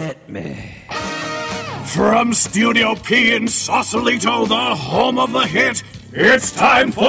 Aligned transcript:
Hit 0.00 0.30
me. 0.30 0.72
From 1.84 2.32
Studio 2.32 2.94
P 2.94 3.34
in 3.34 3.46
Sausalito, 3.46 4.46
the 4.46 4.74
home 4.74 5.18
of 5.18 5.32
the 5.32 5.46
hit, 5.46 5.82
it's 6.10 6.52
time 6.52 6.90
for 6.90 7.02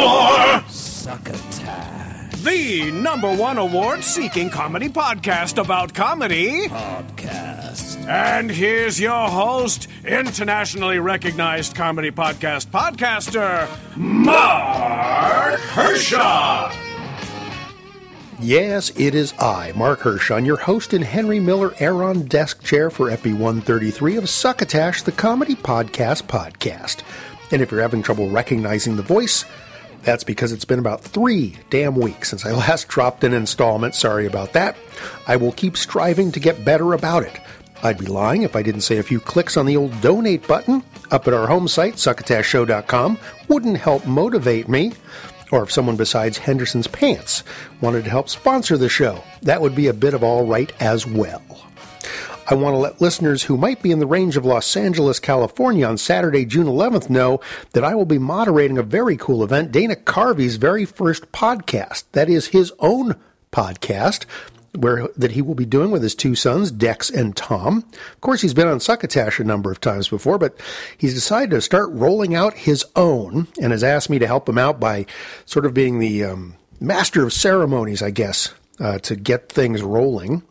Succotash 0.67 2.11
the 2.43 2.91
number 2.91 3.33
one 3.33 3.57
award 3.57 4.03
seeking 4.03 4.49
comedy 4.49 4.89
podcast 4.89 5.57
about 5.57 5.93
comedy. 5.93 6.67
Podcast. 6.67 8.05
And 8.07 8.49
here's 8.49 8.99
your 8.99 9.29
host, 9.29 9.87
internationally 10.03 10.99
recognized 10.99 11.75
comedy 11.75 12.11
podcast 12.11 12.67
podcaster, 12.67 13.69
Mark 13.95 15.59
Hershon. 15.59 16.90
Yes, 18.41 18.89
it 18.97 19.13
is 19.13 19.35
I, 19.39 19.71
Mark 19.75 19.99
Hershon, 19.99 20.45
your 20.45 20.57
host 20.57 20.95
in 20.95 21.03
Herman 21.03 21.45
Miller 21.45 21.75
Aeron 21.79 22.25
Desk 22.25 22.63
Chair 22.63 22.89
for 22.89 23.11
Epi 23.11 23.33
133 23.33 24.17
of 24.17 24.27
Succotash, 24.27 25.03
the 25.03 25.11
comedy 25.11 25.53
podcast 25.53 26.23
podcast. 26.23 27.03
And 27.51 27.61
if 27.61 27.69
you're 27.69 27.83
having 27.83 28.01
trouble 28.01 28.31
recognizing 28.31 28.95
the 28.95 29.03
voice, 29.03 29.45
that's 30.01 30.23
because 30.23 30.51
it's 30.51 30.65
been 30.65 30.79
about 30.79 31.01
three 31.01 31.55
damn 31.69 31.95
weeks 31.95 32.29
since 32.31 32.43
I 32.43 32.51
last 32.53 32.87
dropped 32.87 33.23
an 33.23 33.33
installment. 33.33 33.93
Sorry 33.93 34.25
about 34.25 34.53
that. 34.53 34.75
I 35.27 35.35
will 35.35 35.51
keep 35.51 35.77
striving 35.77 36.31
to 36.31 36.39
get 36.39 36.65
better 36.65 36.93
about 36.93 37.21
it. 37.21 37.39
I'd 37.83 37.99
be 37.99 38.07
lying 38.07 38.41
if 38.41 38.55
I 38.55 38.63
didn't 38.63 38.81
say 38.81 38.97
a 38.97 39.03
few 39.03 39.19
clicks 39.19 39.55
on 39.55 39.67
the 39.67 39.77
old 39.77 40.01
donate 40.01 40.47
button 40.47 40.83
up 41.11 41.27
at 41.27 41.33
our 41.33 41.45
home 41.45 41.67
site, 41.67 41.95
succotashshow.com, 41.95 43.19
wouldn't 43.49 43.77
help 43.77 44.05
motivate 44.07 44.67
me. 44.67 44.93
Or 45.51 45.63
if 45.63 45.71
someone 45.71 45.97
besides 45.97 46.37
Henderson's 46.37 46.87
Pants 46.87 47.43
wanted 47.81 48.05
to 48.05 48.09
help 48.09 48.29
sponsor 48.29 48.77
the 48.77 48.89
show, 48.89 49.23
that 49.41 49.61
would 49.61 49.75
be 49.75 49.87
a 49.87 49.93
bit 49.93 50.13
of 50.13 50.23
all 50.23 50.45
right 50.45 50.71
as 50.81 51.05
well. 51.05 51.43
I 52.49 52.55
want 52.55 52.73
to 52.73 52.79
let 52.79 52.99
listeners 52.99 53.43
who 53.43 53.55
might 53.55 53.81
be 53.81 53.91
in 53.91 53.99
the 53.99 54.07
range 54.07 54.35
of 54.35 54.45
Los 54.45 54.75
Angeles, 54.75 55.19
California 55.19 55.85
on 55.85 55.97
Saturday, 55.97 56.43
June 56.43 56.65
11th 56.67 57.09
know 57.09 57.39
that 57.73 57.83
I 57.83 57.95
will 57.95 58.05
be 58.05 58.17
moderating 58.17 58.77
a 58.77 58.83
very 58.83 59.15
cool 59.15 59.43
event, 59.43 59.71
Dana 59.71 59.95
Carvey's 59.95 60.55
very 60.55 60.83
first 60.83 61.31
podcast. 61.31 62.03
That 62.13 62.29
is 62.29 62.47
his 62.47 62.73
own 62.79 63.15
podcast 63.51 64.25
where 64.73 65.07
that 65.17 65.31
he 65.31 65.41
will 65.41 65.55
be 65.55 65.65
doing 65.65 65.91
with 65.91 66.03
his 66.03 66.15
two 66.15 66.35
sons, 66.35 66.71
Dex 66.71 67.09
and 67.09 67.35
Tom. 67.35 67.85
Of 68.13 68.21
course, 68.21 68.41
he's 68.41 68.53
been 68.53 68.67
on 68.67 68.79
Succotash 68.79 69.39
a 69.39 69.43
number 69.43 69.71
of 69.71 69.81
times 69.81 70.07
before, 70.07 70.37
but 70.37 70.57
he's 70.97 71.13
decided 71.13 71.51
to 71.51 71.61
start 71.61 71.89
rolling 71.91 72.35
out 72.35 72.53
his 72.53 72.85
own 72.95 73.47
and 73.61 73.71
has 73.71 73.83
asked 73.83 74.09
me 74.09 74.19
to 74.19 74.27
help 74.27 74.47
him 74.47 74.57
out 74.57 74.79
by 74.79 75.05
sort 75.45 75.65
of 75.65 75.73
being 75.73 75.99
the 75.99 76.23
um, 76.23 76.55
master 76.79 77.23
of 77.23 77.33
ceremonies, 77.33 78.01
I 78.01 78.11
guess, 78.11 78.53
uh, 78.79 78.99
to 78.99 79.15
get 79.15 79.49
things 79.49 79.81
rolling. 79.81 80.43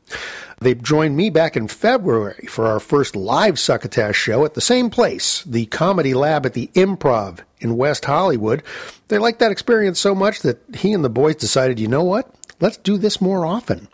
They 0.61 0.75
joined 0.75 1.17
me 1.17 1.31
back 1.31 1.57
in 1.57 1.69
February 1.69 2.47
for 2.47 2.67
our 2.67 2.81
first 2.81 3.17
live 3.17 3.59
Succotash 3.59 4.17
show 4.17 4.45
at 4.45 4.53
the 4.53 4.61
same 4.61 4.91
place, 4.91 5.43
the 5.45 5.65
Comedy 5.67 6.13
Lab 6.13 6.45
at 6.45 6.53
the 6.53 6.71
Improv 6.75 7.41
in 7.61 7.79
West 7.79 8.05
Hollywood. 8.05 8.63
They 9.09 9.17
liked 9.17 9.39
that 9.39 9.53
experience 9.53 9.99
so 9.99 10.15
much 10.15 10.41
that 10.41 10.59
he 10.75 10.93
and 10.93 11.03
the 11.03 11.09
boys 11.09 11.37
decided, 11.37 11.81
you 11.81 11.89
know 11.89 12.05
what? 12.05 12.35
Let's 12.61 12.77
do 12.77 12.99
this 12.99 13.23
more 13.23 13.47
often. 13.47 13.89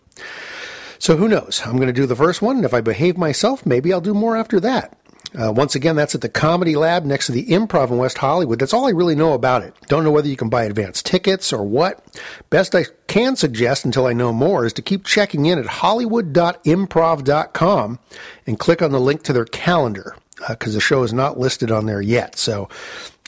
So 0.98 1.17
who 1.17 1.28
knows? 1.28 1.62
I'm 1.64 1.77
going 1.77 1.86
to 1.89 1.92
do 1.92 2.06
the 2.06 2.17
first 2.17 2.42
one, 2.42 2.56
and 2.56 2.64
if 2.64 2.75
I 2.75 2.81
behave 2.81 3.19
myself, 3.19 3.67
maybe 3.67 3.92
I'll 3.92 4.00
do 4.00 4.14
more 4.14 4.36
after 4.36 4.59
that. 4.61 4.97
Uh, 5.39 5.53
once 5.53 5.75
again, 5.75 5.97
that's 5.97 6.14
at 6.14 6.22
the 6.22 6.28
Comedy 6.28 6.77
Lab 6.77 7.05
next 7.05 7.27
to 7.27 7.33
the 7.33 7.47
Improv 7.47 7.91
in 7.91 7.98
West 7.98 8.17
Hollywood. 8.19 8.59
That's 8.59 8.72
all 8.72 8.87
I 8.87 8.91
really 8.91 9.14
know 9.14 9.34
about 9.34 9.62
it. 9.62 9.75
Don't 9.87 10.05
know 10.05 10.11
whether 10.11 10.28
you 10.28 10.37
can 10.37 10.48
buy 10.48 10.64
advance 10.64 11.03
tickets 11.03 11.53
or 11.53 11.62
what. 11.62 12.03
Best 12.48 12.75
I 12.75 12.87
can 13.06 13.37
suggest 13.37 13.84
until 13.84 14.06
I 14.06 14.14
know 14.14 14.33
more 14.33 14.64
is 14.64 14.72
to 14.75 14.83
keep 14.83 15.05
checking 15.05 15.47
in 15.47 15.59
at 15.59 15.67
hollywood.improv.com 15.67 17.98
and 18.47 18.59
click 18.59 18.81
on 18.81 18.92
the 18.92 19.00
link 19.00 19.22
to 19.25 19.34
their 19.34 19.44
calendar 19.44 20.17
because 20.48 20.75
uh, 20.75 20.78
the 20.78 20.81
show 20.81 21.03
is 21.03 21.12
not 21.12 21.39
listed 21.39 21.70
on 21.70 21.84
there 21.87 22.00
yet. 22.00 22.39
So 22.39 22.70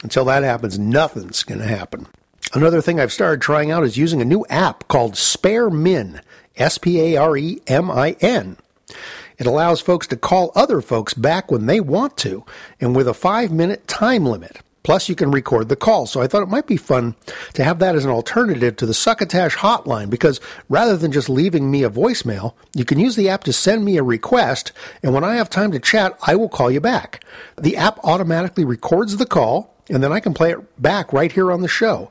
until 0.03 0.25
that 0.27 0.45
happens, 0.45 0.79
nothing's 0.79 1.43
going 1.43 1.61
to 1.61 1.67
happen. 1.67 2.07
Another 2.55 2.81
thing 2.81 2.99
I've 2.99 3.13
started 3.13 3.43
trying 3.43 3.71
out 3.71 3.85
is 3.85 3.99
using 3.99 4.23
a 4.23 4.27
new 4.27 4.47
app 4.49 4.89
called 4.89 5.17
Spare 5.17 5.69
Min. 5.69 6.23
S 6.59 6.79
P 6.79 7.01
A 7.01 7.17
R 7.17 7.37
E 7.37 7.61
M 7.67 7.91
I 7.91 8.17
N. 8.21 8.57
It 9.39 9.47
allows 9.47 9.81
folks 9.81 10.07
to 10.09 10.17
call 10.17 10.51
other 10.55 10.81
folks 10.81 11.15
back 11.15 11.51
when 11.51 11.67
they 11.67 11.81
want 11.81 12.17
to, 12.19 12.45
and 12.81 12.95
with 12.95 13.07
a 13.07 13.15
five 13.15 13.53
minute 13.53 13.87
time 13.87 14.27
limit. 14.27 14.61
Plus, 14.83 15.09
you 15.09 15.15
can 15.15 15.31
record 15.31 15.69
the 15.69 15.77
call. 15.77 16.07
So 16.07 16.23
I 16.23 16.27
thought 16.27 16.43
it 16.43 16.49
might 16.49 16.67
be 16.67 16.79
fun 16.79 17.15
to 17.53 17.63
have 17.63 17.79
that 17.81 17.95
as 17.95 18.07
an 18.07 18.11
alternative 18.11 18.75
to 18.77 18.87
the 18.87 18.95
Succotash 18.95 19.57
hotline 19.57 20.09
because 20.09 20.41
rather 20.71 20.97
than 20.97 21.13
just 21.13 21.29
leaving 21.29 21.71
me 21.71 21.83
a 21.83 21.91
voicemail, 21.91 22.55
you 22.75 22.87
can 22.87 22.99
use 22.99 23.15
the 23.15 23.29
app 23.29 23.45
to 23.45 23.53
send 23.53 23.85
me 23.85 23.99
a 23.99 24.03
request, 24.03 24.73
and 25.03 25.13
when 25.13 25.25
I 25.25 25.35
have 25.35 25.51
time 25.51 25.73
to 25.73 25.79
chat, 25.79 26.17
I 26.23 26.37
will 26.37 26.49
call 26.49 26.71
you 26.71 26.81
back. 26.81 27.23
The 27.59 27.77
app 27.77 27.99
automatically 28.03 28.65
records 28.65 29.19
the 29.19 29.27
call, 29.27 29.75
and 29.91 30.03
then 30.03 30.11
I 30.11 30.21
can 30.21 30.33
play 30.33 30.53
it 30.53 30.81
back 30.81 31.13
right 31.13 31.33
here 31.33 31.53
on 31.53 31.61
the 31.61 31.69
show 31.69 32.11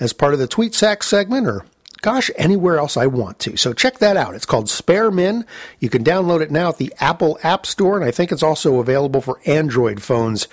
as 0.00 0.12
part 0.12 0.32
of 0.32 0.40
the 0.40 0.48
Tweet 0.48 0.74
Sack 0.74 1.04
segment 1.04 1.46
or 1.46 1.64
gosh, 2.02 2.30
anywhere 2.36 2.78
else 2.78 2.96
I 2.96 3.06
want 3.06 3.38
to. 3.40 3.56
So 3.56 3.72
check 3.72 3.98
that 3.98 4.16
out. 4.16 4.34
It's 4.34 4.46
called 4.46 4.68
Spare 4.68 5.10
Min. 5.10 5.44
You 5.80 5.88
can 5.88 6.04
download 6.04 6.40
it 6.40 6.50
now 6.50 6.68
at 6.68 6.78
the 6.78 6.92
Apple 7.00 7.38
App 7.42 7.66
Store, 7.66 7.96
and 7.96 8.04
I 8.04 8.10
think 8.10 8.32
it's 8.32 8.42
also 8.42 8.78
available 8.78 9.20
for 9.20 9.40
Android 9.46 10.02
phones 10.02 10.48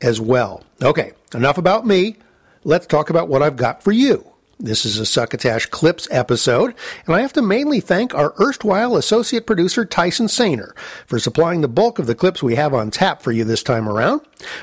as 0.00 0.20
well. 0.20 0.64
Okay, 0.82 1.12
enough 1.34 1.58
about 1.58 1.86
me. 1.86 2.16
Let's 2.64 2.86
talk 2.86 3.10
about 3.10 3.28
what 3.28 3.42
I've 3.42 3.56
got 3.56 3.82
for 3.82 3.92
you. 3.92 4.32
This 4.60 4.84
is 4.84 4.98
a 4.98 5.06
Succotash 5.06 5.66
Clips 5.66 6.08
episode, 6.10 6.74
and 7.06 7.14
I 7.14 7.20
have 7.20 7.32
to 7.34 7.42
mainly 7.42 7.78
thank 7.78 8.12
our 8.12 8.34
erstwhile 8.40 8.96
associate 8.96 9.46
producer 9.46 9.84
Tyson 9.84 10.26
Sainer 10.26 10.76
for 11.06 11.20
supplying 11.20 11.60
the 11.60 11.68
bulk 11.68 12.00
of 12.00 12.08
the 12.08 12.16
clips 12.16 12.42
we 12.42 12.56
have 12.56 12.74
on 12.74 12.90
tap 12.90 13.22
for 13.22 13.30
you 13.30 13.44
this 13.44 13.62
time 13.62 13.88
around. 13.88 14.20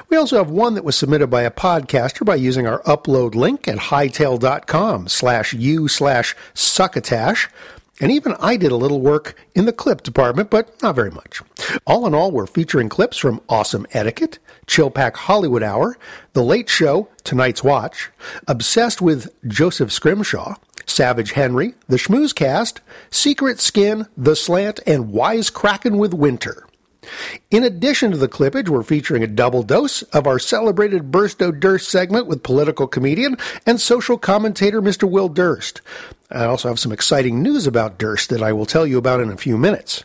We 0.10 0.18
also 0.18 0.38
have 0.38 0.50
one 0.50 0.74
that 0.74 0.84
was 0.84 0.98
submitted 0.98 1.28
by 1.28 1.44
a 1.44 1.52
podcaster 1.52 2.26
by 2.26 2.36
using 2.36 2.68
our 2.68 2.84
upload 2.84 3.36
link 3.36 3.70
at 3.70 3.78
hightail.com 3.78 5.08
slash 5.08 5.54
u 5.54 5.88
slash 5.88 6.36
succotash. 6.54 7.48
And 8.02 8.12
even 8.12 8.36
I 8.40 8.58
did 8.58 8.72
a 8.72 8.78
little 8.78 9.00
work 9.00 9.38
in 9.54 9.66
the 9.66 9.72
clip 9.72 10.04
department, 10.04 10.50
but 10.50 10.82
not 10.82 10.96
very 10.96 11.12
much. 11.12 11.42
All 11.88 12.06
in 12.06 12.14
all, 12.14 12.32
we're 12.32 12.46
featuring 12.46 12.90
clips 12.90 13.18
from 13.18 13.42
Awesome 13.48 13.88
Etiquette, 13.92 14.40
Chillpak 14.68 15.16
Hollywood 15.16 15.64
Hour, 15.64 15.98
The 16.34 16.44
Late 16.44 16.70
Show, 16.70 17.08
Tonight's 17.24 17.64
Watch, 17.64 18.12
Obsessed 18.48 19.02
with 19.02 19.34
Joseph 19.48 19.94
Scrimshaw, 19.94 20.56
Savage 20.86 21.32
Henry, 21.32 21.74
The 21.88 21.98
Schmooze 21.98 22.36
Cast, 22.36 22.82
Secret 23.12 23.60
Skin, 23.60 24.08
The 24.18 24.36
Slant, 24.36 24.82
and 24.86 25.12
Wise 25.12 25.50
Kraken 25.50 25.98
with 25.98 26.14
Winter. 26.14 26.68
In 27.52 27.64
addition 27.64 28.12
to 28.12 28.18
the 28.18 28.28
clippage, 28.28 28.68
we're 28.68 28.84
featuring 28.84 29.24
a 29.24 29.28
double 29.28 29.64
dose 29.64 30.02
of 30.04 30.28
our 30.28 30.40
celebrated 30.40 31.12
Bursto 31.12 31.58
Durst 31.58 31.88
segment 31.88 32.28
with 32.28 32.44
political 32.44 32.88
comedian 32.88 33.38
and 33.66 33.80
social 33.80 34.18
commentator 34.18 34.82
Mr. 34.82 35.10
Will 35.10 35.30
Durst. 35.30 35.82
I 36.36 36.46
also 36.46 36.68
have 36.68 36.80
some 36.80 36.92
exciting 36.92 37.42
news 37.42 37.66
about 37.66 37.98
Durst 37.98 38.30
that 38.30 38.44
I 38.44 38.52
will 38.52 38.66
tell 38.66 38.86
you 38.86 38.98
about 38.98 39.22
in 39.22 39.30
a 39.30 39.38
few 39.38 39.58
minutes. 39.58 40.04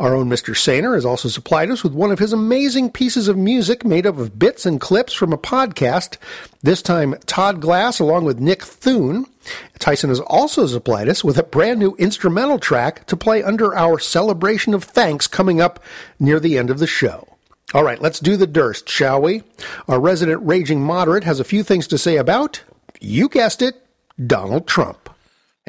Our 0.00 0.16
own 0.16 0.28
Mr. 0.28 0.52
Sainer 0.54 0.94
has 0.94 1.04
also 1.04 1.28
supplied 1.28 1.70
us 1.70 1.84
with 1.84 1.92
one 1.92 2.10
of 2.10 2.18
his 2.18 2.32
amazing 2.32 2.90
pieces 2.90 3.28
of 3.28 3.36
music 3.36 3.84
made 3.84 4.04
up 4.04 4.18
of 4.18 4.36
bits 4.36 4.66
and 4.66 4.80
clips 4.80 5.12
from 5.12 5.32
a 5.32 5.38
podcast. 5.38 6.16
This 6.62 6.82
time, 6.82 7.14
Todd 7.26 7.60
Glass 7.60 8.00
along 8.00 8.24
with 8.24 8.40
Nick 8.40 8.62
Thune. 8.64 9.26
Tyson 9.78 10.08
has 10.08 10.18
also 10.20 10.66
supplied 10.66 11.08
us 11.08 11.22
with 11.22 11.38
a 11.38 11.44
brand 11.44 11.78
new 11.78 11.94
instrumental 11.96 12.58
track 12.58 13.06
to 13.06 13.16
play 13.16 13.42
under 13.42 13.72
our 13.76 13.98
celebration 13.98 14.74
of 14.74 14.82
thanks 14.82 15.28
coming 15.28 15.60
up 15.60 15.80
near 16.18 16.40
the 16.40 16.58
end 16.58 16.70
of 16.70 16.78
the 16.78 16.86
show. 16.86 17.28
All 17.74 17.84
right, 17.84 18.00
let's 18.00 18.18
do 18.18 18.36
the 18.36 18.48
Durst, 18.48 18.88
shall 18.88 19.20
we? 19.20 19.44
Our 19.86 20.00
resident 20.00 20.44
raging 20.44 20.82
moderate 20.82 21.22
has 21.22 21.38
a 21.38 21.44
few 21.44 21.62
things 21.62 21.86
to 21.88 21.98
say 21.98 22.16
about, 22.16 22.64
you 23.00 23.28
guessed 23.28 23.62
it, 23.62 23.86
Donald 24.26 24.66
Trump. 24.66 25.09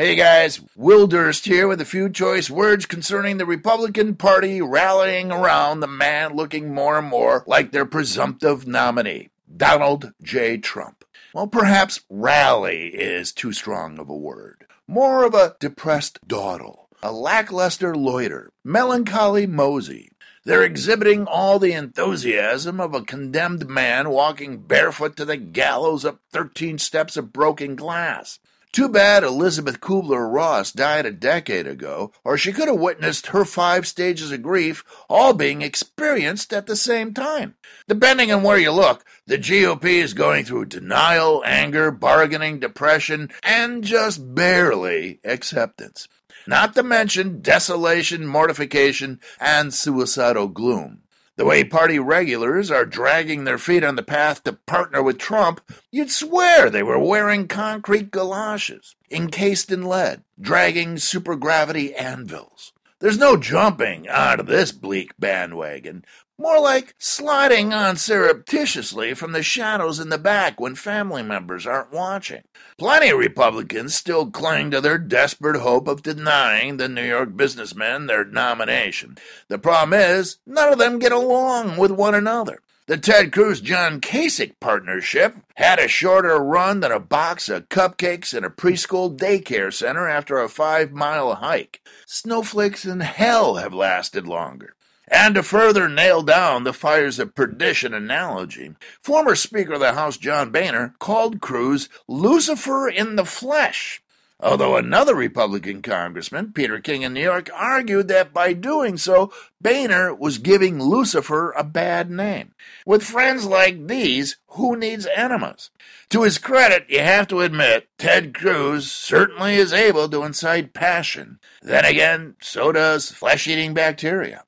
Hey 0.02 0.16
guys, 0.16 0.60
Will 0.76 1.06
Durst 1.06 1.46
here 1.46 1.68
with 1.68 1.80
a 1.80 1.86
few 1.86 2.10
choice 2.10 2.50
words 2.50 2.88
concerning 2.88 3.38
the 3.38 3.46
Republican 3.46 4.16
Party 4.16 4.60
rallying 4.60 5.32
around 5.32 5.80
the 5.80 5.86
man 5.86 6.36
looking 6.36 6.74
more 6.74 6.98
and 6.98 7.08
more 7.08 7.44
like 7.46 7.72
their 7.72 7.86
presumptive 7.86 8.66
nominee, 8.66 9.30
Donald 9.56 10.12
J. 10.20 10.58
Trump. 10.58 11.06
Well, 11.36 11.46
perhaps 11.46 12.02
rally 12.10 12.88
is 12.88 13.32
too 13.32 13.54
strong 13.54 14.00
of 14.00 14.10
a 14.10 14.18
word. 14.18 14.66
More 14.88 15.24
of 15.24 15.36
a 15.36 15.56
depressed 15.60 16.18
dawdle, 16.28 16.90
a 17.04 17.12
lackluster 17.12 17.94
loiter, 17.94 18.52
melancholy 18.64 19.46
mosey. 19.46 20.10
They're 20.46 20.64
exhibiting 20.64 21.28
all 21.28 21.60
the 21.60 21.74
enthusiasm 21.74 22.82
of 22.82 22.96
a 22.96 23.04
condemned 23.04 23.70
man 23.70 24.10
walking 24.10 24.64
barefoot 24.64 25.16
to 25.18 25.26
the 25.26 25.38
gallows 25.38 26.06
up 26.06 26.22
13 26.32 26.80
steps 26.80 27.18
of 27.18 27.32
broken 27.32 27.76
glass. 27.76 28.40
Too 28.74 28.88
bad 28.88 29.26
Elizabeth 29.26 29.82
Kubler 29.82 30.32
Ross 30.32 30.72
died 30.72 31.06
a 31.06 31.12
decade 31.12 31.68
ago, 31.68 32.14
or 32.24 32.38
she 32.38 32.54
could 32.54 32.70
have 32.70 32.80
witnessed 32.80 33.28
her 33.28 33.44
five 33.44 33.86
stages 33.86 34.32
of 34.32 34.42
grief 34.42 34.86
all 35.10 35.34
being 35.34 35.62
experienced 35.62 36.54
at 36.54 36.68
the 36.68 36.78
same 36.78 37.14
time. 37.14 37.56
Depending 37.90 38.32
on 38.32 38.44
where 38.44 38.58
you 38.58 38.72
look, 38.72 39.04
the 39.28 39.38
GOP 39.38 39.84
is 39.84 40.14
going 40.14 40.46
through 40.46 40.66
denial, 40.66 41.44
anger, 41.46 41.92
bargaining, 41.92 42.60
depression, 42.60 43.30
and 43.44 43.84
just 43.84 44.34
barely 44.34 45.20
acceptance. 45.26 46.08
not 46.48 46.74
to 46.74 46.82
mention 46.82 47.42
desolation, 47.42 48.26
mortification, 48.26 49.20
and 49.40 49.74
suicidal 49.74 50.48
gloom. 50.48 51.02
The 51.42 51.48
way 51.48 51.64
party 51.64 51.98
regulars 51.98 52.70
are 52.70 52.86
dragging 52.86 53.46
their 53.46 53.58
feet 53.58 53.84
on 53.84 53.96
the 53.96 54.04
path 54.04 54.44
to 54.44 54.54
partner 54.54 55.02
with 55.02 55.18
Trump, 55.18 55.60
you'd 55.90 56.12
swear 56.12 56.70
they 56.70 56.84
were 56.84 57.00
wearing 57.00 57.48
concrete 57.48 58.12
galoshes, 58.12 58.96
encased 59.10 59.72
in 59.72 59.82
lead, 59.82 60.24
dragging 60.40 60.98
supergravity 60.98 62.00
anvils. 62.00 62.74
There's 63.00 63.18
no 63.18 63.38
jumping 63.38 64.08
onto 64.08 64.44
this 64.44 64.72
bleak 64.72 65.14
bandwagon. 65.18 66.06
More 66.42 66.60
like 66.60 66.96
sliding 66.98 67.72
on 67.72 67.98
surreptitiously 67.98 69.14
from 69.14 69.32
the 69.32 69.44
shadows 69.44 70.00
in 70.00 70.10
the 70.10 70.18
back 70.18 70.60
when 70.60 70.74
family 70.74 71.22
members 71.22 71.68
aren't 71.68 71.92
watching. 71.92 72.42
Plenty 72.80 73.12
of 73.12 73.20
Republicans 73.20 73.94
still 73.94 74.26
cling 74.32 74.72
to 74.72 74.82
their 74.82 74.98
desperate 74.98 75.62
hope 75.62 75.88
of 75.88 76.02
denying 76.02 76.78
the 76.78 76.90
New 76.90 77.04
York 77.04 77.38
businessmen 77.38 78.08
their 78.08 78.26
nomination. 78.26 79.20
The 79.50 79.60
problem 79.60 79.94
is, 79.94 80.38
none 80.48 80.74
of 80.74 80.80
them 80.80 80.98
get 80.98 81.12
along 81.12 81.78
with 81.78 81.92
one 81.92 82.16
another. 82.16 82.62
The 82.88 82.98
Ted 82.98 83.32
Cruz 83.32 83.62
John 83.62 84.02
Kasich 84.02 84.56
partnership 84.60 85.36
had 85.58 85.78
a 85.78 85.88
shorter 85.88 86.40
run 86.40 86.80
than 86.80 86.92
a 86.92 87.00
box 87.00 87.50
of 87.50 87.70
cupcakes 87.70 88.36
in 88.36 88.44
a 88.44 88.50
preschool 88.50 89.16
daycare 89.16 89.72
center 89.72 90.10
after 90.10 90.40
a 90.40 90.50
five 90.50 90.92
mile 90.92 91.36
hike. 91.36 91.82
Snowflakes 92.08 92.84
in 92.84 93.02
hell 93.02 93.58
have 93.58 93.76
lasted 93.76 94.26
longer. 94.26 94.74
And 95.14 95.36
to 95.36 95.44
further 95.44 95.90
nail 95.90 96.22
down 96.22 96.64
the 96.64 96.72
fires 96.72 97.20
of 97.20 97.36
perdition 97.36 97.94
analogy, 97.94 98.76
former 99.02 99.36
Speaker 99.36 99.74
of 99.74 99.82
the 99.82 99.92
House 99.92 100.16
John 100.16 100.52
Boehner 100.52 100.96
called 101.00 101.42
Cruz 101.42 101.90
Lucifer 102.08 102.88
in 102.88 103.18
the 103.18 103.26
flesh. 103.26 104.02
Although 104.40 104.78
another 104.78 105.14
Republican 105.14 105.82
congressman, 105.82 106.54
Peter 106.54 106.80
King 106.80 107.02
in 107.04 107.14
New 107.14 107.22
York, 107.22 107.50
argued 107.54 108.08
that 108.08 108.34
by 108.34 108.54
doing 108.54 108.98
so, 108.98 109.32
Boehner 109.60 110.16
was 110.16 110.38
giving 110.40 110.82
Lucifer 110.82 111.52
a 111.52 111.64
bad 111.64 112.10
name. 112.10 112.54
With 112.86 113.04
friends 113.04 113.46
like 113.46 113.88
these, 113.88 114.38
who 114.48 114.78
needs 114.78 115.06
enemas? 115.06 115.72
To 116.10 116.24
his 116.24 116.38
credit, 116.38 116.86
you 116.90 117.02
have 117.02 117.28
to 117.28 117.42
admit, 117.42 117.90
Ted 118.00 118.34
Cruz 118.34 118.90
certainly 118.90 119.56
is 119.56 119.74
able 119.74 120.08
to 120.10 120.24
incite 120.24 120.74
passion. 120.74 121.40
Then 121.62 121.86
again, 121.86 122.36
so 122.42 122.72
does 122.72 123.12
flesh 123.12 123.46
eating 123.46 123.74
bacteria. 123.74 124.46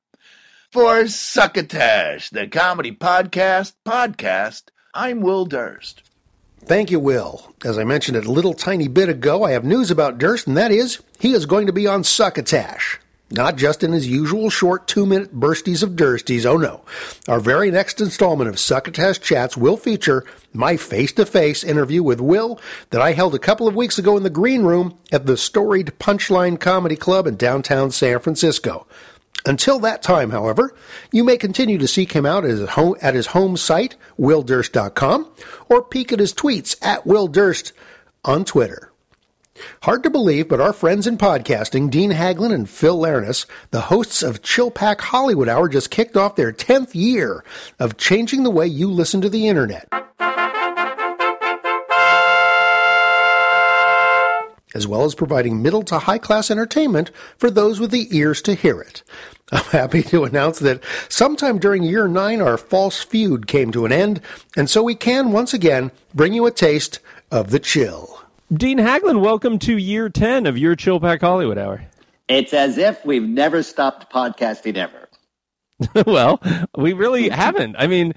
For 0.73 1.07
Succotash, 1.07 2.31
the 2.31 2.47
comedy 2.47 2.91
podcast, 2.91 3.73
podcast, 3.85 4.69
I'm 4.91 5.21
Will 5.21 5.45
Durst. 5.45 6.01
Thank 6.65 6.89
you, 6.89 6.99
Will. 6.99 7.53
As 7.63 7.77
I 7.77 7.83
mentioned 7.83 8.17
a 8.17 8.21
little 8.21 8.55
tiny 8.55 8.87
bit 8.87 9.07
ago, 9.07 9.43
I 9.43 9.51
have 9.51 9.63
news 9.63 9.91
about 9.91 10.17
Durst, 10.17 10.47
and 10.47 10.57
that 10.57 10.71
is 10.71 10.99
he 11.19 11.33
is 11.33 11.45
going 11.45 11.67
to 11.67 11.73
be 11.73 11.85
on 11.85 12.03
Succotash. 12.03 12.99
Not 13.29 13.55
just 13.55 13.83
in 13.83 13.91
his 13.91 14.07
usual 14.07 14.49
short 14.49 14.87
two 14.87 15.05
minute 15.05 15.39
bursties 15.39 15.83
of 15.83 15.91
Dursties, 15.91 16.43
oh 16.43 16.57
no. 16.57 16.81
Our 17.27 17.39
very 17.39 17.69
next 17.69 18.01
installment 18.01 18.49
of 18.49 18.59
Succotash 18.59 19.19
Chats 19.19 19.55
will 19.55 19.77
feature 19.77 20.25
my 20.53 20.75
face 20.75 21.11
to 21.13 21.27
face 21.27 21.63
interview 21.63 22.01
with 22.01 22.19
Will 22.19 22.59
that 22.89 23.01
I 23.01 23.11
held 23.11 23.35
a 23.35 23.39
couple 23.39 23.67
of 23.67 23.75
weeks 23.75 23.99
ago 23.99 24.17
in 24.17 24.23
the 24.23 24.29
green 24.31 24.63
room 24.63 24.97
at 25.11 25.27
the 25.27 25.37
storied 25.37 25.93
Punchline 25.99 26.59
Comedy 26.59 26.95
Club 26.95 27.27
in 27.27 27.35
downtown 27.35 27.91
San 27.91 28.17
Francisco. 28.17 28.87
Until 29.45 29.80
that 29.80 30.01
time, 30.01 30.30
however, 30.30 30.74
you 31.12 31.24
may 31.24 31.38
continue 31.38 31.78
to 31.78 31.88
seek 31.88 32.13
him 32.13 32.25
out 32.25 32.45
at 32.45 32.51
his 32.51 32.69
home, 32.69 32.95
at 33.01 33.13
his 33.13 33.28
home 33.28 33.57
site, 33.57 33.95
willdurst.com, 34.18 35.30
or 35.69 35.84
peek 35.84 36.13
at 36.13 36.19
his 36.19 36.34
tweets 36.34 36.78
at 36.81 37.04
willdurst 37.04 37.74
on 38.24 38.45
Twitter. 38.45 38.92
Hard 39.84 40.01
to 40.04 40.10
believe, 40.10 40.48
but 40.48 40.62
our 40.62 40.74
friends 40.74 41.06
in 41.06 41.18
podcasting, 41.18 41.92
Dean 41.92 42.12
Haglund 42.12 42.54
and 42.54 42.69
Phil 42.69 42.98
Leirness, 42.98 43.45
the 43.72 43.81
hosts 43.81 44.24
of 44.24 44.42
Chillpak 44.42 45.00
Hollywood 45.00 45.50
Hour, 45.50 45.69
just 45.69 45.92
kicked 45.92 46.18
off 46.18 46.36
their 46.36 46.51
10th 46.51 46.95
year 46.95 47.44
of 47.80 47.98
changing 47.98 48.44
the 48.44 48.50
way 48.50 48.66
you 48.66 48.90
listen 48.90 49.22
to 49.22 49.30
the 49.30 49.48
internet. 49.48 49.88
as 54.75 54.88
well 54.88 55.04
as 55.04 55.16
providing 55.16 55.62
middle 55.62 55.84
to 55.84 56.00
high 56.00 56.18
class 56.18 56.50
entertainment 56.50 57.12
for 57.38 57.50
those 57.50 57.80
with 57.80 57.92
the 57.92 58.07
ears 58.16 58.42
to 58.42 58.56
hear 58.56 58.81
it. 58.81 59.04
I'm 59.53 59.63
happy 59.65 60.01
to 60.01 60.23
announce 60.23 60.57
that 60.59 60.83
sometime 61.09 61.59
during 61.59 61.83
year 61.83 62.07
nine, 62.07 62.41
our 62.41 62.57
false 62.57 63.03
feud 63.03 63.45
came 63.45 63.71
to 63.73 63.85
an 63.85 63.91
end, 63.91 64.19
and 64.57 64.67
so 64.67 64.81
we 64.81 64.95
can 64.95 65.31
once 65.31 65.53
again 65.53 65.91
bring 66.11 66.33
you 66.33 66.47
a 66.47 66.51
taste 66.51 67.00
of 67.29 67.51
the 67.51 67.59
chill. 67.59 68.19
Dean 68.51 68.79
Haglund, 68.79 69.21
welcome 69.21 69.59
to 69.59 69.77
year 69.77 70.09
10 70.09 70.47
of 70.47 70.57
your 70.57 70.75
Chillpak 70.75 71.21
Hollywood 71.21 71.59
Hour. 71.59 71.85
It's 72.27 72.51
as 72.51 72.79
if 72.79 73.05
we've 73.05 73.21
never 73.29 73.61
stopped 73.61 74.11
podcasting 74.11 74.75
ever. 74.75 75.07
well, 76.07 76.41
we 76.75 76.94
really 76.94 77.29
haven't. 77.29 77.75
I 77.77 77.85
mean, 77.85 78.15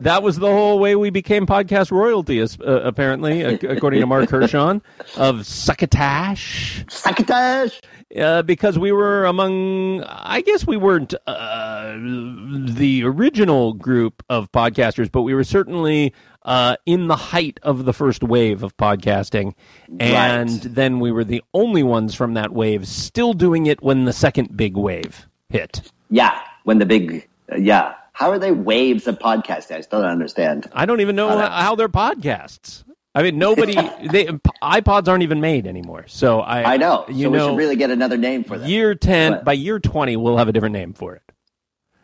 that 0.00 0.22
was 0.22 0.38
the 0.38 0.50
whole 0.50 0.78
way 0.78 0.96
we 0.96 1.10
became 1.10 1.46
podcast 1.46 1.90
royalty, 1.90 2.42
uh, 2.42 2.46
apparently, 2.64 3.42
according 3.64 4.00
to 4.00 4.06
Mark 4.06 4.30
Hershon 4.30 4.82
of 5.16 5.46
Succotash. 5.46 6.84
Succotash! 6.88 7.80
Uh, 8.16 8.42
because 8.42 8.78
we 8.78 8.92
were 8.92 9.24
among, 9.24 10.02
I 10.04 10.40
guess 10.40 10.66
we 10.66 10.76
weren't 10.76 11.14
uh, 11.26 11.96
the 11.98 13.02
original 13.04 13.72
group 13.72 14.22
of 14.28 14.50
podcasters, 14.52 15.10
but 15.10 15.22
we 15.22 15.34
were 15.34 15.44
certainly 15.44 16.14
uh, 16.42 16.76
in 16.86 17.08
the 17.08 17.16
height 17.16 17.58
of 17.62 17.84
the 17.84 17.92
first 17.92 18.22
wave 18.22 18.62
of 18.62 18.76
podcasting. 18.76 19.54
And 19.98 20.50
right. 20.50 20.74
then 20.74 21.00
we 21.00 21.10
were 21.10 21.24
the 21.24 21.42
only 21.52 21.82
ones 21.82 22.14
from 22.14 22.34
that 22.34 22.52
wave 22.52 22.86
still 22.86 23.32
doing 23.32 23.66
it 23.66 23.82
when 23.82 24.04
the 24.04 24.12
second 24.12 24.56
big 24.56 24.76
wave 24.76 25.26
hit. 25.48 25.90
Yeah, 26.08 26.40
when 26.62 26.78
the 26.78 26.86
big, 26.86 27.28
uh, 27.50 27.56
yeah 27.56 27.94
how 28.16 28.30
are 28.30 28.38
they 28.38 28.50
waves 28.50 29.06
of 29.08 29.18
podcasts? 29.18 29.70
I 29.70 29.82
still 29.82 30.00
don't 30.00 30.10
understand. 30.10 30.66
I 30.72 30.86
don't 30.86 31.02
even 31.02 31.16
know 31.16 31.28
how, 31.28 31.50
how 31.50 31.74
they're 31.74 31.86
podcasts. 31.86 32.82
I 33.14 33.22
mean, 33.22 33.36
nobody. 33.36 33.74
they 34.10 34.24
iPods 34.62 35.06
aren't 35.06 35.22
even 35.22 35.42
made 35.42 35.66
anymore. 35.66 36.06
So 36.08 36.40
I. 36.40 36.74
I 36.74 36.76
know. 36.78 37.04
You 37.10 37.24
so 37.24 37.30
know, 37.30 37.46
we 37.48 37.50
should 37.50 37.58
really 37.58 37.76
get 37.76 37.90
another 37.90 38.16
name 38.16 38.42
for 38.42 38.56
them. 38.56 38.70
Year 38.70 38.94
ten. 38.94 39.32
But, 39.32 39.44
by 39.44 39.52
year 39.52 39.78
twenty, 39.78 40.16
we'll 40.16 40.38
have 40.38 40.48
a 40.48 40.52
different 40.52 40.72
name 40.72 40.94
for 40.94 41.14
it. 41.14 41.22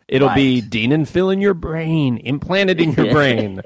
It'll 0.07 0.27
right. 0.27 0.35
be 0.35 0.61
Dean 0.61 0.91
and 0.91 1.09
Phil 1.09 1.31
in 1.31 1.41
your 1.41 1.55
brain, 1.55 2.17
implanted 2.17 2.79
in 2.79 2.91
your 2.91 3.11
brain 3.11 3.63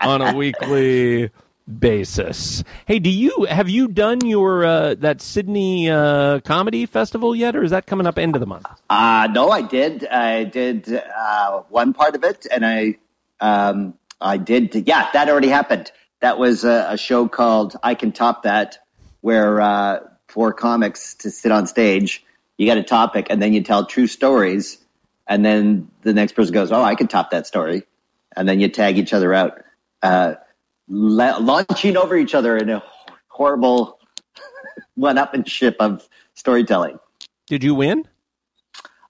on 0.00 0.22
a 0.22 0.34
weekly 0.34 1.28
basis. 1.78 2.64
Hey, 2.86 2.98
do 2.98 3.10
you 3.10 3.46
have 3.48 3.68
you 3.68 3.88
done 3.88 4.26
your 4.26 4.64
uh, 4.64 4.94
that 4.98 5.20
Sydney 5.20 5.88
uh, 5.90 6.40
comedy 6.40 6.86
festival 6.86 7.34
yet, 7.34 7.54
or 7.54 7.62
is 7.62 7.70
that 7.70 7.86
coming 7.86 8.06
up 8.06 8.18
end 8.18 8.34
of 8.34 8.40
the 8.40 8.46
month? 8.46 8.66
Uh, 8.88 9.28
no, 9.32 9.50
I 9.50 9.62
did. 9.62 10.06
I 10.06 10.44
did 10.44 10.92
uh, 10.92 11.62
one 11.68 11.92
part 11.92 12.16
of 12.16 12.24
it, 12.24 12.46
and 12.50 12.66
I 12.66 12.96
um, 13.40 13.94
I 14.20 14.36
did. 14.36 14.74
Yeah, 14.86 15.08
that 15.12 15.28
already 15.28 15.48
happened. 15.48 15.92
That 16.20 16.38
was 16.38 16.64
a, 16.64 16.88
a 16.90 16.98
show 16.98 17.28
called 17.28 17.76
"I 17.82 17.94
Can 17.94 18.12
Top 18.12 18.42
That," 18.42 18.78
where 19.20 19.60
uh, 19.60 20.00
four 20.28 20.52
comics 20.52 21.14
to 21.16 21.30
sit 21.30 21.52
on 21.52 21.66
stage. 21.66 22.24
You 22.58 22.66
get 22.66 22.76
a 22.76 22.82
topic, 22.82 23.28
and 23.30 23.40
then 23.40 23.52
you 23.52 23.62
tell 23.62 23.86
true 23.86 24.06
stories, 24.06 24.78
and 25.26 25.44
then 25.44 25.90
the 26.02 26.12
next 26.12 26.32
person 26.32 26.52
goes, 26.52 26.72
"Oh, 26.72 26.82
I 26.82 26.94
can 26.94 27.08
top 27.08 27.30
that 27.30 27.46
story," 27.46 27.84
and 28.36 28.48
then 28.48 28.60
you 28.60 28.68
tag 28.68 28.98
each 28.98 29.12
other 29.12 29.32
out. 29.32 29.62
Uh, 30.02 30.34
la- 30.90 31.38
launching 31.38 31.96
over 31.96 32.16
each 32.16 32.34
other 32.34 32.56
in 32.58 32.68
a 32.68 32.82
horrible 33.28 33.98
one-upmanship 34.96 35.76
of 35.80 36.06
storytelling. 36.34 36.98
Did 37.46 37.64
you 37.64 37.74
win? 37.74 38.06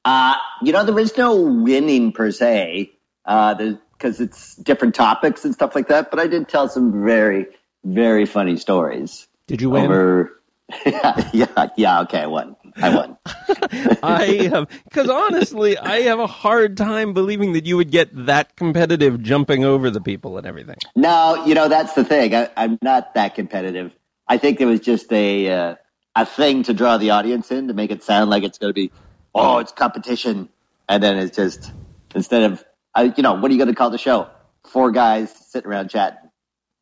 Uh, 0.05 0.35
you 0.63 0.73
know, 0.73 0.85
there 0.85 0.99
is 0.99 1.17
no 1.17 1.43
winning 1.43 2.13
per 2.13 2.31
se, 2.31 2.93
because 3.25 4.21
uh, 4.21 4.25
it's 4.25 4.55
different 4.57 4.95
topics 4.95 5.45
and 5.45 5.53
stuff 5.53 5.75
like 5.75 5.89
that. 5.89 6.11
But 6.11 6.21
I 6.21 6.27
did 6.27 6.49
tell 6.49 6.69
some 6.69 7.05
very, 7.05 7.47
very 7.85 8.27
funny 8.27 8.57
stories. 8.57 9.27
Did 9.47 9.61
you 9.61 9.71
win? 9.71 9.87
Over... 9.87 10.41
yeah, 10.87 11.31
yeah, 11.33 11.69
yeah. 11.77 12.01
Okay, 12.03 12.21
I 12.21 12.27
won. 12.27 12.57
I 12.83 12.95
won. 12.95 13.17
I 14.03 14.49
have 14.51 14.69
because 14.85 15.09
honestly, 15.09 15.77
I 15.79 16.01
have 16.03 16.19
a 16.19 16.27
hard 16.27 16.77
time 16.77 17.13
believing 17.13 17.53
that 17.55 17.67
you 17.67 17.77
would 17.77 17.91
get 17.91 18.11
that 18.27 18.57
competitive, 18.57 19.23
jumping 19.23 19.65
over 19.65 19.91
the 19.91 20.01
people 20.01 20.39
and 20.39 20.47
everything. 20.47 20.77
No, 20.97 21.45
you 21.47 21.55
know 21.55 21.69
that's 21.69 21.95
the 21.95 22.05
thing. 22.05 22.35
I, 22.35 22.49
am 22.57 22.79
not 22.83 23.15
that 23.15 23.35
competitive. 23.35 23.93
I 24.27 24.39
think 24.39 24.61
it 24.61 24.67
was 24.67 24.81
just 24.81 25.13
a 25.13 25.51
uh, 25.51 25.75
a 26.17 26.27
thing 26.27 26.63
to 26.65 26.75
draw 26.75 26.97
the 26.99 27.11
audience 27.11 27.51
in 27.51 27.69
to 27.69 27.75
make 27.75 27.91
it 27.91 28.03
sound 28.03 28.31
like 28.31 28.43
it's 28.43 28.59
going 28.59 28.71
to 28.71 28.75
be, 28.75 28.91
oh, 29.35 29.59
it's 29.59 29.73
competition, 29.73 30.49
and 30.89 31.03
then 31.03 31.19
it's 31.19 31.37
just 31.37 31.73
instead 32.15 32.53
of, 32.53 32.65
uh, 32.95 33.09
you 33.17 33.23
know, 33.23 33.35
what 33.35 33.51
are 33.51 33.55
you 33.55 33.59
going 33.59 33.69
to 33.69 33.75
call 33.75 33.91
the 33.91 33.99
show? 33.99 34.29
Four 34.67 34.91
guys 34.91 35.33
sitting 35.49 35.71
around 35.71 35.91
chatting. 35.91 36.19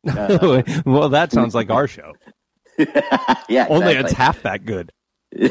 Uh, 0.07 0.63
well, 0.85 1.09
that 1.09 1.29
sounds 1.29 1.53
like 1.53 1.69
our 1.69 1.85
show. 1.85 2.13
yeah, 3.49 3.67
only 3.69 3.91
it's 3.91 4.13
half 4.13 4.43
that 4.43 4.65
good. 4.65 4.93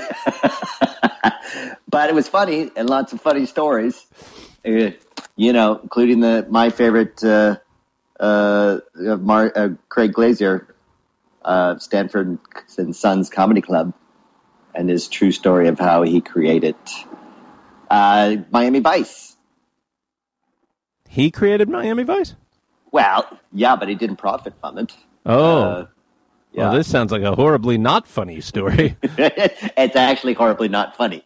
but 1.89 2.09
it 2.09 2.15
was 2.15 2.29
funny 2.29 2.71
and 2.77 2.89
lots 2.91 3.13
of 3.13 3.21
funny 3.21 3.47
stories. 3.47 4.05
Uh, 4.67 4.91
you 5.37 5.53
know, 5.53 5.79
including 5.83 6.21
the 6.21 6.47
my 6.49 6.71
favorite 6.71 7.23
uh, 7.23 7.57
uh, 8.19 8.79
Mar- 8.95 9.53
uh, 9.55 9.69
Craig 9.89 10.13
Glazer, 10.13 10.67
uh, 11.45 11.79
Stanford 11.79 12.39
and 12.77 12.95
Sons 12.97 13.31
Comedy 13.31 13.61
Club, 13.61 13.95
and 14.75 14.91
his 14.91 15.09
true 15.09 15.33
story 15.33 15.69
of 15.69 15.79
how 15.79 16.03
he 16.03 16.21
created 16.21 16.77
uh, 17.91 18.37
Miami 18.51 18.81
Vice. 18.81 19.37
He 21.09 21.31
created 21.31 21.69
Miami 21.69 22.03
Vice. 22.03 22.35
Well, 22.91 23.39
yeah, 23.53 23.77
but 23.77 23.89
he 23.89 23.95
didn't 23.95 24.17
profit 24.17 24.55
from 24.61 24.79
it. 24.79 24.93
Oh, 25.25 25.63
Uh, 25.63 25.87
yeah. 26.53 26.65
well, 26.65 26.75
this 26.75 26.89
sounds 26.89 27.13
like 27.13 27.23
a 27.23 27.35
horribly 27.35 27.79
not 27.79 28.07
funny 28.07 28.41
story. 28.41 28.97
it's 29.03 29.97
actually 29.97 30.35
horribly 30.35 30.69
not 30.69 30.97
funny. 30.97 31.25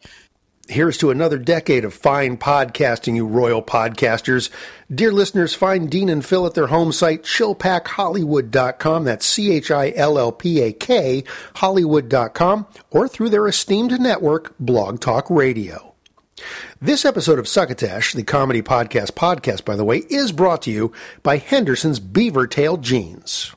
Here's 0.68 0.96
to 0.98 1.10
another 1.10 1.38
decade 1.38 1.84
of 1.84 1.92
fine 1.92 2.36
podcasting, 2.36 3.16
you 3.16 3.26
royal 3.26 3.62
podcasters. 3.62 4.48
Dear 4.94 5.12
listeners, 5.12 5.54
find 5.54 5.90
Dean 5.90 6.08
and 6.08 6.24
Phil 6.24 6.46
at 6.46 6.54
their 6.54 6.68
home 6.68 6.92
site, 6.92 7.24
chillpakhollywood.com. 7.24 9.04
That's 9.04 9.26
C 9.26 9.50
H 9.50 9.70
I 9.70 9.92
L 9.96 10.18
L 10.18 10.30
P 10.32 10.60
A 10.60 10.72
K, 10.72 11.24
Hollywood.com, 11.56 12.66
or 12.90 13.08
through 13.08 13.30
their 13.30 13.48
esteemed 13.48 14.00
network, 14.00 14.54
Blog 14.58 15.00
Talk 15.00 15.28
Radio. 15.28 15.94
This 16.80 17.04
episode 17.04 17.38
of 17.38 17.48
Succotash, 17.48 18.14
the 18.14 18.22
comedy 18.22 18.62
podcast 18.62 19.12
podcast, 19.12 19.64
by 19.64 19.76
the 19.76 19.84
way, 19.84 19.98
is 20.08 20.32
brought 20.32 20.62
to 20.62 20.70
you 20.70 20.92
by 21.22 21.36
Henderson's 21.38 22.00
Beaver 22.00 22.46
Tail 22.46 22.76
Jeans. 22.76 23.52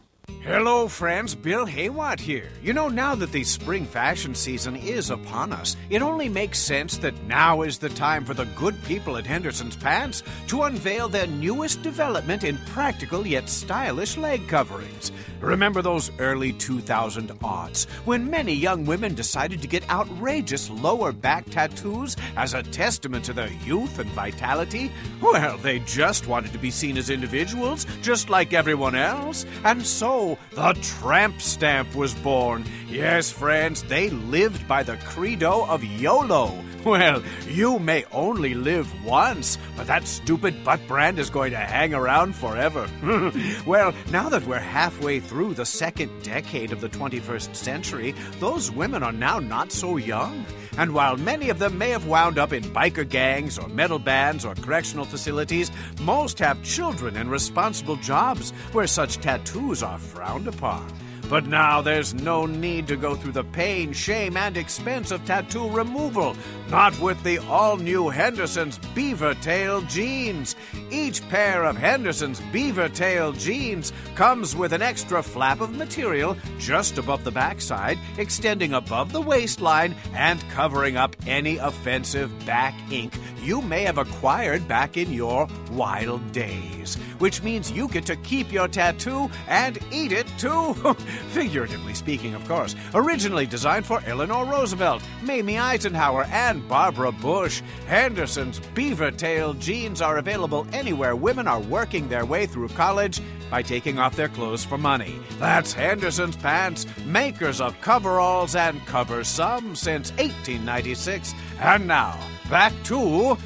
Hello, 0.46 0.88
friends. 0.88 1.34
Bill 1.34 1.66
Haywatt 1.66 2.20
here. 2.20 2.50
You 2.62 2.74
know, 2.74 2.88
now 2.88 3.16
that 3.16 3.32
the 3.32 3.44
spring 3.44 3.84
fashion 3.84 4.36
season 4.36 4.76
is 4.76 5.10
upon 5.10 5.52
us, 5.52 5.76
it 5.90 6.04
only 6.04 6.30
makes 6.30 6.60
sense 6.60 6.98
that 6.98 7.20
now 7.24 7.64
is 7.64 7.80
the 7.80 7.90
time 7.90 8.24
for 8.24 8.36
the 8.36 8.46
good 8.56 8.76
people 8.84 9.18
at 9.18 9.26
Henderson's 9.26 9.76
Pants 9.76 10.22
to 10.50 10.62
unveil 10.62 11.10
their 11.10 11.26
newest 11.26 11.82
development 11.82 12.44
in 12.44 12.60
practical 12.68 13.26
yet 13.26 13.50
stylish 13.50 14.18
leg 14.18 14.48
coverings. 14.48 15.12
Remember 15.42 15.82
those 15.82 16.12
early 16.20 16.54
2000 16.54 17.30
aughts 17.40 17.90
when 18.06 18.30
many 18.30 18.54
young 18.54 18.86
women 18.86 19.16
decided 19.16 19.62
to 19.64 19.68
get 19.68 19.90
outrageous 19.90 20.70
lower 20.70 21.12
back 21.12 21.50
tattoos 21.50 22.16
as 22.38 22.54
a 22.54 22.64
testament 22.64 23.26
to 23.26 23.34
their 23.34 23.52
youth 23.66 23.98
and 23.98 24.10
vitality? 24.12 24.92
Well, 25.22 25.58
they 25.58 25.80
just 25.80 26.28
wanted 26.28 26.52
to 26.54 26.60
be 26.60 26.72
seen 26.72 26.98
as 26.98 27.10
individuals, 27.10 27.86
just 28.02 28.30
like 28.30 28.54
everyone 28.54 28.96
else, 28.96 29.46
and 29.64 29.86
so 29.86 30.15
Oh, 30.18 30.38
the 30.52 30.72
tramp 30.82 31.42
stamp 31.42 31.94
was 31.94 32.16
born. 32.16 32.64
Yes, 32.88 33.30
friends, 33.30 33.84
they 33.84 34.10
lived 34.10 34.66
by 34.66 34.82
the 34.82 34.96
credo 35.04 35.66
of 35.66 35.84
YOLO. 35.84 36.54
Well, 36.96 37.24
you 37.48 37.80
may 37.80 38.06
only 38.12 38.54
live 38.54 39.04
once, 39.04 39.58
but 39.76 39.88
that 39.88 40.08
stupid 40.08 40.64
butt 40.64 40.80
brand 40.88 41.18
is 41.18 41.32
going 41.32 41.50
to 41.52 41.58
hang 41.58 41.96
around 41.96 42.36
forever. 42.36 42.88
well, 43.66 43.92
now 44.12 44.30
that 44.30 44.46
we're 44.46 44.60
halfway 44.60 45.20
through 45.20 45.56
the 45.56 45.66
second 45.66 46.22
decade 46.22 46.72
of 46.72 46.82
the 46.82 46.90
21st 46.90 47.56
century, 47.56 48.14
those 48.40 48.70
women 48.70 49.02
are 49.02 49.12
now 49.12 49.40
not 49.40 49.72
so 49.72 49.98
young. 49.98 50.46
And 50.78 50.94
while 50.94 51.18
many 51.18 51.50
of 51.50 51.58
them 51.58 51.76
may 51.80 51.90
have 51.90 52.06
wound 52.06 52.38
up 52.38 52.54
in 52.54 52.64
biker 52.66 53.10
gangs 53.10 53.58
or 53.58 53.68
metal 53.68 54.00
bands 54.00 54.46
or 54.46 54.54
correctional 54.54 55.06
facilities, 55.06 55.72
most 56.02 56.38
have 56.38 56.62
children 56.62 57.18
and 57.18 57.32
responsible 57.32 57.96
jobs 57.96 58.52
where 58.74 58.86
such 58.86 59.18
tattoos 59.18 59.82
are 59.82 59.98
frowned 59.98 60.48
upon. 60.48 60.88
But 61.30 61.48
now 61.48 61.82
there's 61.82 62.14
no 62.14 62.46
need 62.46 62.88
to 62.88 62.96
go 62.96 63.16
through 63.16 63.32
the 63.32 63.44
pain, 63.44 63.94
shame, 63.94 64.38
and 64.38 64.56
expense 64.56 65.10
of 65.10 65.26
tattoo 65.26 65.68
removal. 65.70 66.36
Not 66.70 66.98
with 67.00 67.22
the 67.24 67.40
all 67.40 67.78
new 67.78 68.10
Henderson's 68.10 68.78
Beaver 68.94 69.34
Tail 69.36 69.82
jeans. 69.82 70.56
Each 70.92 71.28
pair 71.30 71.64
of 71.64 71.78
Henderson's 71.78 72.42
Beaver 72.52 72.90
Tail 72.90 73.34
jeans 73.34 73.92
comes 74.14 74.56
with 74.56 74.72
an 74.72 74.84
extra 74.84 75.24
flap 75.24 75.62
of 75.62 75.76
material 75.76 76.38
just 76.60 77.00
above 77.00 77.24
the 77.24 77.32
backside, 77.32 77.98
extending 78.18 78.74
above 78.74 79.12
the 79.12 79.22
waistline 79.22 79.96
and 80.14 80.48
covering 80.52 80.96
up 80.96 81.16
any 81.26 81.58
offensive 81.58 82.32
back 82.46 82.76
ink 82.92 83.14
you 83.46 83.62
may 83.62 83.84
have 83.84 84.00
acquired 84.00 84.68
back 84.68 84.98
in 84.98 85.14
your 85.14 85.48
wild 85.72 86.32
days. 86.32 86.96
Which 87.20 87.44
means 87.44 87.72
you 87.72 87.88
get 87.88 88.06
to 88.08 88.16
keep 88.18 88.52
your 88.52 88.68
tattoo 88.68 89.30
and 89.48 89.78
eat 89.92 90.12
it 90.12 90.28
too. 90.38 90.74
Figuratively 91.30 91.94
speaking, 91.94 92.34
of 92.34 92.48
course. 92.48 92.76
Originally 92.94 93.46
designed 93.46 93.86
for 93.86 94.02
Eleanor 94.06 94.46
Roosevelt, 94.46 95.04
Mamie 95.22 95.58
Eisenhower, 95.58 96.26
and 96.26 96.68
Barbara 96.68 97.12
Bush, 97.12 97.62
Henderson's 97.88 98.60
Beaver 98.74 99.12
Tail 99.12 99.54
jeans 99.54 100.02
are 100.02 100.18
available 100.18 100.68
anywhere 100.74 101.16
women 101.16 101.48
are 101.48 101.62
working 101.62 102.08
their 102.10 102.26
way 102.26 102.46
through 102.46 102.70
college 102.70 103.22
by 103.50 103.62
taking 103.62 104.00
off 104.00 104.16
their 104.16 104.30
clothes 104.30 104.66
for 104.66 104.78
money. 104.78 105.16
That's 105.40 105.72
Henderson's 105.74 106.36
Pants, 106.36 106.86
makers 107.06 107.62
of 107.62 107.80
coveralls 107.82 108.56
and 108.56 108.84
cover 108.86 109.24
some 109.24 109.76
since 109.76 110.12
1896. 110.12 111.34
And 111.60 111.88
now, 111.88 112.18
back 112.50 112.74
to, 112.86 113.38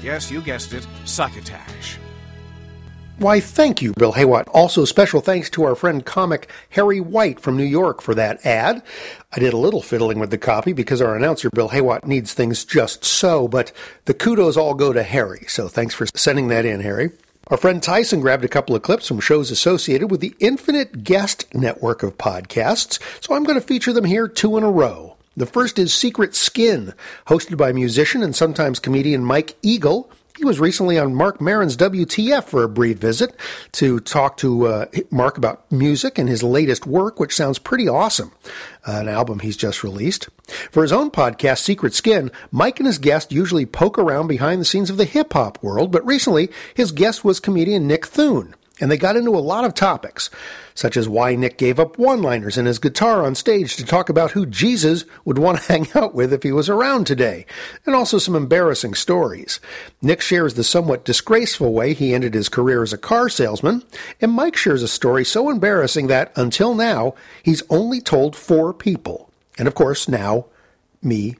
yes, 0.00 0.30
you 0.30 0.40
guessed 0.40 0.72
it, 0.72 0.86
Succotash. 1.04 1.98
Why, 3.18 3.40
thank 3.40 3.80
you, 3.80 3.94
Bill 3.94 4.12
Haywatt. 4.12 4.46
Also, 4.52 4.84
special 4.84 5.22
thanks 5.22 5.48
to 5.50 5.64
our 5.64 5.74
friend 5.74 6.04
comic 6.04 6.50
Harry 6.70 7.00
White 7.00 7.40
from 7.40 7.56
New 7.56 7.64
York 7.64 8.02
for 8.02 8.14
that 8.14 8.44
ad. 8.44 8.82
I 9.32 9.40
did 9.40 9.54
a 9.54 9.58
little 9.58 9.80
fiddling 9.80 10.18
with 10.18 10.30
the 10.30 10.36
copy 10.36 10.74
because 10.74 11.00
our 11.00 11.16
announcer, 11.16 11.48
Bill 11.48 11.70
Haywatt, 11.70 12.04
needs 12.04 12.34
things 12.34 12.62
just 12.62 13.06
so, 13.06 13.48
but 13.48 13.72
the 14.04 14.12
kudos 14.12 14.58
all 14.58 14.74
go 14.74 14.92
to 14.92 15.02
Harry, 15.02 15.46
so 15.48 15.66
thanks 15.66 15.94
for 15.94 16.06
sending 16.14 16.48
that 16.48 16.66
in, 16.66 16.80
Harry. 16.80 17.10
Our 17.48 17.56
friend 17.56 17.82
Tyson 17.82 18.20
grabbed 18.20 18.44
a 18.44 18.48
couple 18.48 18.76
of 18.76 18.82
clips 18.82 19.08
from 19.08 19.20
shows 19.20 19.50
associated 19.50 20.10
with 20.10 20.20
the 20.20 20.34
Infinite 20.38 21.02
Guest 21.02 21.46
network 21.54 22.02
of 22.02 22.18
podcasts, 22.18 23.00
so 23.24 23.34
I'm 23.34 23.44
going 23.44 23.58
to 23.58 23.66
feature 23.66 23.94
them 23.94 24.04
here 24.04 24.28
two 24.28 24.58
in 24.58 24.62
a 24.62 24.70
row. 24.70 25.15
The 25.38 25.44
first 25.44 25.78
is 25.78 25.92
Secret 25.92 26.34
Skin, 26.34 26.94
hosted 27.26 27.58
by 27.58 27.70
musician 27.70 28.22
and 28.22 28.34
sometimes 28.34 28.78
comedian 28.78 29.22
Mike 29.22 29.54
Eagle. 29.60 30.10
He 30.38 30.46
was 30.46 30.58
recently 30.58 30.98
on 30.98 31.14
Mark 31.14 31.42
Maron's 31.42 31.76
WTF 31.76 32.44
for 32.44 32.62
a 32.62 32.68
brief 32.70 32.96
visit 32.96 33.38
to 33.72 34.00
talk 34.00 34.38
to 34.38 34.66
uh, 34.66 34.86
Mark 35.10 35.36
about 35.36 35.70
music 35.70 36.16
and 36.16 36.26
his 36.26 36.42
latest 36.42 36.86
work, 36.86 37.20
which 37.20 37.36
sounds 37.36 37.58
pretty 37.58 37.86
awesome. 37.86 38.32
Uh, 38.86 39.00
an 39.00 39.08
album 39.08 39.40
he's 39.40 39.58
just 39.58 39.84
released. 39.84 40.30
For 40.70 40.80
his 40.80 40.92
own 40.92 41.10
podcast, 41.10 41.58
Secret 41.58 41.92
Skin, 41.92 42.30
Mike 42.50 42.80
and 42.80 42.86
his 42.86 42.96
guest 42.96 43.30
usually 43.30 43.66
poke 43.66 43.98
around 43.98 44.28
behind 44.28 44.58
the 44.58 44.66
scenes 44.66 44.88
of 44.88 44.96
the 44.96 45.04
hip 45.04 45.34
hop 45.34 45.62
world, 45.62 45.92
but 45.92 46.06
recently 46.06 46.48
his 46.72 46.92
guest 46.92 47.26
was 47.26 47.40
comedian 47.40 47.86
Nick 47.86 48.06
Thune. 48.06 48.54
And 48.78 48.90
they 48.90 48.98
got 48.98 49.16
into 49.16 49.34
a 49.36 49.40
lot 49.40 49.64
of 49.64 49.72
topics, 49.72 50.28
such 50.74 50.98
as 50.98 51.08
why 51.08 51.34
Nick 51.34 51.56
gave 51.56 51.80
up 51.80 51.98
one 51.98 52.20
liners 52.20 52.58
and 52.58 52.66
his 52.66 52.78
guitar 52.78 53.24
on 53.24 53.34
stage 53.34 53.74
to 53.76 53.86
talk 53.86 54.10
about 54.10 54.32
who 54.32 54.44
Jesus 54.44 55.06
would 55.24 55.38
want 55.38 55.58
to 55.58 55.64
hang 55.72 55.86
out 55.94 56.14
with 56.14 56.32
if 56.32 56.42
he 56.42 56.52
was 56.52 56.68
around 56.68 57.06
today, 57.06 57.46
and 57.86 57.94
also 57.94 58.18
some 58.18 58.36
embarrassing 58.36 58.92
stories. 58.94 59.60
Nick 60.02 60.20
shares 60.20 60.54
the 60.54 60.64
somewhat 60.64 61.06
disgraceful 61.06 61.72
way 61.72 61.94
he 61.94 62.12
ended 62.12 62.34
his 62.34 62.50
career 62.50 62.82
as 62.82 62.92
a 62.92 62.98
car 62.98 63.30
salesman, 63.30 63.82
and 64.20 64.32
Mike 64.32 64.56
shares 64.56 64.82
a 64.82 64.88
story 64.88 65.24
so 65.24 65.48
embarrassing 65.48 66.08
that, 66.08 66.30
until 66.36 66.74
now, 66.74 67.14
he's 67.42 67.62
only 67.70 68.00
told 68.00 68.36
four 68.36 68.74
people. 68.74 69.30
And 69.58 69.66
of 69.66 69.74
course, 69.74 70.06
now, 70.06 70.46
me 71.02 71.36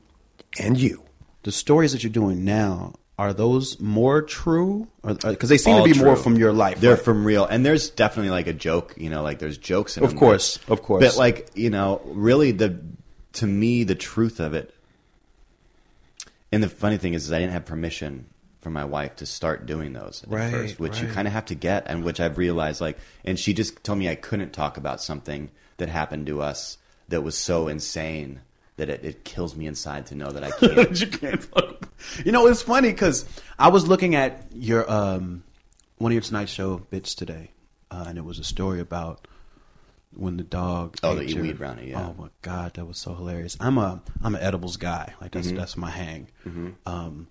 and 0.59 0.79
you. 0.79 1.03
the 1.43 1.53
stories 1.53 1.93
that 1.93 2.03
you're 2.03 2.11
doing 2.13 2.45
now 2.45 2.95
are 3.19 3.33
those 3.33 3.81
more 3.81 4.21
true 4.23 4.89
because 5.03 5.25
uh, 5.45 5.47
they 5.47 5.57
seem 5.59 5.75
All 5.77 5.87
to 5.87 5.93
be 5.95 5.99
more 5.99 6.17
from 6.17 6.37
your 6.37 6.53
life 6.53 6.81
They're 6.81 6.95
right? 6.95 7.03
from 7.03 7.25
real, 7.25 7.47
and 7.47 7.65
there's 7.65 7.89
definitely 7.91 8.31
like 8.31 8.47
a 8.47 8.53
joke. 8.53 8.95
You 8.99 9.09
know, 9.11 9.23
like 9.23 9.39
there's 9.39 9.57
jokes 9.59 9.97
in 9.97 10.05
Of 10.05 10.11
them, 10.11 10.19
course, 10.19 10.59
like- 10.69 10.79
of 10.79 10.83
course. 10.85 11.03
But 11.05 11.19
like 11.19 11.51
you 11.55 11.71
know, 11.71 12.03
really 12.05 12.53
the 12.53 12.79
to 13.35 13.47
me 13.47 13.85
the 13.85 13.95
truth 13.95 14.39
of 14.41 14.55
it. 14.55 14.73
And 16.53 16.63
the 16.63 16.69
funny 16.69 16.97
thing 16.97 17.15
is, 17.15 17.25
is 17.27 17.33
I 17.33 17.39
didn't 17.39 17.53
have 17.53 17.65
permission 17.67 18.27
from 18.61 18.73
my 18.73 18.85
wife 18.85 19.17
to 19.17 19.27
start 19.27 19.67
doing 19.67 19.93
those 19.93 20.23
at 20.25 20.31
Right, 20.31 20.51
first, 20.51 20.81
which 20.81 21.01
you 21.01 21.09
kind 21.09 21.27
of 21.27 21.33
have 21.35 21.47
to 21.47 21.55
get, 21.55 21.85
and 21.87 22.05
which 22.05 22.21
I've 22.21 22.39
realized 22.39 22.81
like, 22.81 22.99
and 23.25 23.39
she 23.39 23.53
just 23.55 23.83
told 23.85 23.99
me 23.99 24.09
I 24.09 24.15
couldn't 24.15 24.53
talk 24.53 24.77
about 24.77 25.01
something 25.01 25.51
that 25.79 25.89
happened 25.89 26.27
to 26.27 26.41
us 26.43 26.79
that 27.09 27.23
was 27.23 27.37
so 27.37 27.69
insane 27.69 28.41
that 28.77 28.89
it, 28.91 29.05
it 29.05 29.25
kills 29.25 29.57
me 29.57 29.67
inside 29.67 30.07
to 30.07 30.15
know 30.15 30.31
that 30.31 30.45
I 30.45 30.51
can't. 30.59 31.01
you 31.01 31.07
can't. 31.07 31.47
You 32.25 32.33
know, 32.33 32.47
it's 32.47 32.63
funny 32.63 32.91
because 32.91 33.25
I 33.59 33.69
was 33.69 33.87
looking 33.89 34.15
at 34.15 34.47
your 34.53 34.91
um, 34.91 35.43
one 35.99 36.13
of 36.13 36.15
your 36.15 36.23
Tonight 36.23 36.49
Show 36.49 36.79
bits 36.79 37.15
today, 37.15 37.51
uh, 37.91 38.05
and 38.09 38.19
it 38.19 38.25
was 38.25 38.39
a 38.39 38.45
story 38.45 38.81
about 38.81 39.27
when 40.15 40.37
the 40.37 40.45
dog. 40.45 40.97
Oh, 41.03 41.15
the 41.15 41.35
weed 41.41 41.59
brownie, 41.59 41.91
yeah. 41.91 42.07
Oh 42.07 42.15
my 42.21 42.29
god, 42.43 42.75
that 42.75 42.85
was 42.85 42.99
so 42.99 43.15
hilarious. 43.15 43.57
I'm 43.61 43.79
a 43.79 44.03
I'm 44.23 44.35
an 44.35 44.43
edibles 44.43 44.77
guy. 44.77 45.15
Like 45.21 45.33
that's 45.33 45.49
Mm-hmm. 45.49 45.57
that's 45.57 45.77
my 45.77 45.91
hang. 45.91 46.29
Hmm. 46.43 46.71
Um, 46.85 47.29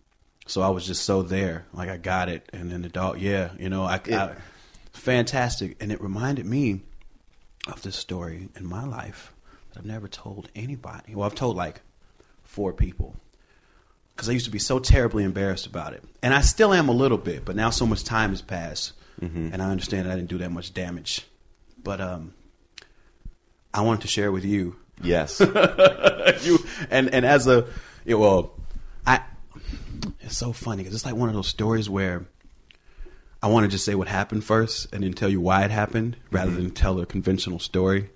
so 0.47 0.61
I 0.61 0.69
was 0.69 0.85
just 0.85 1.03
so 1.03 1.21
there, 1.23 1.65
like 1.73 1.89
I 1.89 1.97
got 1.97 2.29
it, 2.29 2.47
and 2.53 2.71
then 2.71 2.81
the 2.83 2.89
dog, 2.89 3.19
yeah, 3.19 3.49
you 3.57 3.69
know, 3.69 3.83
I, 3.83 3.99
Yeah. 4.07 4.25
I 4.25 4.35
fantastic, 4.93 5.77
and 5.81 5.91
it 5.91 6.01
reminded 6.01 6.45
me 6.45 6.81
of 7.67 7.81
this 7.81 7.95
story 7.95 8.49
in 8.55 8.65
my 8.65 8.85
life 8.85 9.33
I've 9.77 9.85
never 9.85 10.07
told 10.07 10.49
anybody. 10.55 11.15
Well, 11.15 11.25
I've 11.25 11.35
told 11.35 11.55
like 11.55 11.81
four 12.43 12.73
people 12.73 13.15
because 14.15 14.29
I 14.29 14.33
used 14.33 14.45
to 14.45 14.51
be 14.51 14.59
so 14.59 14.79
terribly 14.79 15.23
embarrassed 15.23 15.65
about 15.65 15.93
it, 15.93 16.03
and 16.21 16.33
I 16.33 16.41
still 16.41 16.73
am 16.73 16.89
a 16.89 16.93
little 16.93 17.17
bit. 17.17 17.45
But 17.45 17.55
now 17.55 17.69
so 17.69 17.85
much 17.85 18.03
time 18.03 18.29
has 18.31 18.41
passed, 18.41 18.93
and 19.21 19.61
I 19.61 19.69
understand 19.69 20.05
that 20.05 20.13
I 20.13 20.15
didn't 20.15 20.29
do 20.29 20.37
that 20.39 20.51
much 20.51 20.73
damage. 20.73 21.25
But 21.81 22.01
um, 22.01 22.33
I 23.73 23.81
wanted 23.81 24.01
to 24.01 24.07
share 24.07 24.31
with 24.31 24.45
you 24.45 24.75
Yes. 25.01 25.39
you 26.43 26.59
and 26.89 27.09
and 27.13 27.25
as 27.25 27.47
a 27.47 27.67
yeah, 28.05 28.15
well, 28.15 28.53
I 29.05 29.21
it's 30.21 30.37
so 30.37 30.53
funny 30.53 30.83
because 30.83 30.95
it's 30.95 31.05
like 31.05 31.15
one 31.15 31.29
of 31.29 31.35
those 31.35 31.47
stories 31.47 31.89
where 31.89 32.25
I 33.41 33.47
want 33.47 33.65
to 33.65 33.69
just 33.69 33.85
say 33.85 33.95
what 33.95 34.07
happened 34.07 34.43
first 34.43 34.93
and 34.93 35.03
then 35.03 35.13
tell 35.13 35.29
you 35.29 35.41
why 35.41 35.63
it 35.63 35.71
happened 35.71 36.17
rather 36.31 36.51
than 36.51 36.71
tell 36.71 36.99
a 36.99 37.05
conventional 37.05 37.59
story. 37.59 38.09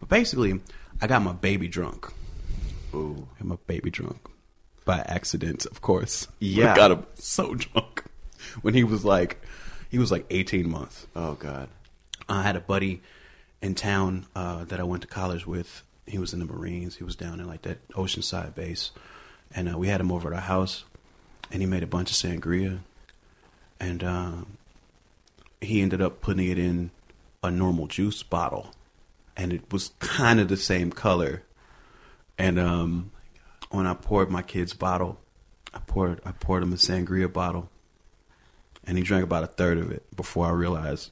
But 0.00 0.08
basically, 0.08 0.60
I 1.02 1.06
got 1.08 1.20
my 1.20 1.32
baby 1.32 1.66
drunk. 1.68 2.10
Ooh, 2.94 3.26
got 3.38 3.46
my 3.46 3.58
baby 3.66 3.90
drunk 3.90 4.18
by 4.84 4.98
accident, 5.00 5.66
of 5.66 5.80
course. 5.82 6.28
Yeah. 6.38 6.72
I 6.72 6.76
got 6.76 6.90
him 6.92 7.06
so 7.14 7.54
drunk 7.54 8.04
when 8.62 8.74
he 8.74 8.84
was 8.84 9.04
like 9.04 9.40
he 9.90 9.98
was 9.98 10.10
like 10.10 10.24
18 10.30 10.68
months. 10.70 11.06
oh 11.14 11.34
God. 11.34 11.68
I 12.28 12.42
had 12.42 12.56
a 12.56 12.60
buddy 12.60 13.02
in 13.60 13.74
town 13.74 14.26
uh, 14.34 14.64
that 14.64 14.80
I 14.80 14.84
went 14.84 15.02
to 15.02 15.08
college 15.08 15.46
with. 15.46 15.82
He 16.06 16.18
was 16.18 16.32
in 16.32 16.38
the 16.38 16.46
Marines. 16.46 16.96
He 16.96 17.04
was 17.04 17.16
down 17.16 17.40
in 17.40 17.46
like 17.46 17.62
that 17.62 17.86
Oceanside 17.90 18.54
base, 18.54 18.90
and 19.54 19.72
uh, 19.72 19.76
we 19.78 19.88
had 19.88 20.00
him 20.00 20.10
over 20.12 20.28
at 20.28 20.34
our 20.34 20.40
house, 20.40 20.84
and 21.50 21.60
he 21.60 21.66
made 21.66 21.82
a 21.82 21.86
bunch 21.86 22.10
of 22.10 22.16
sangria, 22.16 22.78
and 23.80 24.02
um, 24.04 24.56
he 25.60 25.82
ended 25.82 26.00
up 26.00 26.20
putting 26.20 26.48
it 26.48 26.58
in 26.58 26.90
a 27.42 27.50
normal 27.50 27.86
juice 27.86 28.22
bottle, 28.22 28.72
and 29.36 29.52
it 29.52 29.72
was 29.72 29.92
kind 29.98 30.40
of 30.40 30.48
the 30.48 30.56
same 30.56 30.90
color. 30.92 31.42
And 32.38 32.58
um, 32.58 33.12
when 33.70 33.86
I 33.86 33.94
poured 33.94 34.30
my 34.30 34.42
kid's 34.42 34.74
bottle, 34.74 35.18
I 35.74 35.78
poured 35.78 36.20
I 36.24 36.32
poured 36.32 36.62
him 36.62 36.72
a 36.72 36.76
sangria 36.76 37.32
bottle, 37.32 37.70
and 38.86 38.98
he 38.98 39.04
drank 39.04 39.24
about 39.24 39.44
a 39.44 39.48
third 39.48 39.78
of 39.78 39.90
it 39.90 40.04
before 40.16 40.46
I 40.46 40.50
realized, 40.50 41.10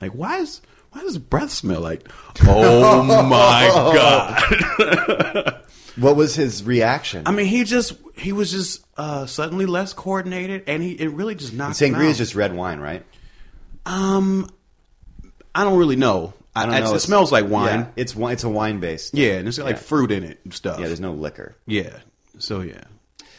like, 0.00 0.12
why 0.12 0.38
is 0.38 0.60
why 0.90 1.00
does 1.00 1.14
his 1.14 1.18
breath 1.18 1.50
smell 1.50 1.80
like? 1.80 2.08
Oh 2.46 3.02
my 3.02 3.68
god! 3.94 5.62
What 5.96 6.16
was 6.16 6.34
his 6.34 6.64
reaction? 6.64 7.24
I 7.26 7.32
mean, 7.32 7.46
he 7.46 7.64
just 7.64 7.94
he 8.16 8.32
was 8.32 8.50
just 8.50 8.84
uh, 8.96 9.26
suddenly 9.26 9.66
less 9.66 9.92
coordinated, 9.92 10.64
and 10.66 10.82
he 10.82 10.92
it 10.92 11.08
really 11.10 11.34
just 11.34 11.52
knocked. 11.52 11.76
Sangria 11.76 12.08
is 12.08 12.18
just 12.18 12.34
red 12.34 12.54
wine, 12.54 12.80
right? 12.80 13.04
um, 13.84 14.48
I 15.54 15.64
don't 15.64 15.78
really 15.78 15.96
know. 15.96 16.34
I 16.54 16.66
don't 16.66 16.74
It's- 16.74 16.90
know. 16.90 16.96
It 16.96 17.00
smells 17.00 17.32
like 17.32 17.48
wine. 17.48 17.80
Yeah, 17.80 17.86
it's 17.96 18.14
wine. 18.16 18.32
It's 18.34 18.44
a 18.44 18.48
wine 18.48 18.78
based. 18.80 19.14
Yeah, 19.14 19.32
and 19.32 19.48
it's 19.48 19.56
got 19.58 19.64
like 19.64 19.76
Yeah. 19.76 19.82
fruit 19.82 20.10
in 20.12 20.24
it 20.24 20.40
and 20.44 20.52
stuff. 20.52 20.78
Yeah, 20.80 20.86
there's 20.86 21.00
no 21.00 21.12
liquor. 21.12 21.54
Yeah. 21.66 21.90
So 22.38 22.60
yeah. 22.60 22.82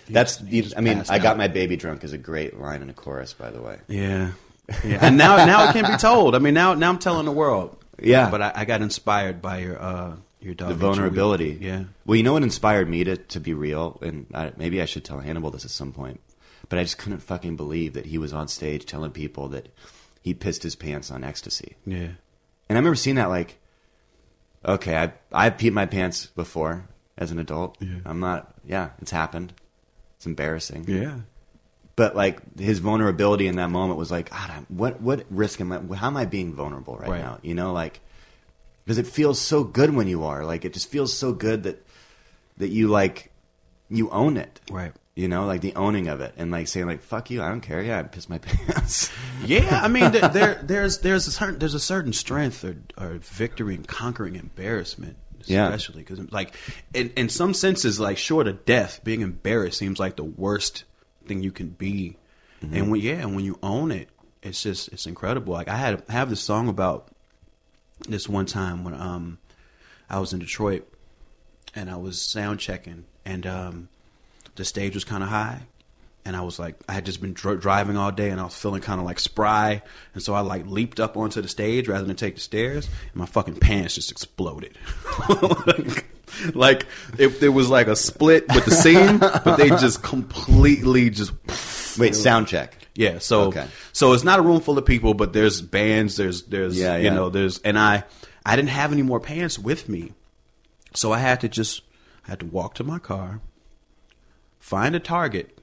He 0.07 0.13
That's. 0.13 0.37
just- 0.37 0.49
he 0.49 0.73
I 0.75 0.81
mean, 0.81 1.03
I 1.09 1.19
got 1.19 1.31
out. 1.33 1.37
my 1.37 1.47
baby 1.47 1.75
drunk 1.75 2.03
is 2.03 2.11
a 2.13 2.17
great 2.17 2.59
line 2.59 2.81
in 2.81 2.89
a 2.89 2.93
chorus, 2.93 3.33
by 3.33 3.51
the 3.51 3.61
way. 3.61 3.77
Yeah. 3.87 4.31
Yeah. 4.83 4.99
And 5.01 5.17
now 5.17 5.45
now 5.45 5.67
it 5.69 5.73
can't 5.73 5.87
be 5.87 5.97
told. 5.97 6.35
I 6.35 6.39
mean 6.39 6.53
now 6.53 6.73
now 6.73 6.89
I'm 6.89 6.97
telling 6.97 7.25
the 7.25 7.31
world. 7.33 7.77
Yeah. 8.01 8.29
But 8.31 8.41
I, 8.41 8.51
I 8.55 8.65
got 8.65 8.81
inspired 8.81 9.41
by 9.41 9.59
your 9.59 9.79
uh 9.81 10.15
your 10.41 10.53
dog. 10.53 10.69
The 10.69 10.75
vulnerability. 10.75 11.57
Yeah. 11.61 11.83
Well, 12.05 12.15
you 12.15 12.23
know 12.23 12.33
what 12.33 12.43
inspired 12.43 12.89
me 12.89 13.03
to 13.03 13.17
to 13.17 13.39
be 13.41 13.53
real, 13.53 13.99
and 14.01 14.25
I, 14.33 14.53
maybe 14.57 14.81
I 14.81 14.85
should 14.85 15.03
tell 15.03 15.19
Hannibal 15.19 15.51
this 15.51 15.65
at 15.65 15.71
some 15.71 15.91
point, 15.91 16.21
but 16.69 16.79
I 16.79 16.83
just 16.83 16.97
couldn't 16.97 17.19
fucking 17.19 17.57
believe 17.57 17.93
that 17.93 18.05
he 18.05 18.17
was 18.17 18.31
on 18.33 18.47
stage 18.47 18.85
telling 18.85 19.11
people 19.11 19.49
that 19.49 19.67
he 20.23 20.33
pissed 20.33 20.63
his 20.63 20.75
pants 20.75 21.11
on 21.11 21.23
ecstasy. 21.23 21.75
Yeah. 21.85 21.97
And 22.69 22.77
I 22.77 22.79
remember 22.79 22.95
seeing 22.95 23.17
that 23.17 23.29
like, 23.29 23.59
okay, 24.65 24.97
I 24.97 25.13
I've 25.31 25.57
peed 25.57 25.73
my 25.73 25.85
pants 25.85 26.27
before 26.27 26.87
as 27.17 27.29
an 27.31 27.37
adult. 27.39 27.77
Yeah. 27.79 27.97
I'm 28.05 28.19
not. 28.19 28.53
Yeah, 28.65 28.89
it's 29.01 29.11
happened. 29.11 29.53
It's 30.17 30.25
embarrassing. 30.25 30.85
Yeah. 30.87 31.19
But 31.95 32.15
like 32.15 32.57
his 32.57 32.79
vulnerability 32.79 33.45
in 33.45 33.57
that 33.57 33.69
moment 33.69 33.99
was 33.99 34.09
like, 34.09 34.31
God, 34.31 34.65
what 34.69 34.99
what 35.01 35.25
risk 35.29 35.61
am 35.61 35.71
I? 35.71 35.95
How 35.95 36.07
am 36.07 36.17
I 36.17 36.25
being 36.25 36.53
vulnerable 36.55 36.95
right, 36.97 37.09
Right. 37.09 37.21
now? 37.21 37.37
You 37.43 37.53
know, 37.53 37.71
like 37.73 37.99
because 38.85 38.97
it 38.97 39.05
feels 39.07 39.39
so 39.39 39.63
good 39.63 39.93
when 39.93 40.07
you 40.07 40.23
are. 40.23 40.43
Like 40.45 40.65
it 40.65 40.73
just 40.73 40.89
feels 40.89 41.13
so 41.15 41.33
good 41.33 41.63
that 41.63 41.85
that 42.57 42.69
you 42.69 42.87
like 42.87 43.31
you 43.89 44.09
own 44.09 44.37
it. 44.37 44.59
Right. 44.71 44.93
You 45.15 45.27
know, 45.27 45.45
like 45.45 45.61
the 45.61 45.75
owning 45.75 46.07
of 46.07 46.21
it, 46.21 46.33
and 46.37 46.49
like 46.49 46.67
saying 46.67 46.87
like 46.87 47.03
"fuck 47.03 47.29
you," 47.29 47.43
I 47.43 47.49
don't 47.49 47.61
care. 47.61 47.81
Yeah, 47.83 47.99
I 47.99 48.03
pissed 48.03 48.29
my 48.31 48.37
pants. 48.39 49.11
Yeah, 49.45 49.79
I 49.83 49.87
mean, 49.87 50.11
there, 50.11 50.27
there 50.29 50.55
there's 50.63 50.99
there's 50.99 51.27
a 51.27 51.31
certain 51.31 51.59
there's 51.59 51.75
a 51.75 51.79
certain 51.79 52.13
strength 52.13 52.63
or, 52.63 52.77
or 52.97 53.19
victory 53.19 53.75
in 53.75 53.83
conquering 53.83 54.35
embarrassment, 54.35 55.17
Yeah. 55.45 55.65
especially 55.67 56.01
because 56.01 56.19
like 56.31 56.55
in 56.95 57.11
in 57.11 57.29
some 57.29 57.53
senses, 57.53 57.99
like 57.99 58.17
short 58.17 58.47
of 58.47 58.65
death, 58.65 59.01
being 59.03 59.21
embarrassed 59.21 59.77
seems 59.77 59.99
like 59.99 60.15
the 60.15 60.23
worst 60.23 60.83
thing 61.25 61.43
you 61.43 61.51
can 61.51 61.69
be, 61.69 62.17
and 62.61 62.89
when 62.89 62.99
yeah, 62.99 63.13
and 63.21 63.35
when 63.35 63.45
you 63.45 63.59
own 63.61 63.91
it, 63.91 64.09
it's 64.41 64.63
just 64.63 64.87
it's 64.93 65.05
incredible. 65.05 65.53
Like 65.53 65.67
I 65.67 65.75
had 65.75 66.01
I 66.09 66.13
have 66.13 66.31
this 66.31 66.41
song 66.41 66.69
about 66.69 67.09
this 68.09 68.27
one 68.27 68.47
time 68.47 68.83
when 68.83 68.95
um 68.95 69.37
I 70.09 70.19
was 70.19 70.33
in 70.33 70.39
Detroit 70.39 70.91
and 71.75 71.87
I 71.87 71.97
was 71.97 72.19
sound 72.19 72.59
checking 72.59 73.05
and 73.25 73.45
um 73.45 73.89
the 74.55 74.65
stage 74.65 74.93
was 74.95 75.03
kind 75.03 75.23
of 75.23 75.29
high 75.29 75.61
and 76.25 76.37
I 76.37 76.41
was 76.41 76.57
like, 76.57 76.75
I 76.87 76.93
had 76.93 77.05
just 77.05 77.19
been 77.19 77.33
dr- 77.33 77.59
driving 77.59 77.97
all 77.97 78.09
day, 78.09 78.29
and 78.29 78.39
I 78.39 78.45
was 78.45 78.55
feeling 78.55 78.81
kind 78.81 78.97
of 78.97 79.05
like 79.05 79.19
spry, 79.19 79.81
and 80.13 80.23
so 80.23 80.33
I 80.33 80.39
like 80.39 80.65
leaped 80.65 81.01
up 81.01 81.17
onto 81.17 81.41
the 81.41 81.49
stage 81.49 81.89
rather 81.89 82.05
than 82.05 82.15
take 82.15 82.35
the 82.35 82.39
stairs, 82.39 82.87
and 82.87 83.15
my 83.15 83.25
fucking 83.25 83.57
pants 83.57 83.95
just 83.95 84.09
exploded. 84.09 84.77
like, 85.67 86.05
like 86.55 86.85
it, 87.17 87.43
it 87.43 87.49
was 87.49 87.69
like 87.69 87.87
a 87.87 87.95
split 87.97 88.45
with 88.53 88.63
the 88.63 88.71
scene, 88.71 89.17
but 89.17 89.57
they 89.57 89.67
just 89.67 90.01
completely 90.01 91.09
just 91.09 91.33
Wait, 91.99 92.15
sound 92.15 92.47
check. 92.47 92.87
yeah. 92.95 93.19
So 93.19 93.41
Okay. 93.47 93.67
so 93.91 94.13
it's 94.13 94.23
not 94.23 94.39
a 94.39 94.41
room 94.43 94.61
full 94.61 94.77
of 94.77 94.85
people, 94.85 95.13
but 95.13 95.33
there's 95.33 95.61
bands, 95.61 96.15
there's 96.15 96.43
there's 96.43 96.79
Yeah, 96.79 96.95
you 96.95 97.03
yeah. 97.05 97.13
know 97.13 97.29
there's 97.29 97.59
and 97.59 97.77
I 97.77 98.03
I 98.45 98.55
didn't 98.55 98.69
have 98.69 98.93
any 98.93 99.01
more 99.01 99.19
pants 99.19 99.59
with 99.59 99.89
me, 99.89 100.13
so 100.93 101.11
I 101.11 101.19
had 101.19 101.41
to 101.41 101.49
just 101.49 101.81
I 102.25 102.29
had 102.31 102.39
to 102.39 102.45
walk 102.45 102.75
to 102.75 102.85
my 102.85 102.99
car, 102.99 103.41
find 104.63 104.95
a 104.95 104.99
Target, 104.99 105.59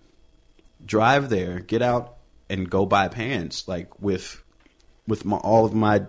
drive 0.85 1.31
there, 1.31 1.59
get 1.59 1.81
out, 1.81 2.17
and 2.51 2.69
go 2.69 2.85
buy 2.85 3.09
pants 3.09 3.67
like 3.67 3.99
with 3.99 4.45
with 5.09 5.25
my 5.25 5.39
all 5.39 5.65
of 5.65 5.73
my 5.75 6.03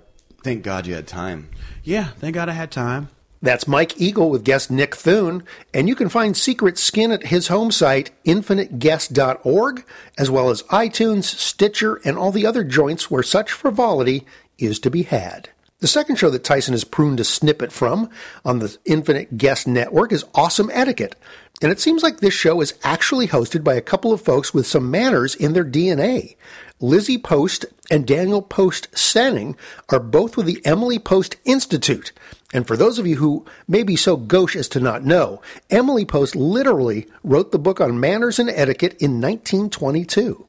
Thank 0.43 0.63
God 0.63 0.85
you 0.87 0.95
had 0.95 1.07
time. 1.07 1.49
yeah. 1.83 2.09
Thank 2.17 2.35
God 2.35 2.49
I 2.49 2.53
had 2.53 2.69
time. 2.69 3.07
That's 3.43 3.67
Mike 3.67 3.99
Eagle 3.99 4.29
with 4.29 4.43
guest 4.43 4.69
Nick 4.69 4.95
Thune, 4.95 5.43
and 5.73 5.87
you 5.87 5.95
can 5.95 6.09
find 6.09 6.35
Secret 6.35 6.77
Skin 6.77 7.11
at 7.11 7.27
his 7.27 7.47
home 7.47 7.71
site, 7.71 8.11
infiniteguest.org, 8.25 9.85
as 10.17 10.29
well 10.29 10.49
as 10.49 10.63
iTunes, 10.63 11.23
Stitcher, 11.23 12.01
and 12.03 12.17
all 12.17 12.31
the 12.31 12.45
other 12.45 12.63
joints 12.63 13.09
where 13.09 13.23
such 13.23 13.51
frivolity 13.51 14.25
is 14.57 14.79
to 14.79 14.91
be 14.91 15.03
had. 15.03 15.49
The 15.79 15.87
second 15.87 16.17
show 16.17 16.29
that 16.29 16.43
Tyson 16.43 16.73
has 16.73 16.83
pruned 16.83 17.19
a 17.19 17.23
snippet 17.23 17.71
from 17.71 18.09
on 18.45 18.59
the 18.59 18.77
Infinite 18.85 19.37
Guest 19.39 19.67
Network 19.67 20.11
is 20.11 20.25
Awesome 20.35 20.69
Etiquette. 20.71 21.15
And 21.61 21.71
it 21.71 21.79
seems 21.79 22.01
like 22.01 22.17
this 22.17 22.33
show 22.33 22.59
is 22.59 22.73
actually 22.83 23.27
hosted 23.27 23.63
by 23.63 23.75
a 23.75 23.81
couple 23.81 24.11
of 24.11 24.21
folks 24.21 24.53
with 24.53 24.65
some 24.65 24.89
manners 24.89 25.35
in 25.35 25.53
their 25.53 25.63
DNA. 25.63 26.35
Lizzie 26.79 27.19
Post 27.19 27.65
and 27.91 28.07
Daniel 28.07 28.41
Post 28.41 28.91
Senning 28.93 29.55
are 29.89 29.99
both 29.99 30.35
with 30.35 30.47
the 30.47 30.59
Emily 30.65 30.97
Post 30.97 31.35
Institute. 31.45 32.11
And 32.51 32.65
for 32.65 32.75
those 32.75 32.97
of 32.97 33.05
you 33.05 33.17
who 33.17 33.45
may 33.67 33.83
be 33.83 33.95
so 33.95 34.17
gauche 34.17 34.55
as 34.55 34.67
to 34.69 34.79
not 34.79 35.05
know, 35.05 35.41
Emily 35.69 36.03
Post 36.03 36.35
literally 36.35 37.07
wrote 37.23 37.51
the 37.51 37.59
book 37.59 37.79
on 37.79 37.99
manners 37.99 38.39
and 38.39 38.49
etiquette 38.49 38.93
in 38.99 39.21
1922. 39.21 40.47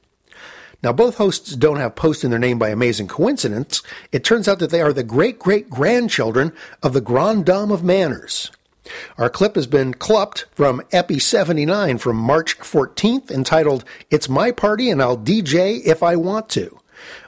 Now, 0.81 0.91
both 0.91 1.15
hosts 1.15 1.55
don't 1.55 1.77
have 1.77 1.95
Post 1.95 2.23
in 2.23 2.31
their 2.31 2.39
name 2.39 2.59
by 2.59 2.69
amazing 2.69 3.07
coincidence. 3.07 3.83
It 4.11 4.23
turns 4.23 4.47
out 4.47 4.59
that 4.59 4.69
they 4.69 4.81
are 4.81 4.91
the 4.91 5.03
great 5.03 5.39
great 5.39 5.69
grandchildren 5.69 6.51
of 6.81 6.91
the 6.91 7.01
Grand 7.01 7.45
Dame 7.45 7.71
of 7.71 7.83
Manners. 7.83 8.51
Our 9.17 9.29
clip 9.29 9.55
has 9.55 9.67
been 9.67 9.93
clupped 9.93 10.45
from 10.51 10.81
Epi 10.91 11.19
79 11.19 11.97
from 11.97 12.17
March 12.17 12.59
14th 12.59 13.31
entitled 13.31 13.85
It's 14.09 14.29
My 14.29 14.51
Party 14.51 14.89
and 14.89 15.01
I'll 15.01 15.17
DJ 15.17 15.81
If 15.85 16.03
I 16.03 16.15
Want 16.15 16.49
to. 16.49 16.79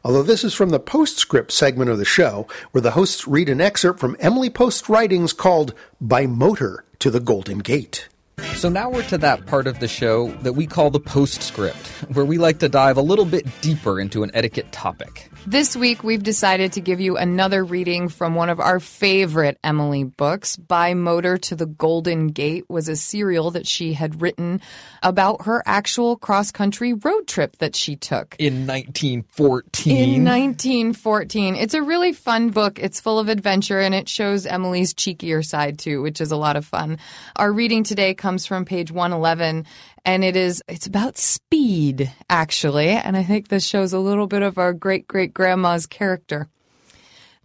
Although 0.03 0.23
this 0.23 0.43
is 0.43 0.53
from 0.53 0.69
the 0.69 0.79
postscript 0.79 1.51
segment 1.51 1.89
of 1.89 1.97
the 1.97 2.05
show, 2.05 2.47
where 2.71 2.81
the 2.81 2.91
hosts 2.91 3.27
read 3.27 3.49
an 3.49 3.61
excerpt 3.61 3.99
from 3.99 4.15
Emily 4.19 4.49
Post's 4.49 4.87
writings 4.89 5.33
called 5.33 5.73
By 5.99 6.25
Motor 6.25 6.85
to 6.99 7.09
the 7.09 7.19
Golden 7.19 7.59
Gate. 7.59 8.07
So 8.55 8.69
now 8.69 8.89
we're 8.89 9.03
to 9.09 9.17
that 9.17 9.45
part 9.45 9.67
of 9.67 9.79
the 9.79 9.87
show 9.87 10.29
that 10.41 10.53
we 10.53 10.65
call 10.65 10.89
the 10.89 10.99
postscript, 10.99 11.87
where 12.13 12.25
we 12.25 12.37
like 12.37 12.59
to 12.59 12.69
dive 12.69 12.97
a 12.97 13.01
little 13.01 13.25
bit 13.25 13.45
deeper 13.61 13.99
into 13.99 14.23
an 14.23 14.31
etiquette 14.33 14.71
topic. 14.71 15.29
This 15.47 15.75
week, 15.75 16.03
we've 16.03 16.23
decided 16.23 16.73
to 16.73 16.81
give 16.81 16.99
you 16.99 17.17
another 17.17 17.63
reading 17.63 18.09
from 18.09 18.33
one 18.33 18.49
of 18.49 18.59
our 18.59 18.79
favorite 18.79 19.59
Emily 19.63 20.03
books. 20.03 20.57
By 20.57 20.95
Motor 20.95 21.37
to 21.37 21.55
the 21.55 21.67
Golden 21.67 22.29
Gate 22.29 22.65
was 22.67 22.89
a 22.89 22.95
serial 22.95 23.51
that 23.51 23.67
she 23.67 23.93
had 23.93 24.23
written 24.23 24.59
about 25.03 25.45
her 25.45 25.61
actual 25.67 26.15
cross 26.17 26.51
country 26.51 26.93
road 26.93 27.27
trip 27.27 27.57
that 27.57 27.75
she 27.75 27.95
took. 27.95 28.35
In 28.39 28.65
1914. 28.65 29.95
In 29.95 30.25
1914. 30.25 31.55
It's 31.55 31.75
a 31.75 31.83
really 31.83 32.11
fun 32.11 32.49
book. 32.49 32.79
It's 32.79 32.99
full 32.99 33.19
of 33.19 33.29
adventure 33.29 33.79
and 33.79 33.93
it 33.93 34.09
shows 34.09 34.47
Emily's 34.47 34.95
cheekier 34.95 35.45
side 35.45 35.77
too, 35.77 36.01
which 36.01 36.21
is 36.21 36.31
a 36.31 36.37
lot 36.37 36.55
of 36.55 36.65
fun. 36.65 36.97
Our 37.35 37.53
reading 37.53 37.83
today 37.83 38.15
comes 38.15 38.47
from 38.47 38.65
page 38.65 38.91
111 38.91 39.67
and 40.05 40.23
it 40.23 40.35
is 40.35 40.63
it's 40.67 40.87
about 40.87 41.17
speed 41.17 42.11
actually, 42.29 42.89
and 42.89 43.17
I 43.17 43.23
think 43.23 43.47
this 43.47 43.65
shows 43.65 43.91
a 43.91 43.99
little 43.99 44.27
bit 44.27 44.43
of 44.43 44.57
our 44.57 44.71
great 44.71 45.07
great 45.07 45.33
grandma's 45.33 45.85
character. 45.85 46.47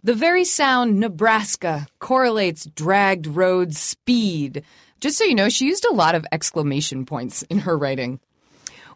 The 0.03 0.13
very 0.13 0.45
sound 0.45 0.99
Nebraska 0.99 1.87
correlates 1.99 2.65
dragged 2.65 3.27
road 3.27 3.75
speed. 3.75 4.63
Just 4.99 5.17
so 5.17 5.23
you 5.23 5.35
know, 5.35 5.49
she 5.49 5.65
used 5.65 5.85
a 5.85 5.93
lot 5.93 6.15
of 6.15 6.25
exclamation 6.31 7.05
points 7.05 7.43
in 7.43 7.59
her 7.59 7.77
writing. 7.77 8.19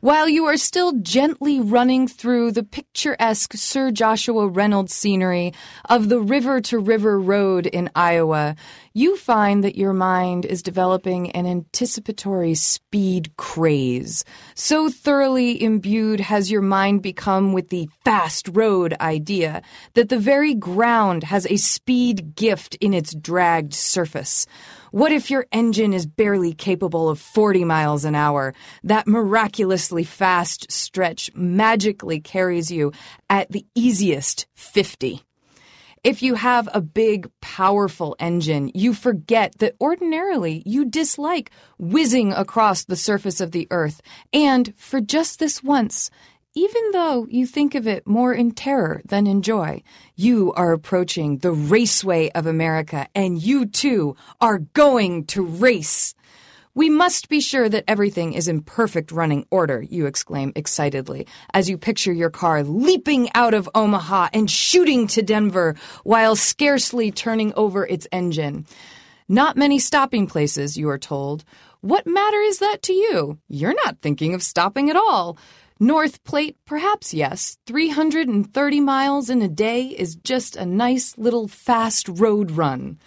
While 0.05 0.29
you 0.29 0.45
are 0.45 0.55
still 0.55 0.91
gently 0.99 1.59
running 1.59 2.07
through 2.07 2.51
the 2.51 2.61
picturesque 2.61 3.53
Sir 3.55 3.89
Joshua 3.89 4.47
Reynolds 4.47 4.93
scenery 4.93 5.51
of 5.89 6.09
the 6.09 6.19
river 6.19 6.61
to 6.61 6.77
river 6.77 7.19
road 7.19 7.65
in 7.65 7.89
Iowa, 7.95 8.55
you 8.93 9.17
find 9.17 9.63
that 9.63 9.75
your 9.75 9.93
mind 9.93 10.45
is 10.45 10.61
developing 10.61 11.31
an 11.31 11.47
anticipatory 11.47 12.53
speed 12.53 13.35
craze. 13.37 14.23
So 14.53 14.89
thoroughly 14.89 15.59
imbued 15.59 16.19
has 16.19 16.51
your 16.51 16.61
mind 16.61 17.01
become 17.01 17.51
with 17.51 17.69
the 17.69 17.89
fast 18.03 18.47
road 18.53 18.95
idea 19.01 19.63
that 19.95 20.09
the 20.09 20.19
very 20.19 20.53
ground 20.53 21.23
has 21.23 21.47
a 21.47 21.57
speed 21.57 22.35
gift 22.35 22.75
in 22.75 22.93
its 22.93 23.15
dragged 23.15 23.73
surface. 23.73 24.45
What 24.95 25.11
if 25.11 25.29
your 25.29 25.45
engine 25.51 25.93
is 25.93 26.05
barely 26.05 26.53
capable 26.53 27.09
of 27.09 27.19
40 27.19 27.65
miles 27.65 28.05
an 28.05 28.15
hour? 28.15 28.53
That 28.81 29.07
miraculously 29.07 30.05
fast 30.05 30.71
stretch 30.71 31.29
magically 31.35 32.21
carries 32.21 32.71
you 32.71 32.93
at 33.29 33.51
the 33.51 33.65
easiest 33.75 34.45
50. 34.53 35.21
If 36.05 36.23
you 36.23 36.35
have 36.35 36.69
a 36.71 36.79
big, 36.79 37.29
powerful 37.41 38.15
engine, 38.19 38.71
you 38.73 38.93
forget 38.93 39.57
that 39.57 39.75
ordinarily 39.81 40.63
you 40.65 40.85
dislike 40.85 41.51
whizzing 41.77 42.31
across 42.31 42.85
the 42.85 42.95
surface 42.95 43.41
of 43.41 43.51
the 43.51 43.67
earth. 43.71 44.01
And 44.31 44.73
for 44.77 45.01
just 45.01 45.39
this 45.39 45.61
once, 45.61 46.09
even 46.55 46.91
though 46.93 47.27
you 47.29 47.45
think 47.45 47.75
of 47.75 47.85
it 47.85 48.07
more 48.07 48.33
in 48.33 48.51
terror 48.51 49.01
than 49.03 49.27
in 49.27 49.41
joy, 49.41 49.83
you 50.15 50.53
are 50.53 50.71
approaching 50.71 51.39
the 51.39 51.51
raceway 51.51 52.29
of 52.29 52.47
America 52.47 53.07
and 53.13 53.41
you 53.41 53.65
too 53.65 54.15
are 54.39 54.59
going 54.59 55.25
to 55.25 55.45
race. 55.45 56.15
We 56.73 56.89
must 56.89 57.27
be 57.27 57.41
sure 57.41 57.67
that 57.67 57.83
everything 57.89 58.33
is 58.33 58.47
in 58.47 58.61
perfect 58.61 59.11
running 59.11 59.45
order, 59.51 59.81
you 59.81 60.05
exclaim 60.05 60.53
excitedly 60.55 61.27
as 61.53 61.69
you 61.69 61.77
picture 61.77 62.13
your 62.13 62.29
car 62.29 62.63
leaping 62.63 63.29
out 63.35 63.53
of 63.53 63.69
Omaha 63.75 64.29
and 64.31 64.49
shooting 64.49 65.07
to 65.07 65.21
Denver 65.21 65.75
while 66.03 66.37
scarcely 66.37 67.11
turning 67.11 67.53
over 67.55 67.85
its 67.85 68.07
engine. 68.13 68.65
Not 69.27 69.57
many 69.57 69.79
stopping 69.79 70.27
places, 70.27 70.77
you 70.77 70.89
are 70.89 70.99
told. 70.99 71.43
What 71.81 72.07
matter 72.07 72.39
is 72.41 72.59
that 72.59 72.81
to 72.83 72.93
you? 72.93 73.39
You're 73.47 73.75
not 73.85 74.01
thinking 74.01 74.33
of 74.33 74.43
stopping 74.43 74.89
at 74.89 74.95
all. 74.95 75.37
North 75.79 76.23
Platte, 76.23 76.55
perhaps 76.65 77.13
yes. 77.13 77.57
330 77.65 78.79
miles 78.79 79.29
in 79.29 79.41
a 79.41 79.49
day 79.49 79.87
is 79.87 80.15
just 80.15 80.55
a 80.55 80.65
nice 80.65 81.17
little 81.17 81.49
fast 81.49 82.07
road 82.07 82.51
run. 82.51 82.97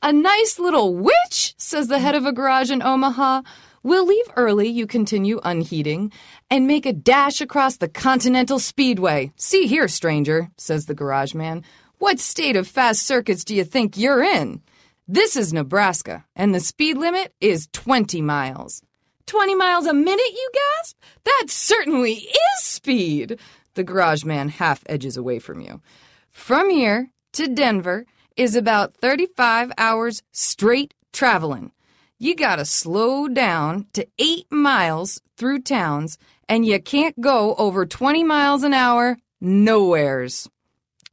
A 0.00 0.12
nice 0.12 0.60
little 0.60 0.94
witch, 0.94 1.56
says 1.58 1.88
the 1.88 1.98
head 1.98 2.14
of 2.14 2.24
a 2.24 2.32
garage 2.32 2.70
in 2.70 2.82
Omaha. 2.82 3.42
We'll 3.82 4.06
leave 4.06 4.26
early, 4.36 4.68
you 4.68 4.86
continue 4.86 5.40
unheeding, 5.42 6.12
and 6.48 6.68
make 6.68 6.86
a 6.86 6.92
dash 6.92 7.40
across 7.40 7.78
the 7.78 7.88
Continental 7.88 8.60
Speedway. 8.60 9.32
See 9.34 9.66
here, 9.66 9.88
stranger, 9.88 10.50
says 10.56 10.86
the 10.86 10.94
garage 10.94 11.34
man. 11.34 11.64
What 11.98 12.20
state 12.20 12.54
of 12.54 12.68
fast 12.68 13.02
circuits 13.02 13.42
do 13.42 13.56
you 13.56 13.64
think 13.64 13.98
you're 13.98 14.22
in? 14.22 14.62
This 15.08 15.34
is 15.34 15.52
Nebraska, 15.52 16.24
and 16.36 16.54
the 16.54 16.60
speed 16.60 16.96
limit 16.96 17.34
is 17.40 17.68
20 17.72 18.22
miles. 18.22 18.82
20 19.26 19.54
miles 19.54 19.86
a 19.86 19.94
minute, 19.94 20.32
you 20.32 20.50
gasp? 20.52 20.96
That 21.24 21.44
certainly 21.48 22.12
is 22.12 22.62
speed. 22.62 23.38
The 23.74 23.84
garage 23.84 24.24
man 24.24 24.48
half 24.48 24.82
edges 24.86 25.16
away 25.16 25.38
from 25.38 25.60
you. 25.60 25.80
From 26.30 26.70
here 26.70 27.10
to 27.32 27.48
Denver 27.48 28.06
is 28.36 28.54
about 28.54 28.94
35 28.96 29.72
hours 29.78 30.22
straight 30.32 30.94
traveling. 31.12 31.72
You 32.18 32.34
gotta 32.34 32.64
slow 32.64 33.28
down 33.28 33.86
to 33.94 34.06
8 34.18 34.50
miles 34.50 35.20
through 35.36 35.62
towns, 35.62 36.18
and 36.48 36.64
you 36.64 36.80
can't 36.80 37.20
go 37.20 37.54
over 37.56 37.86
20 37.86 38.24
miles 38.24 38.62
an 38.62 38.74
hour 38.74 39.16
nowheres. 39.40 40.48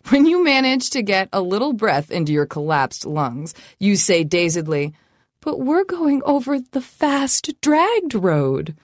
When 0.10 0.26
you 0.26 0.44
manage 0.44 0.90
to 0.92 1.04
get 1.04 1.30
a 1.32 1.42
little 1.42 1.74
breath 1.74 2.10
into 2.12 2.34
your 2.34 2.48
collapsed 2.48 3.06
lungs, 3.06 3.54
you 3.80 3.96
say 3.96 4.24
dazedly, 4.24 4.94
but 5.42 5.60
we're 5.60 5.84
going 5.84 6.22
over 6.24 6.60
the 6.60 6.82
fast 6.82 7.60
dragged 7.62 8.14
road. 8.14 8.76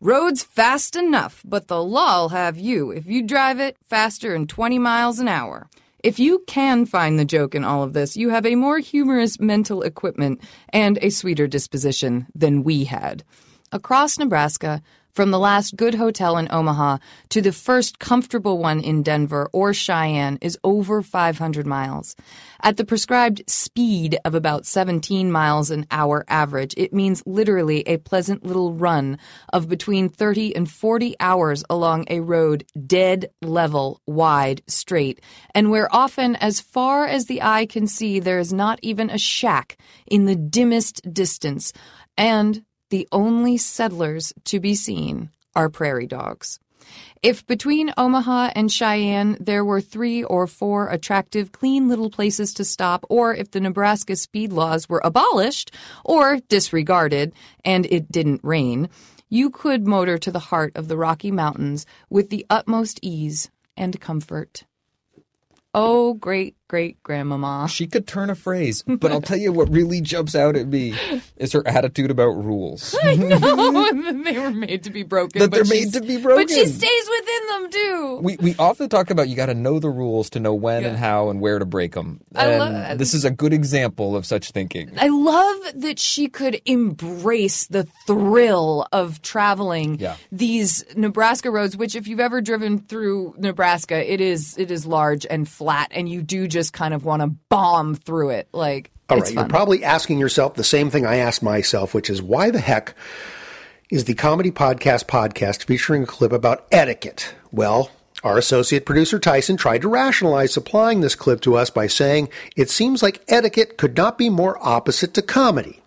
Road's 0.00 0.42
fast 0.42 0.96
enough, 0.96 1.42
but 1.44 1.68
the 1.68 1.82
law'll 1.82 2.30
have 2.30 2.58
you 2.58 2.90
if 2.90 3.06
you 3.06 3.22
drive 3.22 3.60
it 3.60 3.76
faster 3.84 4.32
than 4.32 4.48
20 4.48 4.78
miles 4.78 5.20
an 5.20 5.28
hour. 5.28 5.68
If 6.02 6.18
you 6.18 6.42
can 6.48 6.86
find 6.86 7.16
the 7.16 7.24
joke 7.24 7.54
in 7.54 7.62
all 7.62 7.84
of 7.84 7.92
this, 7.92 8.16
you 8.16 8.30
have 8.30 8.44
a 8.44 8.56
more 8.56 8.80
humorous 8.80 9.38
mental 9.38 9.82
equipment 9.82 10.40
and 10.70 10.98
a 11.00 11.10
sweeter 11.10 11.46
disposition 11.46 12.26
than 12.34 12.64
we 12.64 12.84
had. 12.84 13.22
Across 13.70 14.18
Nebraska, 14.18 14.82
from 15.12 15.30
the 15.30 15.38
last 15.38 15.76
good 15.76 15.94
hotel 15.94 16.38
in 16.38 16.48
Omaha 16.50 16.98
to 17.28 17.42
the 17.42 17.52
first 17.52 17.98
comfortable 17.98 18.58
one 18.58 18.80
in 18.80 19.02
Denver 19.02 19.48
or 19.52 19.74
Cheyenne 19.74 20.38
is 20.40 20.58
over 20.64 21.02
500 21.02 21.66
miles. 21.66 22.16
At 22.62 22.76
the 22.76 22.84
prescribed 22.84 23.42
speed 23.46 24.18
of 24.24 24.34
about 24.34 24.64
17 24.64 25.30
miles 25.30 25.70
an 25.70 25.86
hour 25.90 26.24
average, 26.28 26.74
it 26.76 26.94
means 26.94 27.22
literally 27.26 27.82
a 27.86 27.98
pleasant 27.98 28.44
little 28.44 28.72
run 28.72 29.18
of 29.52 29.68
between 29.68 30.08
30 30.08 30.56
and 30.56 30.70
40 30.70 31.16
hours 31.20 31.62
along 31.68 32.06
a 32.08 32.20
road 32.20 32.64
dead 32.86 33.30
level, 33.42 34.00
wide, 34.06 34.62
straight, 34.66 35.20
and 35.54 35.70
where 35.70 35.94
often 35.94 36.36
as 36.36 36.60
far 36.60 37.06
as 37.06 37.26
the 37.26 37.42
eye 37.42 37.66
can 37.66 37.86
see 37.86 38.18
there 38.18 38.38
is 38.38 38.52
not 38.52 38.78
even 38.82 39.10
a 39.10 39.18
shack 39.18 39.76
in 40.06 40.24
the 40.24 40.36
dimmest 40.36 41.02
distance. 41.12 41.72
And 42.16 42.64
the 42.92 43.08
only 43.10 43.56
settlers 43.56 44.34
to 44.44 44.60
be 44.60 44.74
seen 44.74 45.30
are 45.56 45.70
prairie 45.70 46.06
dogs. 46.06 46.60
If 47.22 47.46
between 47.46 47.94
Omaha 47.96 48.50
and 48.54 48.70
Cheyenne 48.70 49.38
there 49.40 49.64
were 49.64 49.80
three 49.80 50.22
or 50.22 50.46
four 50.46 50.90
attractive, 50.90 51.52
clean 51.52 51.88
little 51.88 52.10
places 52.10 52.52
to 52.54 52.66
stop, 52.66 53.06
or 53.08 53.34
if 53.34 53.50
the 53.50 53.60
Nebraska 53.60 54.14
speed 54.14 54.52
laws 54.52 54.90
were 54.90 55.00
abolished 55.02 55.70
or 56.04 56.40
disregarded 56.50 57.32
and 57.64 57.86
it 57.86 58.12
didn't 58.12 58.44
rain, 58.44 58.90
you 59.30 59.48
could 59.48 59.88
motor 59.88 60.18
to 60.18 60.30
the 60.30 60.46
heart 60.50 60.76
of 60.76 60.88
the 60.88 60.98
Rocky 60.98 61.30
Mountains 61.30 61.86
with 62.10 62.28
the 62.28 62.44
utmost 62.50 63.00
ease 63.00 63.50
and 63.74 63.98
comfort. 64.02 64.64
Oh, 65.72 66.12
great 66.12 66.56
great 66.72 67.02
grandmama. 67.02 67.68
She 67.68 67.86
could 67.86 68.06
turn 68.06 68.30
a 68.30 68.34
phrase, 68.34 68.82
but 68.86 69.12
I'll 69.12 69.20
tell 69.20 69.36
you 69.36 69.52
what 69.52 69.68
really 69.70 70.00
jumps 70.00 70.34
out 70.34 70.56
at 70.56 70.68
me 70.68 70.94
is 71.36 71.52
her 71.52 71.62
attitude 71.68 72.10
about 72.10 72.30
rules. 72.30 72.96
I 73.02 73.14
know 73.14 74.22
they 74.24 74.38
were 74.38 74.50
made 74.50 74.82
to 74.84 74.90
be 74.90 75.02
broken. 75.02 75.38
That 75.42 75.50
but 75.50 75.56
they're 75.56 75.64
made 75.66 75.92
to 75.92 76.00
be 76.00 76.16
broken. 76.16 76.46
But 76.46 76.50
she 76.50 76.64
stays 76.64 77.10
within 77.10 77.46
them 77.48 77.70
too. 77.70 78.20
We 78.22 78.36
we 78.38 78.56
often 78.58 78.88
talk 78.88 79.10
about 79.10 79.28
you 79.28 79.36
got 79.36 79.46
to 79.46 79.54
know 79.54 79.78
the 79.80 79.90
rules 79.90 80.30
to 80.30 80.40
know 80.40 80.54
when 80.54 80.86
and 80.86 80.96
how 80.96 81.28
and 81.28 81.42
where 81.42 81.58
to 81.58 81.66
break 81.66 81.92
them. 81.92 82.22
I 82.34 82.46
And 82.46 82.58
love- 82.74 82.98
this 82.98 83.12
is 83.12 83.26
a 83.26 83.30
good 83.30 83.52
example 83.52 84.16
of 84.16 84.24
such 84.24 84.50
thinking. 84.52 84.92
I 84.98 85.08
love 85.08 85.58
that 85.82 85.98
she 85.98 86.28
could 86.28 86.58
embrace 86.64 87.66
the 87.66 87.86
thrill 88.06 88.86
of 88.92 89.20
traveling 89.20 89.98
Yeah. 90.00 90.16
these 90.30 90.86
Nebraska 90.96 91.50
roads, 91.50 91.76
which 91.76 91.94
if 91.94 92.08
you've 92.08 92.18
ever 92.20 92.40
driven 92.40 92.78
through 92.78 93.34
Nebraska, 93.36 94.10
it 94.10 94.22
is 94.22 94.56
it 94.56 94.70
is 94.70 94.86
large 94.86 95.26
and 95.28 95.46
flat 95.46 95.88
and 95.90 96.08
you 96.08 96.22
do 96.22 96.48
just 96.48 96.61
kind 96.70 96.94
of 96.94 97.04
want 97.04 97.22
to 97.22 97.28
bomb 97.48 97.94
through 97.94 98.30
it. 98.30 98.48
Like 98.52 98.90
All 99.08 99.18
right, 99.18 99.32
you're 99.32 99.48
probably 99.48 99.84
asking 99.84 100.18
yourself 100.18 100.54
the 100.54 100.64
same 100.64 100.90
thing 100.90 101.06
I 101.06 101.16
asked 101.16 101.42
myself, 101.42 101.94
which 101.94 102.10
is 102.10 102.22
why 102.22 102.50
the 102.50 102.60
heck 102.60 102.94
is 103.90 104.04
the 104.04 104.14
Comedy 104.14 104.50
Podcast 104.50 105.04
podcast 105.04 105.64
featuring 105.64 106.04
a 106.04 106.06
clip 106.06 106.32
about 106.32 106.66
etiquette? 106.72 107.34
Well, 107.50 107.90
our 108.24 108.38
associate 108.38 108.86
producer 108.86 109.18
Tyson 109.18 109.56
tried 109.56 109.82
to 109.82 109.88
rationalize 109.88 110.52
supplying 110.52 111.00
this 111.00 111.14
clip 111.14 111.40
to 111.42 111.56
us 111.56 111.70
by 111.70 111.88
saying 111.88 112.28
it 112.56 112.70
seems 112.70 113.02
like 113.02 113.22
etiquette 113.28 113.76
could 113.76 113.96
not 113.96 114.16
be 114.16 114.30
more 114.30 114.56
opposite 114.66 115.12
to 115.14 115.22
comedy. 115.22 115.82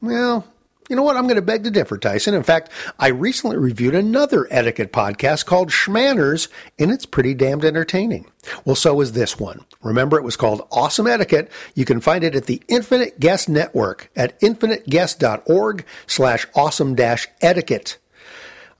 Well, 0.00 0.46
you 0.92 0.96
know 0.96 1.04
what? 1.04 1.16
I'm 1.16 1.24
going 1.24 1.36
to 1.36 1.42
beg 1.42 1.64
to 1.64 1.70
differ, 1.70 1.96
Tyson. 1.96 2.34
In 2.34 2.42
fact, 2.42 2.70
I 2.98 3.08
recently 3.08 3.56
reviewed 3.56 3.94
another 3.94 4.46
etiquette 4.50 4.92
podcast 4.92 5.46
called 5.46 5.70
Schmanners, 5.70 6.48
and 6.78 6.90
it's 6.90 7.06
pretty 7.06 7.32
damned 7.32 7.64
entertaining. 7.64 8.30
Well, 8.66 8.76
so 8.76 9.00
is 9.00 9.12
this 9.12 9.40
one. 9.40 9.64
Remember, 9.82 10.18
it 10.18 10.22
was 10.22 10.36
called 10.36 10.68
Awesome 10.70 11.06
Etiquette. 11.06 11.50
You 11.74 11.86
can 11.86 12.02
find 12.02 12.22
it 12.22 12.34
at 12.34 12.44
the 12.44 12.62
Infinite 12.68 13.18
Guest 13.18 13.48
Network 13.48 14.10
at 14.14 14.38
infiniteguest.org 14.40 15.86
slash 16.06 16.46
awesome 16.54 16.94
dash 16.94 17.26
etiquette. 17.40 17.96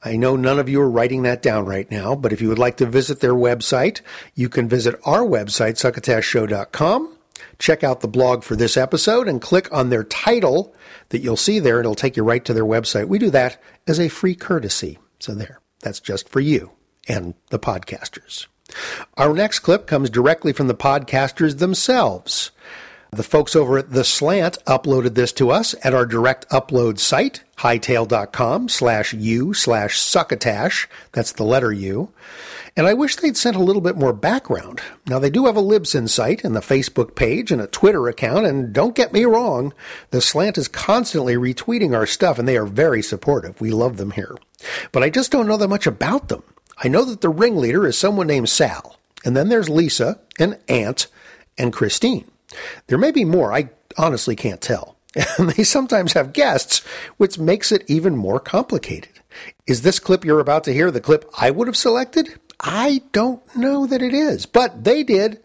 I 0.05 0.17
know 0.17 0.37
none 0.37 0.59
of 0.59 0.69
you 0.69 0.83
are 0.83 0.91
writing 0.91 1.23
that 1.23 1.41
down 1.41 1.65
right 1.65 1.91
now, 1.91 2.15
but 2.15 2.35
if 2.35 2.43
you 2.43 2.51
would 2.51 2.59
like 2.59 2.77
to 2.77 2.87
visit 2.87 3.21
their 3.21 3.33
website, 3.33 4.03
you 4.35 4.51
can 4.51 4.69
visit 4.69 5.01
our 5.07 5.21
website, 5.23 5.81
succotashshow.com, 5.81 7.17
check 7.59 7.83
out 7.85 8.01
the 8.01 8.09
blog 8.09 8.45
for 8.45 8.57
this 8.57 8.77
episode, 8.77 9.29
and 9.29 9.41
click 9.41 9.73
on 9.73 9.91
their 9.91 10.05
title 10.05 10.75
that 11.11 11.21
you'll 11.21 11.37
see 11.37 11.59
there. 11.59 11.79
and 11.79 11.85
It'll 11.85 11.95
take 11.95 12.17
you 12.17 12.23
right 12.23 12.45
to 12.45 12.55
their 12.55 12.65
website. 12.65 13.09
We 13.09 13.19
do 13.19 13.31
that 13.31 13.61
as 13.87 13.99
a 14.01 14.09
free 14.09 14.35
courtesy. 14.35 14.99
So 15.19 15.35
there, 15.35 15.61
that's 15.81 16.01
just 16.01 16.29
for 16.29 16.41
you 16.41 16.73
and 17.09 17.35
the 17.51 17.59
podcasters. 17.59 18.47
Our 19.17 19.35
next 19.35 19.61
clip 19.61 19.87
comes 19.87 20.11
directly 20.11 20.53
from 20.53 20.69
the 20.69 20.75
podcasters 20.75 21.59
themselves. 21.59 22.51
The 23.11 23.23
folks 23.23 23.55
over 23.55 23.77
at 23.77 23.91
The 23.91 24.05
Slant 24.05 24.57
uploaded 24.65 25.15
this 25.15 25.33
to 25.35 25.51
us 25.51 25.75
at 25.85 25.93
our 25.93 26.07
direct 26.07 26.49
upload 26.49 26.99
site, 26.99 27.43
hightail.com 27.59 28.71
slash 28.71 29.13
u 29.13 29.53
slash 29.53 29.99
succotash. 29.99 30.89
That's 31.13 31.33
the 31.33 31.45
letter 31.45 31.71
U. 31.73 32.11
And 32.75 32.87
I 32.87 32.95
wish 32.95 33.17
they'd 33.17 33.37
sent 33.37 33.57
a 33.57 33.63
little 33.63 33.83
bit 33.83 33.97
more 33.97 34.15
background. 34.15 34.81
Now, 35.07 35.19
they 35.19 35.29
do 35.29 35.45
have 35.45 35.57
a 35.57 35.63
Libsyn 35.63 36.09
site 36.09 36.43
and 36.43 36.57
a 36.57 36.61
Facebook 36.61 37.15
page 37.15 37.53
and 37.53 37.61
a 37.61 37.67
Twitter 37.67 38.09
account, 38.09 38.47
and 38.47 38.73
don't 38.73 38.95
get 38.95 39.13
me 39.13 39.25
wrong, 39.25 39.75
The 40.11 40.23
Slant 40.23 40.57
is 40.57 40.69
constantly 40.69 41.35
retweeting 41.35 41.95
our 41.95 42.07
stuff, 42.07 42.39
and 42.39 42.49
they 42.49 42.57
are 42.57 42.65
very 42.65 43.03
supportive. 43.03 43.61
We 43.61 43.71
love 43.71 43.99
them 43.99 44.13
here. 44.13 44.37
But 44.91 45.03
I 45.03 45.11
just 45.11 45.31
don't 45.31 45.47
know 45.47 45.59
that 45.59 45.69
much 45.69 45.87
about 45.87 46.29
them. 46.29 46.43
I 46.79 46.89
know 46.89 47.05
that 47.05 47.21
the 47.21 47.29
ringleader 47.29 47.87
is 47.87 47.99
someone 47.99 48.27
named 48.27 48.49
Sal, 48.49 48.97
and 49.25 49.37
then 49.37 49.51
there's 49.51 49.69
Lisa 49.69 50.21
and 50.39 50.59
Aunt 50.69 51.09
and 51.59 51.75
Christine. 51.75 52.31
There 52.87 52.99
may 52.99 53.11
be 53.11 53.25
more, 53.25 53.53
I 53.53 53.71
honestly 53.99 54.37
can't 54.37 54.61
tell. 54.61 54.97
And 55.39 55.51
they 55.51 55.63
sometimes 55.65 56.15
have 56.15 56.33
guests, 56.33 56.81
which 57.19 57.39
makes 57.39 57.71
it 57.71 57.85
even 57.87 58.17
more 58.17 58.41
complicated. 58.41 59.21
Is 59.67 59.83
this 59.83 59.99
clip 59.99 60.25
you're 60.25 60.41
about 60.41 60.65
to 60.65 60.73
hear 60.73 60.91
the 60.91 61.01
clip 61.01 61.31
I 61.39 61.51
would 61.51 61.67
have 61.67 61.77
selected? 61.77 62.39
I 62.63 63.03
don't 63.13 63.43
know 63.57 63.87
that 63.87 64.03
it 64.03 64.15
is, 64.15 64.47
but 64.47 64.85
they 64.85 65.03
did, 65.03 65.41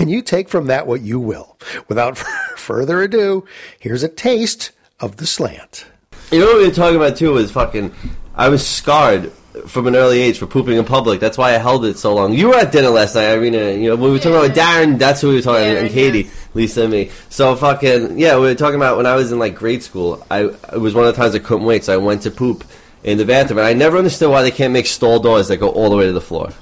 and 0.00 0.10
you 0.10 0.20
take 0.20 0.48
from 0.48 0.66
that 0.66 0.86
what 0.86 1.00
you 1.00 1.18
will. 1.18 1.56
Without 1.88 2.18
further 2.56 3.02
ado, 3.02 3.46
here's 3.80 4.02
a 4.02 4.08
taste 4.08 4.72
of 5.00 5.16
the 5.16 5.26
slant. 5.26 5.86
You 6.30 6.40
know 6.40 6.46
what 6.46 6.58
we 6.58 6.68
were 6.68 6.74
talking 6.74 6.96
about 6.96 7.16
too 7.16 7.32
was 7.32 7.50
fucking. 7.50 7.94
I 8.34 8.50
was 8.50 8.66
scarred 8.66 9.32
from 9.66 9.86
an 9.86 9.96
early 9.96 10.20
age 10.20 10.38
for 10.38 10.46
pooping 10.46 10.76
in 10.76 10.84
public. 10.84 11.20
That's 11.20 11.38
why 11.38 11.54
I 11.54 11.58
held 11.58 11.84
it 11.84 11.98
so 11.98 12.14
long. 12.14 12.34
You 12.34 12.48
were 12.48 12.56
at 12.56 12.70
dinner 12.70 12.90
last 12.90 13.14
night, 13.14 13.30
Irina. 13.32 13.72
You 13.72 13.88
know 13.90 13.96
when 13.96 14.04
we 14.04 14.10
were 14.10 14.18
talking 14.18 14.36
about 14.36 14.56
Darren. 14.56 14.98
That's 14.98 15.22
who 15.22 15.28
we 15.28 15.36
were 15.36 15.42
talking 15.42 15.64
Yeah, 15.64 15.80
and 15.80 15.90
Katie, 15.90 16.30
Lisa, 16.52 16.82
and 16.82 16.92
me. 16.92 17.10
So 17.30 17.56
fucking 17.56 18.18
yeah, 18.18 18.34
we 18.34 18.42
were 18.42 18.54
talking 18.54 18.76
about 18.76 18.98
when 18.98 19.06
I 19.06 19.14
was 19.14 19.32
in 19.32 19.38
like 19.38 19.54
grade 19.54 19.82
school. 19.82 20.24
I 20.30 20.44
it 20.44 20.80
was 20.80 20.94
one 20.94 21.06
of 21.06 21.14
the 21.14 21.20
times 21.20 21.34
I 21.34 21.38
couldn't 21.38 21.64
wait, 21.64 21.84
so 21.84 21.94
I 21.94 21.96
went 21.96 22.22
to 22.22 22.30
poop 22.30 22.64
in 23.04 23.18
the 23.18 23.24
bathroom, 23.24 23.58
and 23.58 23.66
I 23.66 23.72
never 23.74 23.96
understood 23.98 24.30
why 24.30 24.42
they 24.42 24.50
can't 24.50 24.72
make 24.72 24.86
stall 24.86 25.18
doors 25.20 25.48
that 25.48 25.58
go 25.58 25.68
all 25.70 25.90
the 25.90 25.96
way 25.96 26.06
to 26.06 26.12
the 26.12 26.20
floor. 26.20 26.52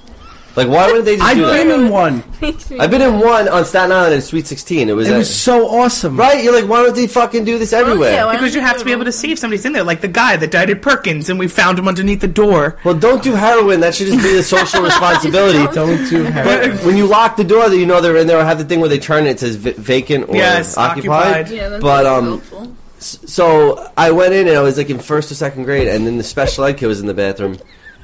Like 0.55 0.69
why 0.69 0.87
wouldn't 0.87 1.05
they 1.05 1.17
just 1.17 1.27
I've 1.29 1.37
do 1.37 1.45
that? 1.45 1.63
been 1.67 1.81
in 1.85 1.89
one. 1.91 2.23
I've 2.81 2.89
been 2.89 3.03
in 3.03 3.19
one 3.19 3.47
on 3.47 3.63
Staten 3.63 3.91
Island 3.91 4.15
in 4.15 4.21
Sweet 4.21 4.47
Sixteen. 4.47 4.89
It 4.89 4.93
was 4.93 5.07
It 5.07 5.13
at- 5.13 5.17
was 5.19 5.29
so 5.39 5.67
awesome. 5.67 6.17
right. 6.17 6.43
You're 6.43 6.59
like, 6.59 6.67
why 6.67 6.81
don't 6.81 6.95
they 6.95 7.05
fucking 7.05 7.45
do 7.45 7.59
this 7.59 7.73
everywhere? 7.73 8.25
because 8.31 8.55
you 8.55 8.61
have 8.61 8.75
to 8.79 8.83
be 8.85 8.91
able 8.91 9.05
to 9.05 9.11
see 9.11 9.31
if 9.31 9.37
somebody's 9.37 9.65
in 9.65 9.73
there, 9.73 9.83
like 9.83 10.01
the 10.01 10.07
guy 10.07 10.35
that 10.35 10.49
died 10.49 10.71
at 10.71 10.81
Perkins, 10.81 11.29
and 11.29 11.37
we 11.37 11.47
found 11.47 11.77
him 11.77 11.87
underneath 11.87 12.21
the 12.21 12.27
door. 12.27 12.79
Well, 12.83 12.95
don't 12.97 13.21
do 13.21 13.33
heroin. 13.35 13.81
That 13.81 13.93
should 13.93 14.07
just 14.07 14.23
be 14.23 14.33
the 14.33 14.41
social 14.57 14.81
responsibility. 14.81 15.59
Don't 15.75 16.09
do 16.09 16.23
But 16.31 16.83
when 16.83 16.97
you 16.97 17.05
lock 17.05 17.35
the 17.35 17.43
door, 17.43 17.69
that 17.69 17.77
you 17.77 17.85
know 17.85 18.01
they're 18.01 18.17
in 18.17 18.25
there, 18.25 18.39
or 18.39 18.43
have 18.43 18.57
the 18.57 18.65
thing 18.65 18.79
where 18.79 18.89
they 18.89 18.97
turn 18.99 19.27
it, 19.27 19.31
it 19.31 19.39
says 19.41 19.57
v- 19.57 19.73
vacant 19.73 20.27
or 20.27 20.35
Yes, 20.37 20.75
occupied. 20.75 21.27
occupied. 21.43 21.49
Yeah, 21.55 21.69
that's 21.69 21.83
but 21.83 22.05
um, 22.07 22.41
s- 22.51 22.67
so 22.99 23.91
I 23.97 24.11
went 24.11 24.33
in 24.33 24.47
and 24.47 24.57
I 24.57 24.61
was 24.61 24.77
like 24.77 24.89
in 24.89 24.99
first 24.99 25.31
or 25.31 25.35
second 25.35 25.63
grade, 25.63 25.87
and 25.87 26.05
then 26.05 26.17
the 26.17 26.23
special 26.23 26.63
ed 26.65 26.77
kid 26.77 26.87
was 26.87 26.99
in 26.99 27.07
the 27.07 27.13
bathroom, 27.13 27.57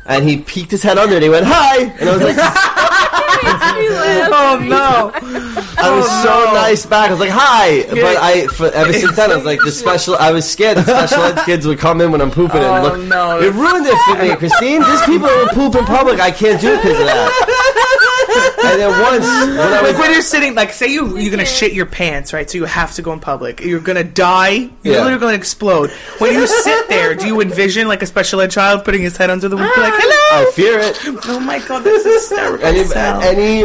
and 0.05 0.27
he 0.27 0.37
peeked 0.37 0.71
his 0.71 0.83
head 0.83 0.97
under 0.97 1.15
and 1.15 1.23
he 1.23 1.29
went 1.29 1.45
hi, 1.47 1.83
and 1.83 2.09
I 2.09 2.13
was 2.13 2.23
like, 2.23 2.35
oh, 3.43 4.29
oh 4.31 4.59
no! 4.63 5.11
I 5.77 5.89
was 5.95 6.05
oh, 6.07 6.23
so 6.23 6.53
nice 6.53 6.85
back. 6.85 7.09
I 7.09 7.11
was 7.11 7.19
like 7.19 7.31
hi, 7.31 7.83
but 7.89 8.17
I 8.17 8.47
for, 8.47 8.67
ever 8.71 8.93
since 8.93 9.15
then 9.15 9.31
I 9.31 9.35
was 9.35 9.45
like 9.45 9.59
the 9.65 9.71
special. 9.71 10.15
I 10.15 10.31
was 10.31 10.49
scared 10.49 10.77
the 10.77 10.83
special 10.83 11.21
ed 11.23 11.43
kids 11.45 11.65
would 11.67 11.79
come 11.79 11.99
in 12.01 12.11
when 12.11 12.21
I'm 12.21 12.31
pooping 12.31 12.61
and 12.61 12.85
Oh, 12.85 12.93
look. 12.97 13.07
no. 13.07 13.39
It 13.41 13.53
ruined 13.53 13.85
it 13.85 13.97
for 14.05 14.21
me, 14.21 14.35
Christine. 14.35 14.81
These 14.83 15.01
people 15.03 15.27
who 15.27 15.47
poop 15.49 15.75
in 15.75 15.85
public, 15.85 16.19
I 16.19 16.31
can't 16.31 16.61
do 16.61 16.73
it 16.73 16.77
because 16.77 16.99
of 16.99 17.05
that. 17.05 18.09
And 18.63 18.79
then 18.81 19.01
once 19.01 19.25
when 19.25 19.59
I 19.59 19.81
was 19.81 19.91
like 19.91 19.99
when 20.01 20.11
you're 20.11 20.21
sitting, 20.21 20.55
like 20.55 20.71
say 20.73 20.87
you 20.87 21.17
you're 21.17 21.31
gonna 21.31 21.45
shit 21.45 21.73
your 21.73 21.85
pants, 21.85 22.33
right? 22.33 22.49
So 22.49 22.57
you 22.57 22.65
have 22.65 22.93
to 22.95 23.01
go 23.01 23.11
in 23.13 23.19
public. 23.19 23.61
You're 23.61 23.79
gonna 23.79 24.03
die. 24.03 24.69
You're 24.83 24.95
Yeah. 24.95 25.01
literally 25.03 25.19
gonna 25.19 25.33
explode. 25.37 25.91
When 26.19 26.33
you 26.33 26.47
sit 26.47 26.87
there, 26.89 27.13
do 27.15 27.27
you 27.27 27.41
envision 27.41 27.87
like 27.87 28.01
a 28.01 28.05
special 28.05 28.41
ed 28.41 28.51
child 28.51 28.83
putting 28.85 29.01
his 29.01 29.17
head 29.17 29.29
under 29.29 29.47
the 29.49 29.57
window, 29.57 29.79
like 29.81 29.93
hello? 29.95 30.47
I 30.47 30.51
fear 30.51 30.79
it. 30.79 30.99
Oh 31.27 31.39
my 31.39 31.59
god, 31.59 31.83
that's 31.83 32.03
hysterical. 32.03 32.65
Any, 32.65 32.83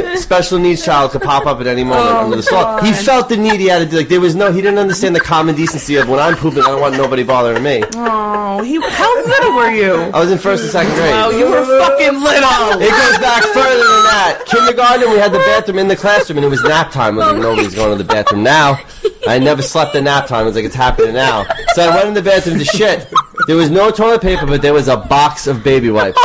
any 0.02 0.16
special 0.16 0.58
needs 0.58 0.84
child 0.84 1.12
could 1.12 1.22
pop 1.22 1.46
up 1.46 1.60
at 1.60 1.66
any 1.66 1.84
moment 1.84 2.06
Oh, 2.08 2.24
under 2.24 2.36
the 2.36 2.42
stall. 2.42 2.82
He 2.82 2.92
felt 2.92 3.28
the 3.28 3.36
need. 3.36 3.60
He 3.60 3.66
had 3.68 3.78
to 3.80 3.86
do 3.86 3.96
like 3.98 4.08
there 4.08 4.20
was 4.20 4.34
no. 4.34 4.52
He 4.52 4.60
didn't 4.60 4.78
understand 4.78 5.14
the 5.16 5.20
common 5.20 5.54
decency 5.54 5.96
of 5.96 6.08
when 6.08 6.18
I'm 6.20 6.36
pooping. 6.36 6.62
I 6.62 6.66
don't 6.66 6.80
want 6.80 6.96
nobody 6.96 7.22
bothering 7.24 7.62
me. 7.62 7.82
Oh, 7.94 8.62
he, 8.62 8.80
how 8.90 9.24
little 9.26 9.54
were 9.54 9.70
you? 9.70 9.94
I 10.12 10.18
was 10.20 10.30
in 10.30 10.38
first 10.38 10.62
and 10.64 10.72
second 10.72 10.92
grade. 10.94 11.12
Oh, 11.14 11.30
you 11.30 11.46
were 11.48 11.64
fucking 11.64 12.20
little. 12.20 12.80
It 12.82 12.90
goes 12.90 13.18
back 13.18 13.42
further 13.44 13.76
than 13.78 13.97
that. 14.18 14.46
Kindergarten, 14.46 15.10
we 15.10 15.18
had 15.18 15.32
the 15.32 15.38
bathroom 15.38 15.78
in 15.78 15.88
the 15.88 15.96
classroom, 15.96 16.38
and 16.38 16.44
it 16.44 16.48
was 16.48 16.62
nap 16.62 16.90
time. 16.90 17.18
I 17.18 17.24
was 17.24 17.32
like, 17.32 17.42
nobody's 17.42 17.74
going 17.74 17.96
to 17.96 18.02
the 18.02 18.08
bathroom 18.08 18.42
now. 18.42 18.78
I 19.26 19.38
never 19.38 19.62
slept 19.62 19.94
at 19.94 20.02
nap 20.02 20.26
time. 20.26 20.40
I 20.40 20.44
was 20.44 20.56
like, 20.56 20.64
it's 20.64 20.74
happening 20.74 21.14
now. 21.14 21.44
So 21.74 21.82
I 21.82 21.94
went 21.94 22.08
in 22.08 22.14
the 22.14 22.22
bathroom 22.22 22.58
to 22.58 22.64
shit. 22.64 23.06
There 23.46 23.56
was 23.56 23.70
no 23.70 23.90
toilet 23.90 24.22
paper, 24.22 24.46
but 24.46 24.62
there 24.62 24.74
was 24.74 24.88
a 24.88 24.96
box 24.96 25.46
of 25.46 25.62
baby 25.62 25.90
wipes. 25.90 26.20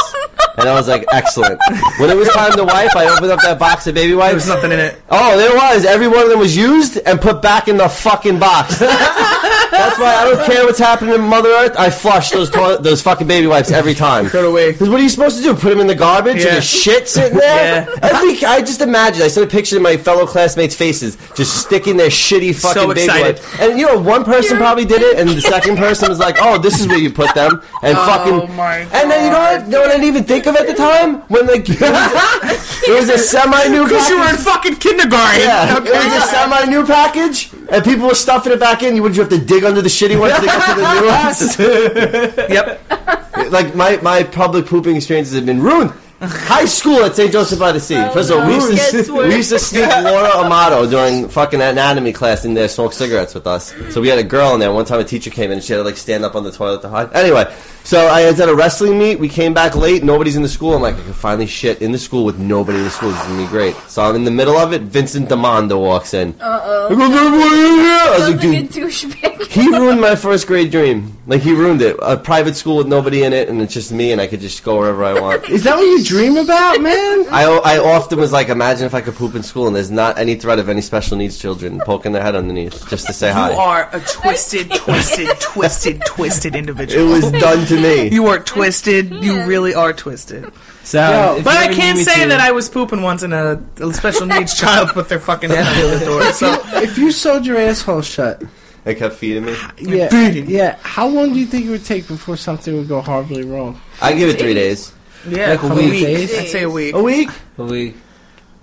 And 0.57 0.69
I 0.69 0.73
was 0.73 0.87
like, 0.87 1.05
excellent. 1.11 1.59
When 1.99 2.09
it 2.09 2.15
was 2.15 2.29
time 2.29 2.51
to 2.53 2.63
wipe, 2.63 2.95
I 2.95 3.07
opened 3.07 3.31
up 3.31 3.41
that 3.41 3.57
box 3.57 3.87
of 3.87 3.95
baby 3.95 4.13
wipes. 4.13 4.45
There 4.45 4.55
was 4.55 4.63
nothing 4.63 4.71
in 4.71 4.79
it. 4.79 5.01
Oh, 5.09 5.37
there 5.37 5.55
was. 5.55 5.85
Every 5.85 6.07
one 6.07 6.23
of 6.23 6.29
them 6.29 6.39
was 6.39 6.55
used 6.55 6.97
and 6.97 7.19
put 7.19 7.41
back 7.41 7.67
in 7.67 7.77
the 7.77 7.89
fucking 7.89 8.39
box. 8.39 8.79
That's 9.73 9.99
why 9.99 10.13
I 10.15 10.23
don't 10.29 10.45
care 10.45 10.65
what's 10.65 10.79
happening 10.79 11.15
in 11.15 11.21
Mother 11.21 11.49
Earth. 11.49 11.75
I 11.77 11.89
flush 11.89 12.29
those 12.31 12.49
toilet, 12.49 12.83
those 12.83 13.01
fucking 13.01 13.27
baby 13.27 13.47
wipes 13.47 13.71
every 13.71 13.93
time. 13.93 14.27
Throw 14.27 14.41
it 14.43 14.49
away. 14.49 14.71
Because 14.71 14.89
what 14.89 14.99
are 14.99 15.03
you 15.03 15.09
supposed 15.09 15.37
to 15.37 15.43
do? 15.43 15.53
Put 15.55 15.69
them 15.69 15.79
in 15.79 15.87
the 15.87 15.95
garbage 15.95 16.37
Yeah. 16.43 16.49
and 16.49 16.57
the 16.57 16.61
shit 16.61 17.07
sitting 17.09 17.37
there? 17.37 17.43
Yeah. 17.93 17.95
Every, 18.01 18.43
I 18.45 18.59
just 18.61 18.81
imagine. 18.81 19.21
I 19.23 19.27
saw 19.27 19.41
a 19.41 19.47
picture 19.47 19.77
of 19.77 19.81
my 19.81 19.97
fellow 19.97 20.25
classmates' 20.27 20.75
faces 20.75 21.17
just 21.35 21.57
sticking 21.61 21.97
their 21.97 22.09
shitty 22.09 22.53
fucking 22.55 22.81
So 22.81 22.87
baby 22.89 23.01
excited. 23.01 23.35
wipes. 23.39 23.59
And 23.59 23.79
you 23.79 23.85
know, 23.85 23.99
one 23.99 24.23
person 24.23 24.57
probably 24.57 24.85
did 24.85 25.01
it, 25.01 25.17
and 25.17 25.29
the 25.29 25.41
second 25.41 25.77
person 25.77 26.09
was 26.09 26.19
like, 26.19 26.35
"Oh, 26.39 26.57
this 26.57 26.79
is 26.79 26.87
where 26.87 26.97
you 26.97 27.09
put 27.11 27.33
them," 27.33 27.61
and 27.81 27.97
Oh 27.97 28.05
fucking. 28.05 28.55
my 28.55 28.79
And 28.79 29.09
then 29.09 29.25
you 29.25 29.31
know 29.31 29.39
what? 29.39 29.65
You 29.65 29.69
know 29.71 29.79
what 29.81 29.89
I 29.89 29.93
didn't 29.93 30.07
even 30.07 30.23
think 30.25 30.45
of 30.45 30.55
at 30.55 30.67
the 30.67 30.73
time 30.73 31.21
when 31.29 31.47
like 31.47 31.67
it 31.69 31.79
was, 31.79 33.09
it 33.09 33.15
a 33.15 33.17
semi 33.17 33.67
new 33.69 33.83
Because 33.85 34.09
you 34.09 34.19
were 34.19 34.29
in 34.29 34.35
fucking 34.37 34.75
kindergarten. 34.77 35.41
yeah, 35.41 35.77
it 35.77 35.83
was 35.83 36.23
a 36.23 36.27
semi-new 36.27 36.85
package, 36.85 37.49
and 37.73 37.83
people 37.83 38.07
were 38.07 38.13
stuffing 38.15 38.53
it 38.53 38.59
back 38.59 38.83
in. 38.83 38.95
You 38.95 39.01
would 39.03 39.15
you 39.15 39.21
have 39.23 39.31
to 39.31 39.37
dig 39.39 39.63
under 39.63 39.81
the 39.81 39.89
shitty 39.89 40.19
ones 40.19 40.35
to 40.35 40.45
get 40.45 40.63
to 40.65 40.75
the 40.79 41.01
new 41.01 41.07
ones? 42.37 42.49
Yep. 42.53 43.51
like 43.51 43.75
my, 43.75 43.97
my 43.97 44.23
public 44.23 44.67
pooping 44.67 44.95
experiences 44.95 45.35
have 45.35 45.45
been 45.45 45.61
ruined. 45.61 45.91
High 46.27 46.63
school 46.65 47.03
at 47.03 47.17
St. 47.17 47.31
Joseph 47.33 47.59
by 47.59 47.73
the 47.73 47.81
Sea. 47.81 47.95
First 48.13 48.31
of 48.31 48.39
all, 48.39 48.47
we 48.47 48.53
used, 48.53 48.91
to, 49.07 49.13
we 49.13 49.35
used 49.35 49.49
to 49.49 49.59
sneak 49.59 49.87
Laura 50.03 50.29
Amato 50.37 50.89
during 50.89 51.27
fucking 51.27 51.61
anatomy 51.61 52.13
class 52.13 52.45
in 52.45 52.53
there, 52.53 52.69
smoke 52.69 52.93
cigarettes 52.93 53.33
with 53.33 53.45
us. 53.45 53.73
So 53.89 53.99
we 53.99 54.07
had 54.07 54.19
a 54.19 54.23
girl 54.23 54.53
in 54.53 54.61
there. 54.61 54.71
One 54.71 54.85
time 54.85 55.01
a 55.01 55.03
teacher 55.03 55.29
came 55.29 55.51
in 55.51 55.57
and 55.57 55.63
she 55.63 55.73
had 55.73 55.79
to 55.79 55.83
like 55.83 55.97
stand 55.97 56.23
up 56.23 56.35
on 56.35 56.45
the 56.45 56.51
toilet 56.51 56.81
to 56.83 56.89
hide. 56.89 57.11
Anyway, 57.13 57.53
so 57.83 58.07
I 58.07 58.25
was 58.25 58.39
at 58.39 58.47
a 58.47 58.55
wrestling 58.55 58.97
meet. 58.97 59.19
We 59.19 59.27
came 59.27 59.53
back 59.53 59.75
late. 59.75 60.03
Nobody's 60.03 60.37
in 60.37 60.43
the 60.43 60.49
school. 60.49 60.73
I'm 60.73 60.81
like, 60.81 60.95
I 60.95 61.01
can 61.01 61.11
finally 61.11 61.47
shit 61.47 61.81
in 61.81 61.91
the 61.91 61.99
school 61.99 62.23
with 62.23 62.39
nobody 62.39 62.77
in 62.77 62.85
the 62.85 62.89
school. 62.89 63.09
This 63.11 63.19
is 63.21 63.27
gonna 63.27 63.43
be 63.43 63.49
great. 63.49 63.75
So 63.89 64.01
I'm 64.01 64.15
in 64.15 64.23
the 64.23 64.31
middle 64.31 64.55
of 64.55 64.71
it. 64.71 64.83
Vincent 64.83 65.27
D'Amando 65.27 65.77
walks 65.77 66.13
in. 66.13 66.33
Uh 66.39 66.61
oh. 66.63 66.87
I 66.89 68.17
was 68.17 68.29
like, 68.29 68.39
dude, 68.39 68.73
he 69.51 69.67
ruined 69.67 69.99
my 69.99 70.15
first 70.15 70.47
grade 70.47 70.71
dream. 70.71 71.17
Like 71.27 71.41
he 71.41 71.53
ruined 71.53 71.81
it. 71.81 71.97
A 72.01 72.17
private 72.17 72.55
school 72.55 72.77
with 72.77 72.87
nobody 72.87 73.23
in 73.23 73.33
it, 73.33 73.49
and 73.49 73.61
it's 73.61 73.73
just 73.73 73.91
me, 73.91 74.11
and 74.11 74.21
I 74.21 74.27
could 74.27 74.39
just 74.39 74.63
go 74.63 74.79
wherever 74.79 75.03
I 75.03 75.19
want. 75.19 75.49
Is 75.49 75.63
that 75.63 75.75
what 75.75 75.83
you 75.83 76.03
dream 76.13 76.37
about, 76.37 76.81
man? 76.81 77.25
I, 77.31 77.43
I 77.65 77.77
often 77.79 78.19
was 78.19 78.31
like, 78.31 78.49
imagine 78.49 78.85
if 78.85 78.93
I 78.93 79.01
could 79.01 79.15
poop 79.15 79.35
in 79.35 79.43
school, 79.43 79.67
and 79.67 79.75
there's 79.75 79.91
not 79.91 80.17
any 80.17 80.35
threat 80.35 80.59
of 80.59 80.69
any 80.69 80.81
special 80.81 81.17
needs 81.17 81.37
children 81.39 81.79
poking 81.85 82.11
their 82.11 82.21
head 82.21 82.35
underneath 82.35 82.87
just 82.89 83.07
to 83.07 83.13
say 83.13 83.31
hi. 83.31 83.51
You 83.51 83.57
are 83.57 83.89
a 83.93 83.99
twisted, 83.99 84.71
twisted, 84.71 85.27
twisted, 85.39 86.01
twisted 86.05 86.55
individual. 86.55 87.05
It 87.07 87.09
was 87.09 87.31
done 87.31 87.65
to 87.67 87.79
me. 87.81 88.09
You 88.09 88.27
are 88.27 88.39
twisted. 88.39 89.11
You 89.11 89.43
really 89.45 89.73
are 89.73 89.93
twisted. 89.93 90.51
So, 90.83 91.35
if 91.37 91.45
but 91.45 91.55
I 91.55 91.73
can't 91.73 91.97
say 91.97 92.23
to- 92.23 92.29
that 92.29 92.39
I 92.41 92.51
was 92.51 92.69
pooping 92.69 93.01
once 93.01 93.23
and 93.23 93.33
a, 93.33 93.63
a 93.79 93.93
special 93.93 94.25
needs 94.25 94.53
child 94.59 94.89
put 94.89 95.07
their 95.09 95.19
fucking 95.19 95.49
head 95.49 95.65
under 95.65 95.97
the 95.97 96.05
door. 96.05 96.23
So 96.33 96.61
if 96.81 96.97
you 96.97 97.11
sewed 97.11 97.45
your 97.45 97.57
asshole 97.57 98.01
shut, 98.01 98.43
They 98.83 98.93
kept 98.93 99.15
feeding 99.15 99.45
me. 99.45 99.55
yeah, 99.79 100.09
Beating. 100.09 100.49
yeah. 100.49 100.77
How 100.81 101.07
long 101.07 101.31
do 101.31 101.39
you 101.39 101.45
think 101.45 101.65
it 101.67 101.69
would 101.69 101.85
take 101.85 102.05
before 102.09 102.35
something 102.35 102.75
would 102.75 102.89
go 102.89 102.99
horribly 102.99 103.43
wrong? 103.43 103.79
I 104.01 104.13
give 104.13 104.27
it 104.27 104.37
three 104.37 104.53
days. 104.53 104.91
Yeah, 105.27 105.49
Like 105.51 105.63
a 105.63 105.67
a 105.67 105.75
week. 105.75 105.89
week. 105.91 106.03
Days? 106.05 106.37
I'd 106.39 106.47
say 106.47 106.63
a 106.63 106.69
week. 106.69 106.95
A 106.95 107.01
week? 107.03 107.29
A 107.57 107.63
week. 107.63 107.95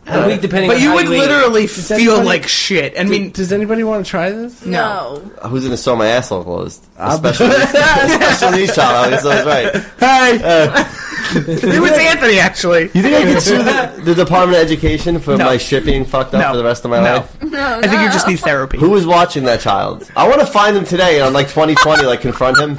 A 0.07 0.27
week, 0.27 0.41
depending. 0.41 0.69
But 0.71 0.79
on 0.79 0.83
you 0.83 0.89
how 0.89 0.95
would 0.97 1.05
eat. 1.05 1.09
literally 1.11 1.67
Does 1.67 1.87
feel 1.89 1.99
anybody- 2.15 2.27
like 2.27 2.49
shit. 2.49 2.99
I 2.99 3.05
mean, 3.05 3.31
does 3.31 3.53
anybody 3.53 3.85
want 3.85 4.05
to 4.05 4.11
try 4.11 4.31
this? 4.31 4.65
no. 4.65 5.23
Uh, 5.41 5.49
who's 5.49 5.63
gonna 5.63 5.77
sew 5.77 5.95
my 5.95 6.07
asshole 6.09 6.43
closed? 6.43 6.85
A 6.99 7.03
I'll 7.03 7.19
be- 7.21 7.33
special, 7.33 7.47
needs, 7.59 7.75
a 7.75 8.17
special 8.35 8.51
needs 8.53 8.75
child. 8.75 9.07
I 9.07 9.11
guess 9.11 9.25
I 9.25 9.37
was 9.37 9.47
right. 9.47 9.75
Hey, 10.01 10.43
uh, 10.43 10.89
it 11.77 11.81
was 11.81 11.93
Anthony 11.93 12.39
actually. 12.41 12.85
You 12.95 13.03
think 13.03 13.15
I 13.15 13.23
could 13.35 13.43
sue 13.43 13.59
the, 13.63 13.93
the 14.05 14.15
Department 14.17 14.59
of 14.59 14.65
Education 14.65 15.21
for 15.21 15.37
No. 15.37 15.45
my 15.45 15.59
shit 15.59 15.85
being 15.85 16.05
fucked 16.05 16.35
up 16.35 16.41
No. 16.41 16.51
for 16.53 16.57
the 16.57 16.65
rest 16.65 16.85
of 16.85 16.91
my 16.91 16.99
No. 17.01 17.17
life? 17.19 17.43
No, 17.45 17.79
I 17.79 17.87
think 17.87 18.01
you 18.03 18.09
just 18.09 18.27
need 18.27 18.41
therapy. 18.41 18.79
Who 18.79 18.91
was 18.91 19.07
watching 19.07 19.45
that 19.45 19.61
child? 19.61 20.11
I 20.17 20.27
want 20.27 20.41
to 20.41 20.47
find 20.47 20.77
him 20.77 20.85
today 20.87 21.17
and 21.19 21.27
on 21.27 21.33
like 21.35 21.49
2020, 21.49 22.05
like 22.05 22.21
confront 22.23 22.59
him. 22.59 22.77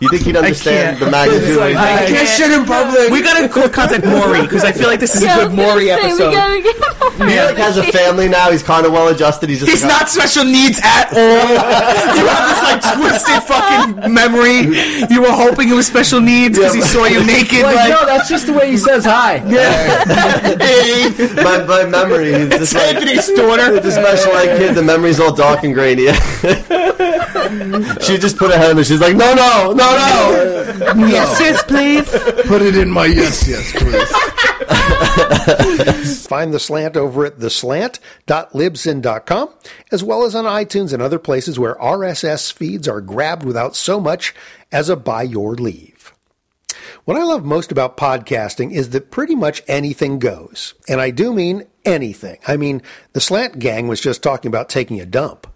You 0.00 0.08
think 0.10 0.22
he'd 0.22 0.36
understand 0.36 0.98
the 1.00 1.10
magnitude? 1.10 1.56
of 1.58 1.62
I 1.62 2.06
can't 2.06 2.28
shit 2.28 2.52
in 2.52 2.64
public. 2.64 3.10
We 3.10 3.20
gotta 3.20 3.48
co- 3.48 3.68
contact 3.68 4.04
Maury 4.06 4.42
because 4.42 4.62
I 4.64 4.70
feel 4.70 4.86
like 4.86 5.00
this 5.00 5.16
is 5.16 5.22
Yeah, 5.24 5.34
I 5.34 5.34
a 5.34 5.38
was 5.38 5.48
good 5.48 5.56
gonna 5.56 5.68
Maury 5.68 5.86
say, 5.86 5.92
episode. 5.92 6.32
gotta 6.32 6.62
He 7.18 7.34
like 7.40 7.56
has 7.56 7.78
a 7.78 7.82
family 7.90 8.28
now. 8.28 8.52
He's 8.52 8.62
kind 8.62 8.86
of 8.86 8.92
well 8.92 9.08
adjusted. 9.08 9.48
He's 9.48 9.58
just 9.58 9.70
He's 9.72 9.82
like, 9.82 9.90
not 9.90 10.08
special 10.08 10.44
needs 10.44 10.78
at 10.84 11.10
all. 11.10 11.18
you 12.14 12.26
have 12.30 12.46
this 12.46 12.62
like 12.62 12.82
twisted 12.94 13.42
fucking 13.42 14.14
memory. 14.14 14.70
You 15.12 15.22
were 15.22 15.32
hoping 15.34 15.68
it 15.68 15.74
was 15.74 15.88
special 15.88 16.20
needs 16.20 16.56
because 16.58 16.74
he 16.74 16.80
saw 16.82 17.06
you 17.06 17.24
naked. 17.26 17.62
Like, 17.64 17.74
Like, 17.74 17.90
no, 17.90 18.06
that's 18.06 18.28
just 18.28 18.46
the 18.46 18.52
way 18.52 18.70
he 18.70 18.76
says 18.76 19.04
hi. 19.04 19.42
Yeah, 19.48 20.04
my, 21.42 21.64
my 21.64 21.84
memory. 21.86 22.34
He's 22.38 22.48
just 22.50 22.74
like, 22.74 22.94
Anthony's 22.94 23.26
daughter. 23.32 23.74
It's 23.74 23.86
a 23.86 23.90
special 23.92 24.32
ed 24.36 24.58
kid. 24.58 24.74
The 24.76 24.82
memory's 24.82 25.18
all 25.18 25.34
dark 25.34 25.64
and 25.64 25.74
grainy. 25.74 26.06
she 28.04 28.18
just 28.18 28.36
put 28.36 28.50
her 28.52 28.58
hand 28.58 28.78
and 28.78 28.86
she's 28.86 29.00
like, 29.00 29.16
no, 29.16 29.34
no, 29.34 29.72
no, 29.72 29.87
no. 29.94 31.06
Yes, 31.06 31.40
yes, 31.40 31.62
please. 31.64 32.08
Put 32.46 32.62
it 32.62 32.76
in 32.76 32.90
my 32.90 33.06
yes, 33.06 33.48
yes, 33.48 33.72
please. 33.72 34.08
Find 36.26 36.52
The 36.52 36.60
Slant 36.60 36.96
over 36.96 37.24
at 37.26 37.38
theslant.libsyn.com, 37.38 39.48
as 39.90 40.04
well 40.04 40.24
as 40.24 40.34
on 40.34 40.44
iTunes 40.44 40.92
and 40.92 41.02
other 41.02 41.18
places 41.18 41.58
where 41.58 41.74
RSS 41.76 42.52
feeds 42.52 42.86
are 42.88 43.00
grabbed 43.00 43.44
without 43.44 43.76
so 43.76 44.00
much 44.00 44.34
as 44.70 44.88
a 44.88 44.96
by 44.96 45.22
your 45.22 45.54
leave. 45.54 46.12
What 47.04 47.16
I 47.16 47.22
love 47.22 47.44
most 47.44 47.70
about 47.72 47.96
podcasting 47.96 48.72
is 48.72 48.90
that 48.90 49.10
pretty 49.10 49.34
much 49.34 49.62
anything 49.66 50.18
goes. 50.18 50.74
And 50.88 51.00
I 51.00 51.10
do 51.10 51.32
mean 51.32 51.64
anything. 51.86 52.36
I 52.46 52.58
mean, 52.58 52.82
the 53.14 53.20
Slant 53.20 53.58
Gang 53.58 53.88
was 53.88 54.00
just 54.00 54.22
talking 54.22 54.50
about 54.50 54.68
taking 54.68 55.00
a 55.00 55.06
dump. 55.06 55.46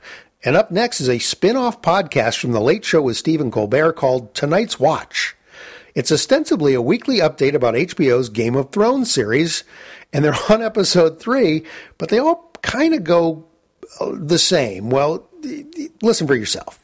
And 0.45 0.57
up 0.57 0.73
next 0.73 1.01
is 1.01 1.09
a 1.09 1.21
spin 1.21 1.57
off 1.57 1.83
podcast 1.83 2.41
from 2.41 2.51
The 2.51 2.61
Late 2.61 2.85
Show 2.85 3.03
with 3.03 3.17
Stephen 3.17 3.53
Colbert 3.53 3.93
called 3.93 4.35
Tonight's 4.35 4.81
Watch. 4.81 5.37
It's 5.95 6.11
ostensibly 6.11 6.75
a 6.75 6.83
weekly 6.83 7.19
update 7.19 7.55
about 7.55 7.75
HBO's 7.75 8.29
Game 8.29 8.57
of 8.57 8.73
Thrones 8.73 9.09
series, 9.09 9.63
and 10.13 10.25
they're 10.25 10.35
on 10.51 10.61
episode 10.61 11.21
three, 11.21 11.65
but 11.97 12.09
they 12.09 12.19
all 12.19 12.51
kind 12.61 12.93
of 12.93 13.05
go 13.05 13.47
uh, 14.01 14.11
the 14.15 14.39
same. 14.39 14.91
Well, 14.91 15.29
listen 16.03 16.27
for 16.27 16.35
yourself. 16.35 16.81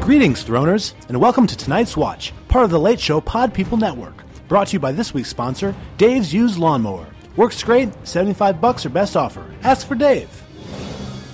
Greetings, 0.00 0.44
Throners, 0.44 0.94
and 1.08 1.20
welcome 1.20 1.46
to 1.46 1.56
tonight's 1.56 1.96
watch, 1.96 2.32
part 2.48 2.64
of 2.64 2.70
the 2.70 2.80
Late 2.80 2.98
Show 2.98 3.20
Pod 3.20 3.54
People 3.54 3.76
Network. 3.76 4.24
Brought 4.48 4.68
to 4.68 4.72
you 4.72 4.80
by 4.80 4.90
this 4.90 5.14
week's 5.14 5.28
sponsor, 5.28 5.72
Dave's 5.98 6.34
Used 6.34 6.58
Lawnmower. 6.58 7.06
Works 7.36 7.62
great, 7.62 7.90
75 8.02 8.60
bucks 8.60 8.84
or 8.84 8.88
best 8.88 9.16
offer. 9.16 9.44
Ask 9.62 9.86
for 9.86 9.94
Dave. 9.94 10.28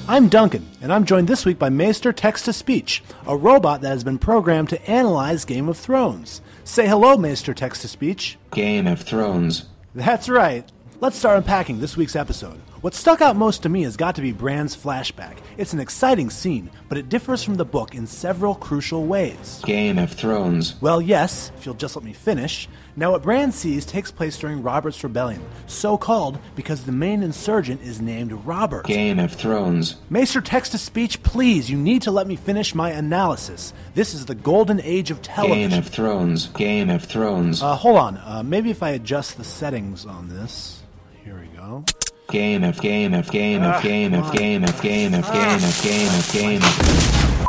I'm 0.07 0.29
Duncan, 0.29 0.69
and 0.83 0.93
I'm 0.93 1.07
joined 1.07 1.29
this 1.29 1.47
week 1.47 1.59
by 1.59 1.71
Maester 1.71 2.12
Text 2.12 2.45
to 2.45 2.53
Speech, 2.53 3.03
a 3.27 3.35
robot 3.35 3.81
that 3.81 3.88
has 3.88 4.05
been 4.05 4.19
programmed 4.19 4.69
to 4.69 4.90
analyze 4.90 5.47
Game 5.47 5.67
of 5.67 5.79
Thrones. 5.79 6.43
Say 6.62 6.87
hello, 6.87 7.17
Maester 7.17 7.55
Text 7.55 7.81
to 7.83 7.88
Speech. 7.88 8.37
Game 8.51 8.87
of 8.87 9.01
Thrones. 9.01 9.64
That's 9.95 10.29
right. 10.29 10.71
Let's 11.01 11.17
start 11.17 11.38
unpacking 11.38 11.81
this 11.81 11.97
week's 11.97 12.17
episode. 12.17 12.61
What 12.85 12.92
stuck 12.92 13.23
out 13.23 13.35
most 13.35 13.62
to 13.62 13.70
me 13.70 13.85
has 13.85 13.97
got 13.97 14.16
to 14.16 14.20
be 14.20 14.33
Bran's 14.33 14.77
flashback. 14.77 15.38
It's 15.57 15.73
an 15.73 15.81
exciting 15.81 16.29
scene, 16.29 16.68
but 16.90 16.99
it 16.99 17.09
differs 17.09 17.42
from 17.42 17.55
the 17.55 17.64
book 17.64 17.94
in 17.94 18.07
several 18.07 18.55
crucial 18.55 19.07
ways. 19.07 19.62
Game 19.64 19.97
of 19.97 20.12
Thrones. 20.12 20.79
Well, 20.83 21.01
yes, 21.01 21.51
if 21.57 21.64
you'll 21.64 21.77
just 21.77 21.97
let 21.97 22.05
me 22.05 22.12
finish. 22.12 22.68
Now, 22.94 23.12
what 23.12 23.23
Bran 23.23 23.53
sees 23.53 23.87
takes 23.87 24.11
place 24.11 24.37
during 24.37 24.62
Robert's 24.62 25.03
Rebellion, 25.03 25.42
so 25.66 25.97
called 25.97 26.38
because 26.57 26.85
the 26.85 26.92
main 26.92 27.23
insurgent 27.23 27.81
is 27.81 28.03
named 28.03 28.33
Robert. 28.44 28.85
Game 28.85 29.18
of 29.18 29.33
Thrones. 29.33 29.97
Maester 30.11 30.42
text 30.42 30.73
to 30.73 30.79
speech, 30.79 31.23
please, 31.23 31.70
you 31.70 31.79
need 31.79 32.03
to 32.03 32.11
let 32.11 32.27
me 32.27 32.37
finish 32.37 32.75
my 32.75 32.90
analysis. 32.90 33.73
This 33.94 34.12
is 34.12 34.27
the 34.27 34.35
golden 34.35 34.79
age 34.83 35.11
of 35.11 35.23
television. 35.23 35.70
Game 35.70 35.79
of 35.79 35.87
Thrones. 35.87 36.49
Game 36.49 36.90
of 36.90 37.05
Thrones. 37.05 37.62
Uh, 37.62 37.77
hold 37.77 37.97
on. 37.97 38.18
Uh, 38.18 38.42
maybe 38.44 38.70
if 38.70 38.83
I 38.83 38.90
adjust 38.90 39.38
the 39.38 39.44
settings 39.44 40.05
on 40.05 40.29
this. 40.29 40.83
Here 41.25 41.40
we 41.40 41.47
go. 41.57 41.83
Game 42.29 42.65
of 42.65 42.81
game 42.81 43.15
of 43.15 43.31
game 43.31 43.63
of 43.63 43.75
Ah, 43.75 43.81
game 43.81 44.15
of 44.15 44.33
game 44.33 44.65
of 44.65 44.83
game 44.83 45.15
of 45.15 45.31
game 45.33 45.63
of 45.63 45.81
game 45.83 46.09
of 46.09 46.33
game 46.33 46.63
of 46.63 47.47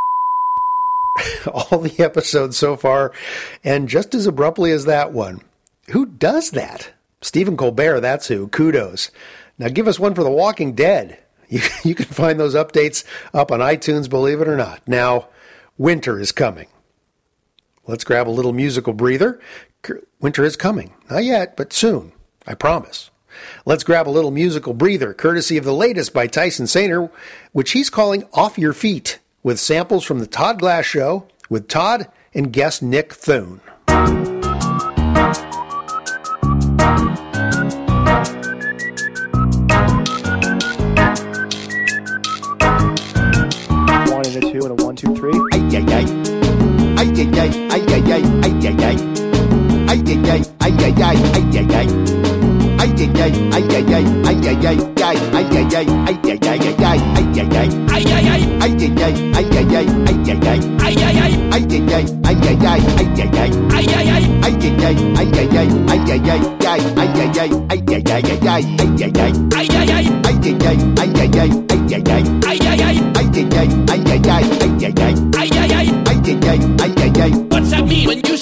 all 1.52 1.78
the 1.78 2.02
episodes 2.02 2.56
so 2.56 2.76
far, 2.76 3.12
and 3.64 3.88
just 3.88 4.14
as 4.14 4.26
abruptly 4.26 4.70
as 4.72 4.84
that 4.84 5.12
one. 5.12 5.40
Who 5.90 6.06
does 6.06 6.50
that? 6.50 6.90
Stephen 7.22 7.56
Colbert, 7.56 8.00
that's 8.00 8.28
who. 8.28 8.48
Kudos. 8.48 9.10
Now 9.58 9.68
give 9.68 9.88
us 9.88 9.98
one 9.98 10.14
for 10.14 10.22
The 10.22 10.30
Walking 10.30 10.74
Dead. 10.74 11.18
You, 11.48 11.60
you 11.84 11.94
can 11.94 12.06
find 12.06 12.40
those 12.40 12.56
updates 12.56 13.04
up 13.32 13.52
on 13.52 13.60
iTunes, 13.60 14.10
believe 14.10 14.40
it 14.40 14.48
or 14.48 14.56
not. 14.56 14.80
Now, 14.88 15.28
winter 15.78 16.18
is 16.18 16.32
coming. 16.32 16.66
Let's 17.86 18.02
grab 18.02 18.26
a 18.26 18.30
little 18.30 18.52
musical 18.52 18.92
breather. 18.92 19.40
Winter 20.20 20.42
is 20.42 20.56
coming. 20.56 20.92
Not 21.08 21.22
yet, 21.22 21.56
but 21.56 21.72
soon. 21.72 22.10
I 22.48 22.54
promise. 22.54 23.12
Let's 23.64 23.84
grab 23.84 24.08
a 24.08 24.10
little 24.10 24.30
musical 24.30 24.74
breather, 24.74 25.12
courtesy 25.14 25.56
of 25.56 25.64
the 25.64 25.74
latest 25.74 26.12
by 26.12 26.26
Tyson 26.26 26.66
Saner, 26.66 27.10
which 27.52 27.72
he's 27.72 27.90
calling 27.90 28.24
Off 28.32 28.58
Your 28.58 28.72
Feet, 28.72 29.18
with 29.42 29.58
samples 29.58 30.04
from 30.04 30.20
the 30.20 30.26
Todd 30.26 30.58
Glass 30.58 30.84
Show 30.84 31.26
with 31.48 31.68
Todd 31.68 32.08
and 32.34 32.52
guest 32.52 32.82
Nick 32.82 33.12
Thune. 33.12 33.60
One 44.08 44.26
and 44.26 44.36
a 44.36 44.40
two 44.40 44.60
and 44.64 44.80
a 44.80 44.84
one, 44.84 44.96
two, 44.96 45.14
three. 45.16 45.32
Ay, 45.52 45.60
ay, 45.72 45.84
ay. 45.88 46.04
Ay, 46.98 47.08
ay, 47.16 47.28
ay, 47.38 47.50
ay, 47.70 47.82
ay, 47.88 48.02
ay, 48.12 48.22
ay, 48.42 48.54
ay, 48.66 48.74
ay. 48.82 48.96
Ay, 49.88 50.02
ay, 50.06 50.18
ay, 50.30 50.42
ay, 50.60 50.72
ay, 50.82 50.94
ay, 51.02 51.16
ay, 51.52 51.66
ay, 51.74 52.45
ay. 52.86 53.32
Ay, 53.52 53.66
ay, 53.66 54.66
ay, 54.66 54.76
ay, 55.02 55.26
ay, 55.26 55.46
ay, 55.46 55.66
ay, 55.66 55.80
ay, 55.80 56.04
ay, 74.78 74.92
ay. 74.96 75.14
Ay, 75.36 75.50
ay, 75.50 75.72
ay, 75.72 75.90
ay, 76.98 77.20
ay. 77.20 77.30
What's 77.50 77.70
that 77.70 77.84
mean 77.86 78.06
when 78.08 78.20
you 78.26 78.36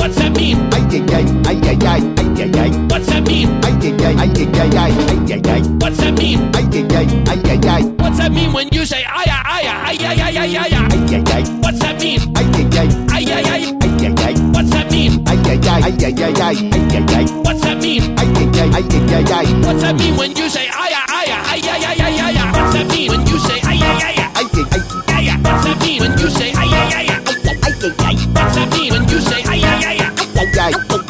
What's 0.00 0.16
that 0.16 0.32
mean? 0.34 0.56
Ay, 0.72 0.80
ay, 0.90 1.04
ay, 1.12 1.24
ay, 1.44 1.60
ay, 1.60 1.76
ay, 1.84 2.00
ay, 2.16 2.40
ay, 2.40 2.50
ay. 2.56 2.70
What's 2.88 3.06
that 3.12 3.22
mean? 3.28 3.48
Ay, 3.60 3.76
ay, 3.84 3.92
ay, 4.00 4.16
ay, 4.16 4.32
ay, 4.32 4.56
ay, 4.56 4.72
ay, 4.72 4.92
ay, 4.96 5.32
ay, 5.36 5.40
ay. 5.44 5.62
What's 5.76 5.98
that 6.00 6.14
mean? 6.16 6.40
Ay, 6.56 6.64
ay, 6.72 6.88
ay, 6.88 7.08
ay, 7.28 7.40
ay, 7.44 7.68
ay. 7.68 7.82
What's 8.00 8.16
that 8.18 8.32
mean 8.32 8.52
when 8.54 8.68
you 8.72 8.86
say 8.86 9.04
ay 9.04 9.28
ay 9.28 9.44
ay 9.44 9.64
ay 9.68 9.98
ay 10.00 10.16
ay 10.16 10.36
ay 10.40 10.56
ay 10.56 10.56
ay? 10.56 10.88
Ay, 10.88 11.12
ay, 11.12 11.22
ay. 11.36 11.42
What's 11.60 11.78
that 11.80 12.00
mean? 12.00 12.20
Ay, 12.32 12.48
ay, 12.48 12.80
ay. 12.80 12.88
Ay 13.12 13.24
ay 13.28 13.44
ay. 13.44 13.62
Ay, 13.76 13.92
ay, 14.00 14.14
ay. 14.24 14.34
What's 14.56 14.70
that 14.72 14.86
mean? 14.90 15.12
Ay, 15.28 15.36
ay, 15.44 15.60
ay, 15.68 15.82
ay, 15.84 15.92
ay, 15.92 16.32
ay, 16.32 16.56
ay, 16.56 16.96
ay, 16.96 17.04
ay. 17.12 17.24
What's 17.44 17.60
that 17.60 17.76
mean? 17.84 18.02
Ay, 18.16 18.28
ay, 18.40 18.48
ay, 18.56 18.72
ay, 18.72 19.14
ay, 19.20 19.32
ay. 19.36 19.46
What's 19.60 19.82
that 19.84 19.94
mean 20.00 20.16
when 20.16 20.32
you 20.32 20.48
say 20.48 20.64
ay 20.64 20.72
ay 20.72 20.76
ay 20.76 20.79
ay 20.79 20.79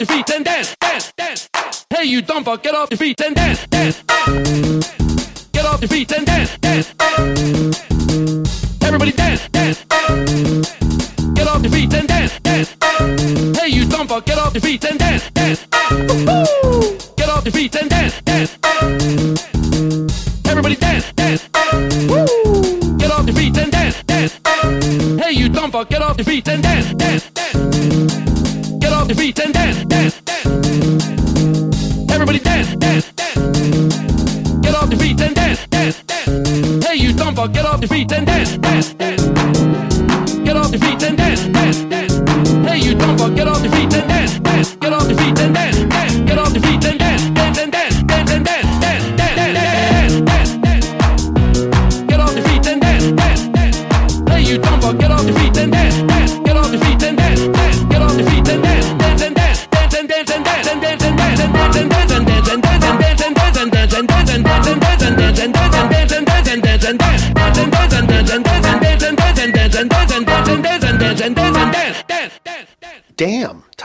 off 0.00 0.08
your 0.08 0.16
feet 0.16 0.30
and 0.30 0.44
dance, 0.44 0.76
dance, 0.80 1.12
dance. 1.16 1.48
Hey, 1.90 2.04
you 2.04 2.22
dumper, 2.22 2.62
get 2.62 2.74
off 2.74 2.88
your 2.90 2.98
feet 2.98 3.20
and 3.20 3.34
dance, 3.34 3.66
dance, 3.66 4.02
dance. 4.04 4.94
Get 5.52 5.64
off 5.64 5.80
your 5.80 5.88
feet 5.88 6.12
and 6.12 6.24
dance, 6.24 6.56
dance, 6.58 6.94
dance. 6.94 8.82
Everybody 8.82 9.12
dance, 9.12 9.48
dance, 9.48 9.84
dance. 9.86 10.74
Get 11.34 11.48
off 11.48 11.62
your 11.62 11.72
feet 11.72 11.92
and 11.94 12.06
dance, 12.06 12.38
dance, 12.40 12.76
dance. 12.76 13.58
Hey, 13.58 13.68
you 13.70 13.86
dumper, 13.86 14.24
get 14.24 14.38
off 14.38 14.54
your 14.54 14.60
feet 14.60 14.84
and 14.84 14.98
dance, 15.00 15.30
dance. 15.30 15.66
Get 17.16 17.28
off 17.28 17.44
your 17.44 17.52
feet 17.52 17.74
and 17.74 17.90
dance, 17.90 18.22
dance, 18.22 18.56
dance. 18.58 20.46
Everybody 20.46 20.76
dance, 20.76 21.12
dance, 21.14 21.48
dance. 21.48 22.30
Get 22.98 23.10
off 23.10 23.26
your 23.26 23.34
feet 23.34 23.58
and 23.58 23.72
dance, 23.72 24.02
dance. 24.04 24.38
Hey, 25.20 25.32
you 25.32 25.48
dumper, 25.48 25.88
get 25.88 26.02
off 26.02 26.16
your 26.18 26.24
feet 26.24 26.46
and 26.46 26.62
dance, 26.62 26.94
dance 26.94 27.37
the 29.08 29.14
beat 29.14 29.40
and 29.40 29.54
dance, 29.54 29.84
dance. 29.86 30.17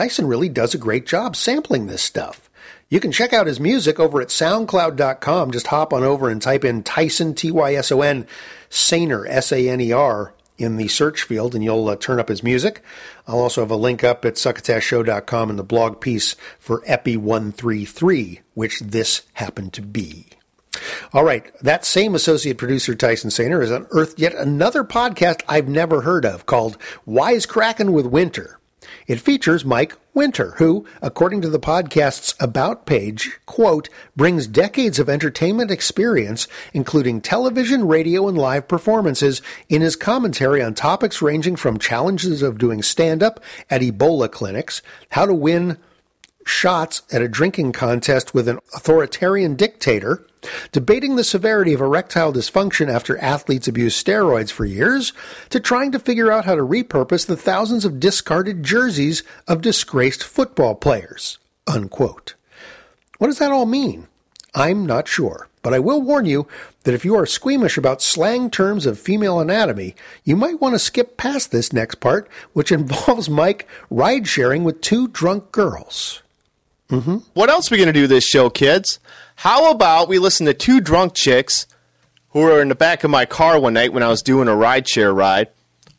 Tyson 0.03 0.27
really 0.27 0.49
does 0.49 0.73
a 0.73 0.77
great 0.77 1.05
job 1.05 1.33
sampling 1.33 1.87
this 1.87 2.01
stuff. 2.01 2.49
You 2.89 2.99
can 2.99 3.13
check 3.13 3.31
out 3.31 3.47
his 3.47 3.57
music 3.57 4.01
over 4.01 4.19
at 4.21 4.27
soundcloud.com. 4.27 5.51
Just 5.51 5.67
hop 5.67 5.93
on 5.93 6.03
over 6.03 6.29
and 6.29 6.41
type 6.41 6.65
in 6.65 6.83
Tyson, 6.83 7.33
T 7.33 7.51
Y 7.51 7.75
S 7.75 7.89
O 7.89 8.01
N, 8.01 8.27
Saner, 8.69 9.25
S 9.25 9.53
A 9.53 9.69
N 9.69 9.79
E 9.79 9.93
R, 9.93 10.33
in 10.57 10.75
the 10.75 10.89
search 10.89 11.23
field, 11.23 11.55
and 11.55 11.63
you'll 11.63 11.87
uh, 11.87 11.95
turn 11.95 12.19
up 12.19 12.27
his 12.27 12.43
music. 12.43 12.83
I'll 13.25 13.39
also 13.39 13.61
have 13.61 13.71
a 13.71 13.77
link 13.77 14.03
up 14.03 14.25
at 14.25 14.33
succotashshow.com 14.33 15.49
in 15.49 15.55
the 15.55 15.63
blog 15.63 16.01
piece 16.01 16.35
for 16.59 16.83
Epi 16.85 17.15
133, 17.15 18.41
which 18.55 18.81
this 18.81 19.21
happened 19.35 19.71
to 19.71 19.81
be. 19.81 20.27
All 21.13 21.23
right, 21.23 21.49
that 21.61 21.85
same 21.85 22.13
associate 22.13 22.57
producer, 22.57 22.93
Tyson 22.93 23.31
Saner, 23.31 23.61
has 23.61 23.71
unearthed 23.71 24.19
yet 24.19 24.35
another 24.35 24.83
podcast 24.83 25.43
I've 25.47 25.69
never 25.69 26.01
heard 26.01 26.25
of 26.25 26.45
called 26.45 26.77
Wisecracking 27.07 27.93
with 27.93 28.05
Winter. 28.05 28.59
It 29.07 29.19
features 29.19 29.65
Mike 29.65 29.97
Winter, 30.13 30.51
who, 30.57 30.85
according 31.01 31.41
to 31.41 31.49
the 31.49 31.59
podcast's 31.59 32.35
About 32.39 32.85
page, 32.85 33.39
quote, 33.45 33.89
brings 34.15 34.47
decades 34.47 34.99
of 34.99 35.09
entertainment 35.09 35.71
experience, 35.71 36.47
including 36.73 37.19
television, 37.19 37.87
radio, 37.87 38.27
and 38.27 38.37
live 38.37 38.67
performances, 38.67 39.41
in 39.69 39.81
his 39.81 39.95
commentary 39.95 40.61
on 40.61 40.73
topics 40.73 41.21
ranging 41.21 41.55
from 41.55 41.79
challenges 41.79 42.41
of 42.41 42.57
doing 42.57 42.81
stand 42.81 43.21
up 43.23 43.43
at 43.69 43.81
Ebola 43.81 44.31
clinics, 44.31 44.81
how 45.09 45.25
to 45.25 45.33
win 45.33 45.77
shots 46.45 47.01
at 47.11 47.21
a 47.21 47.27
drinking 47.27 47.71
contest 47.71 48.33
with 48.33 48.47
an 48.47 48.59
authoritarian 48.75 49.55
dictator, 49.55 50.25
debating 50.71 51.15
the 51.15 51.23
severity 51.23 51.73
of 51.73 51.81
erectile 51.81 52.33
dysfunction 52.33 52.91
after 52.91 53.17
athletes 53.19 53.67
abuse 53.67 54.01
steroids 54.01 54.51
for 54.51 54.65
years, 54.65 55.13
to 55.49 55.59
trying 55.59 55.91
to 55.91 55.99
figure 55.99 56.31
out 56.31 56.45
how 56.45 56.55
to 56.55 56.61
repurpose 56.61 57.25
the 57.25 57.37
thousands 57.37 57.85
of 57.85 57.99
discarded 57.99 58.63
jerseys 58.63 59.23
of 59.47 59.61
disgraced 59.61 60.23
football 60.23 60.75
players. 60.75 61.39
Unquote. 61.67 62.35
What 63.17 63.27
does 63.27 63.39
that 63.39 63.51
all 63.51 63.65
mean? 63.65 64.07
I'm 64.55 64.85
not 64.85 65.07
sure, 65.07 65.49
but 65.61 65.73
I 65.73 65.79
will 65.79 66.01
warn 66.01 66.25
you 66.25 66.47
that 66.83 66.93
if 66.93 67.05
you 67.05 67.15
are 67.15 67.25
squeamish 67.25 67.77
about 67.77 68.01
slang 68.01 68.49
terms 68.49 68.85
of 68.85 68.99
female 68.99 69.39
anatomy, 69.39 69.95
you 70.23 70.35
might 70.35 70.61
want 70.61 70.75
to 70.75 70.79
skip 70.79 71.17
past 71.17 71.51
this 71.51 71.73
next 71.73 71.95
part, 71.95 72.29
which 72.53 72.71
involves 72.73 73.29
Mike 73.29 73.67
ride 73.89 74.27
sharing 74.27 74.63
with 74.63 74.81
two 74.81 75.07
drunk 75.07 75.51
girls. 75.51 76.21
Mm-hmm. 76.89 77.17
What 77.33 77.49
else 77.49 77.71
are 77.71 77.75
we 77.75 77.77
going 77.77 77.87
to 77.87 77.93
do 77.93 78.07
this 78.07 78.25
show, 78.25 78.49
kids? 78.49 78.99
How 79.43 79.71
about 79.71 80.07
we 80.07 80.19
listen 80.19 80.45
to 80.45 80.53
two 80.53 80.79
drunk 80.79 81.13
chicks 81.13 81.67
who 82.29 82.39
were 82.39 82.61
in 82.61 82.69
the 82.69 82.75
back 82.75 83.03
of 83.03 83.11
my 83.11 83.25
car 83.25 83.59
one 83.59 83.73
night 83.73 83.91
when 83.91 84.01
I 84.01 84.07
was 84.07 84.21
doing 84.21 84.47
a 84.47 84.51
rideshare 84.51 85.13
ride 85.13 85.49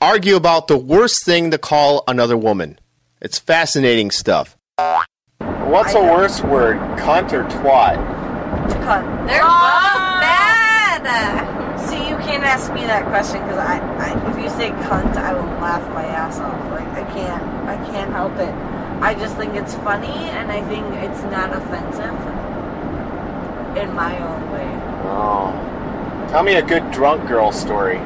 argue 0.01 0.35
about 0.35 0.67
the 0.67 0.79
worst 0.79 1.27
thing 1.27 1.51
to 1.51 1.59
call 1.59 2.05
another 2.09 2.39
woman? 2.39 2.79
It's 3.21 3.39
fascinating 3.39 4.13
stuff. 4.13 4.57
What's 4.79 5.93
a 5.93 6.01
worse 6.01 6.41
word, 6.41 6.79
cunt 6.99 7.35
or 7.35 7.45
twat? 7.45 7.97
Cunt. 8.81 9.27
They're 9.27 9.43
both 9.43 10.25
bad. 10.25 11.79
See, 11.87 12.09
you 12.09 12.17
can't 12.17 12.45
ask 12.45 12.73
me 12.73 12.87
that 12.87 13.05
question 13.09 13.43
because 13.43 13.59
I, 13.59 13.79
I, 13.99 14.31
if 14.31 14.43
you 14.43 14.49
say 14.57 14.71
cunt, 14.89 15.19
I 15.19 15.35
will 15.35 15.43
laugh 15.61 15.87
my 15.93 16.07
ass 16.07 16.39
off. 16.39 16.71
Like 16.71 16.89
I 16.89 17.13
can't, 17.13 17.43
I 17.69 17.77
can't 17.93 18.11
help 18.11 18.39
it. 18.39 18.55
I 19.03 19.15
just 19.15 19.37
think 19.37 19.55
it's 19.55 19.75
funny, 19.75 20.31
and 20.31 20.51
I 20.51 20.67
think 20.67 20.87
it's 21.05 21.23
not 21.25 21.55
offensive 21.55 22.44
in 23.77 23.93
my 23.95 24.19
own 24.19 24.51
way. 24.53 24.69
Oh. 25.07 25.53
Tell 26.31 26.43
me 26.43 26.55
a 26.55 26.63
good 26.63 26.91
drunk 26.91 27.29
girl 27.29 27.53
story 27.53 27.99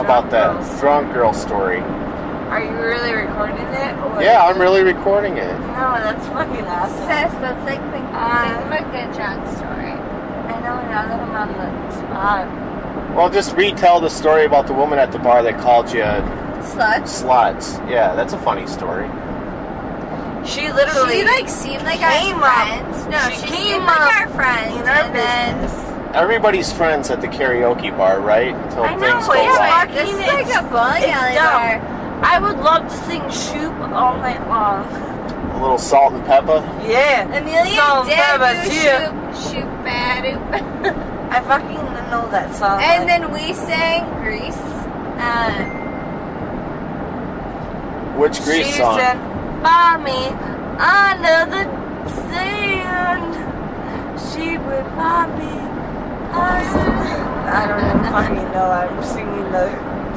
about 0.00 0.30
that. 0.30 0.80
Drunk 0.80 1.12
girl 1.12 1.32
story. 1.32 1.80
Are 1.80 2.64
you 2.64 2.70
really 2.70 3.12
recording 3.12 3.56
it? 3.56 3.94
Or 3.98 4.22
Yeah, 4.22 4.42
I'm 4.42 4.58
really 4.58 4.82
recording 4.82 5.36
it. 5.36 5.52
No, 5.52 6.00
that's 6.00 6.26
fucking 6.28 6.64
awesome. 6.64 6.96
Sis, 6.98 7.32
that's 7.40 7.64
like 7.66 7.80
the 7.92 7.98
uh, 8.16 8.60
think 8.60 8.64
of 8.64 8.72
a 8.72 8.90
good 8.90 9.14
drunk 9.16 9.46
story. 9.56 9.92
I 9.92 10.60
know 10.60 10.80
now 10.88 11.06
that 11.06 11.20
I'm 11.20 11.34
on 11.34 11.48
the 11.52 11.92
spot. 11.92 13.14
Well, 13.14 13.28
just 13.30 13.54
retell 13.54 14.00
the 14.00 14.08
story 14.08 14.44
about 14.44 14.66
the 14.66 14.72
woman 14.72 14.98
at 14.98 15.12
the 15.12 15.18
bar 15.18 15.42
that 15.42 15.60
called 15.60 15.92
you 15.92 16.02
a... 16.02 16.22
Slut. 16.62 17.02
sluts. 17.02 17.78
Yeah, 17.88 18.14
that's 18.14 18.32
a 18.32 18.38
funny 18.38 18.66
story. 18.66 19.08
She 20.48 20.72
literally 20.72 21.20
She 21.20 21.24
like 21.24 21.48
seemed 21.48 21.82
like 21.84 22.00
came 22.00 22.36
our 22.36 22.44
up. 22.44 22.68
friends. 22.68 23.06
No, 23.06 23.18
She 23.30 23.36
she, 23.36 23.46
came 23.48 23.56
seemed 23.72 23.84
like 23.84 24.00
up 24.00 24.20
our 24.20 24.28
friends, 24.34 24.74
in 24.76 24.82
our 24.88 24.88
and 24.88 25.14
then 25.14 26.14
Everybody's 26.14 26.72
friends 26.72 27.10
at 27.10 27.20
the 27.20 27.28
karaoke 27.28 27.94
bar, 27.96 28.20
right? 28.20 28.54
Until 28.54 28.82
I 28.84 28.94
know, 28.94 29.00
things 29.20 29.26
go 29.26 29.32
it's 29.34 29.58
wrong. 29.58 29.68
fucking 29.70 29.94
This 29.94 30.08
is 30.10 30.18
like 30.18 30.46
it's- 30.46 30.56
a 30.56 30.62
bowling 30.62 31.10
alley 31.10 31.34
dumb. 31.34 31.52
bar. 31.52 32.24
I 32.24 32.38
would 32.40 32.58
love 32.64 32.88
to 32.88 32.96
sing 33.06 33.22
Shoop 33.30 33.74
all 33.92 34.16
night 34.16 34.40
long. 34.48 34.84
A 35.52 35.60
little 35.60 35.76
salt 35.78 36.14
and 36.14 36.24
pepper. 36.24 36.62
Yeah. 36.88 37.24
Amelia 37.36 37.76
Song 37.80 38.06
did 38.06 38.14
Pepper's 38.16 38.64
do 38.68 38.74
here. 38.74 39.12
shoot, 39.34 39.50
shoot 39.52 39.68
bad. 39.84 40.24
I 41.30 41.40
fucking 41.42 41.84
know 42.10 42.26
that 42.30 42.54
song. 42.56 42.80
and 42.82 43.04
like- 43.04 43.20
then 43.20 43.30
we 43.32 43.52
sang 43.52 44.08
Grease. 44.24 44.56
Um, 45.20 45.76
Which 48.18 48.40
Grease 48.42 48.66
she 48.66 48.72
song? 48.72 48.98
"Mommy, 49.62 50.26
under 50.78 51.38
the 51.50 51.64
sand, 52.30 53.34
she 54.32 54.58
would 54.58 54.84
buy 54.96 55.26
me." 55.38 55.54
I 56.30 57.66
don't 57.66 57.82
even 57.84 58.12
fucking 58.12 58.52
know. 58.52 58.70
I'm 58.70 59.02
singing 59.02 59.50
the 59.52 59.68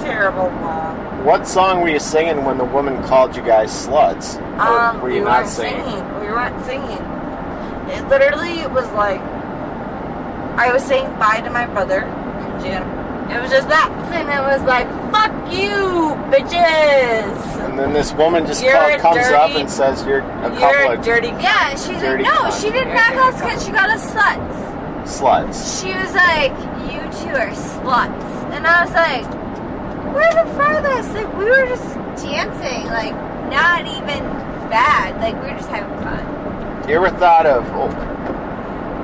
terrible 0.04 0.50
one. 0.50 1.26
What 1.26 1.48
song 1.48 1.82
were 1.82 1.88
you 1.90 2.00
singing 2.00 2.44
when 2.44 2.58
the 2.58 2.66
woman 2.66 3.02
called 3.04 3.36
you 3.36 3.42
guys 3.42 3.72
sluts? 3.72 4.38
Or 4.60 4.62
Um, 4.80 5.02
were 5.02 5.10
you 5.10 5.20
we 5.20 5.26
not 5.26 5.38
weren't 5.44 5.50
singing? 5.50 5.84
singing. 5.86 6.20
We 6.20 6.28
weren't 6.28 6.66
singing. 6.66 7.02
It 7.90 8.08
literally 8.10 8.68
was 8.68 8.90
like 8.92 9.22
I 10.58 10.72
was 10.74 10.84
saying 10.84 11.08
bye 11.18 11.42
to 11.42 11.50
my 11.50 11.66
brother 11.68 12.02
in. 12.66 12.84
It 13.32 13.42
was 13.42 13.50
just 13.52 13.68
that, 13.70 13.90
and 14.12 14.28
it 14.30 14.42
was 14.42 14.62
like, 14.68 14.88
"Fuck 15.12 15.32
you, 15.52 16.16
bitches." 16.32 17.66
And 17.66 17.80
then 17.80 17.94
this 17.94 18.12
woman 18.14 18.46
just 18.46 18.64
You're 18.64 18.74
call- 18.74 18.94
a 18.94 19.00
comes 19.00 19.28
up 19.28 19.52
and 19.52 19.70
says 19.70 20.04
you're 20.06 20.20
a 20.20 20.50
couple 20.60 20.92
of 20.92 21.02
dirty. 21.04 21.28
yeah, 21.28 21.70
she's 21.72 22.02
like, 22.04 22.20
no, 22.22 22.30
cunt. 22.30 22.62
she 22.62 22.72
didn't 22.72 22.94
knock 22.94 23.14
us 23.16 23.40
because 23.42 23.66
she 23.66 23.72
got 23.72 23.90
us 23.90 24.06
sluts. 24.12 24.62
sluts. 25.06 25.82
She 25.82 25.94
was 25.94 26.14
like, 26.14 26.52
you 26.92 27.00
two 27.24 27.36
are 27.36 27.52
sluts. 27.52 28.28
And 28.52 28.68
I 28.68 28.84
was 28.84 28.94
like, 28.94 29.26
we're 30.14 30.44
the 30.44 30.52
farthest. 30.56 31.14
Like, 31.14 31.38
we 31.38 31.46
were 31.46 31.66
just 31.68 31.96
dancing. 32.22 32.86
Like, 32.88 33.14
not 33.50 33.82
even 33.88 34.24
bad. 34.70 35.16
Like, 35.22 35.36
we 35.42 35.50
were 35.52 35.58
just 35.58 35.70
having 35.70 35.96
fun. 36.04 36.90
You 36.90 36.96
ever 36.96 37.10
thought 37.18 37.46
of 37.46 37.64
oh, 37.74 37.88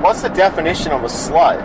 what's 0.02 0.20
the 0.22 0.28
definition 0.28 0.92
of 0.92 1.02
a 1.02 1.06
slut? 1.06 1.58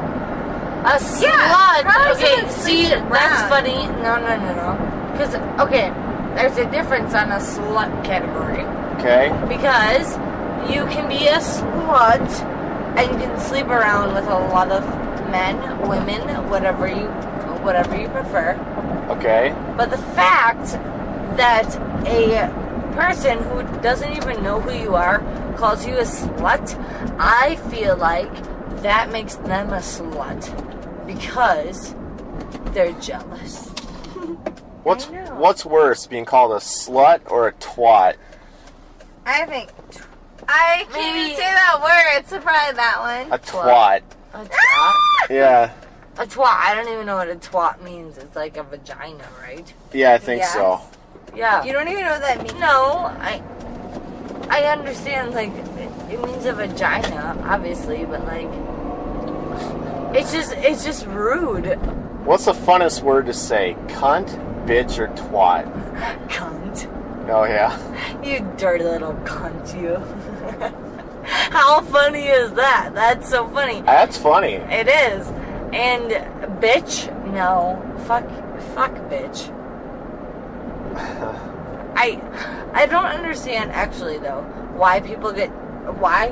A 0.85 0.97
slut. 0.99 1.21
Yeah, 1.23 2.11
okay, 2.13 2.49
see, 2.49 2.83
that's 2.89 3.01
around. 3.01 3.49
funny. 3.49 3.87
No, 4.03 4.17
no, 4.19 4.35
no, 4.37 4.51
no. 4.53 5.11
Because 5.13 5.35
okay, 5.65 5.89
there's 6.35 6.57
a 6.57 6.69
difference 6.71 7.13
on 7.13 7.31
a 7.31 7.37
slut 7.37 8.03
category 8.03 8.63
Okay. 8.99 9.31
because 9.47 10.15
you 10.71 10.85
can 10.87 11.07
be 11.07 11.27
a 11.27 11.37
slut 11.37 12.27
and 12.97 13.11
you 13.11 13.27
can 13.27 13.39
sleep 13.39 13.67
around 13.67 14.13
with 14.13 14.25
a 14.25 14.39
lot 14.53 14.71
of 14.71 14.83
men, 15.31 15.55
women, 15.87 16.21
whatever 16.49 16.87
you, 16.87 17.07
whatever 17.63 17.95
you 17.99 18.07
prefer. 18.09 18.53
Okay. 19.09 19.55
But 19.77 19.89
the 19.89 19.97
fact 19.97 20.65
that 21.37 21.67
a 22.07 22.51
person 22.95 23.37
who 23.43 23.63
doesn't 23.81 24.11
even 24.17 24.43
know 24.43 24.59
who 24.59 24.73
you 24.73 24.95
are 24.95 25.19
calls 25.57 25.85
you 25.87 25.93
a 25.95 26.03
slut, 26.03 26.75
I 27.19 27.55
feel 27.71 27.95
like 27.97 28.31
that 28.83 29.11
makes 29.11 29.35
them 29.35 29.69
a 29.71 29.77
slut 29.77 30.43
because 31.07 31.95
they're 32.73 32.93
jealous. 32.93 33.69
What's 34.83 35.05
what's 35.05 35.63
worse, 35.65 36.07
being 36.07 36.25
called 36.25 36.51
a 36.51 36.55
slut 36.55 37.21
or 37.31 37.47
a 37.47 37.53
twat? 37.53 38.15
I 39.25 39.45
think. 39.45 39.69
I 40.45 40.85
can't 40.91 41.15
even 41.15 41.37
say 41.37 41.43
that 41.43 41.79
word, 41.81 42.27
so 42.27 42.39
probably 42.41 42.75
that 42.75 42.99
one. 42.99 43.31
A 43.31 43.39
twat. 43.41 44.01
A 44.33 44.43
twat? 44.45 45.29
Yeah. 45.29 45.71
A 46.17 46.25
twat. 46.25 46.47
I 46.47 46.75
don't 46.75 46.91
even 46.91 47.05
know 47.05 47.15
what 47.15 47.29
a 47.29 47.35
twat 47.35 47.81
means. 47.81 48.17
It's 48.17 48.35
like 48.35 48.57
a 48.57 48.63
vagina, 48.63 49.23
right? 49.41 49.73
Yeah, 49.93 50.13
I 50.13 50.17
think 50.17 50.41
Yes. 50.41 50.51
so. 50.53 50.81
Yeah. 51.33 51.63
You 51.63 51.71
don't 51.71 51.87
even 51.87 52.03
know 52.03 52.11
what 52.11 52.21
that 52.21 52.39
means? 52.43 52.53
No, 52.55 53.05
I 53.21 53.41
I 54.49 54.63
understand 54.65 55.33
like 55.33 55.51
it, 55.53 56.13
it 56.13 56.25
means 56.25 56.45
a 56.45 56.51
vagina, 56.51 57.41
obviously, 57.45 58.03
but 58.03 58.25
like 58.25 58.49
it's 60.13 60.31
just 60.31 60.53
it's 60.53 60.83
just 60.83 61.05
rude. 61.07 61.75
What's 62.25 62.45
the 62.45 62.53
funnest 62.53 63.01
word 63.01 63.25
to 63.25 63.33
say? 63.33 63.75
Cunt, 63.87 64.29
bitch, 64.65 64.99
or 64.99 65.07
twat? 65.09 65.65
Cunt. 66.29 66.89
Oh 67.29 67.45
yeah. 67.45 67.77
You 68.23 68.39
dirty 68.57 68.83
little 68.83 69.13
cunt, 69.25 69.81
you. 69.81 69.97
How 71.51 71.81
funny 71.81 72.27
is 72.27 72.51
that? 72.53 72.91
That's 72.93 73.29
so 73.29 73.47
funny. 73.49 73.81
That's 73.81 74.17
funny. 74.17 74.53
It 74.53 74.87
is. 74.87 75.27
And 75.73 76.11
bitch, 76.61 77.07
no. 77.33 77.81
Fuck 78.05 78.27
fuck 78.75 78.93
bitch. 79.09 79.49
I 81.95 82.21
I 82.73 82.85
don't 82.85 83.05
understand 83.05 83.71
actually 83.71 84.19
though 84.19 84.41
why 84.75 84.99
people 84.99 85.31
get 85.31 85.49
why 85.99 86.27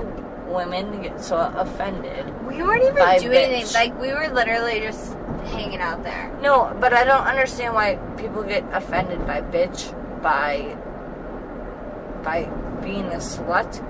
women 0.51 1.01
get 1.01 1.23
so 1.23 1.37
offended. 1.55 2.25
We 2.45 2.61
weren't 2.61 2.83
even 2.83 2.95
doing 2.95 3.05
bitch. 3.05 3.47
anything. 3.47 3.73
Like, 3.73 3.99
we 3.99 4.13
were 4.13 4.27
literally 4.29 4.79
just 4.81 5.13
hanging 5.45 5.79
out 5.79 6.03
there. 6.03 6.31
No, 6.41 6.75
but 6.79 6.93
I 6.93 7.03
don't 7.03 7.25
understand 7.25 7.73
why 7.73 7.95
people 8.17 8.43
get 8.43 8.63
offended 8.71 9.25
by 9.25 9.41
bitch 9.41 9.91
by 10.21 10.77
by 12.23 12.45
being 12.81 13.05
a 13.07 13.17
slut. 13.17 13.81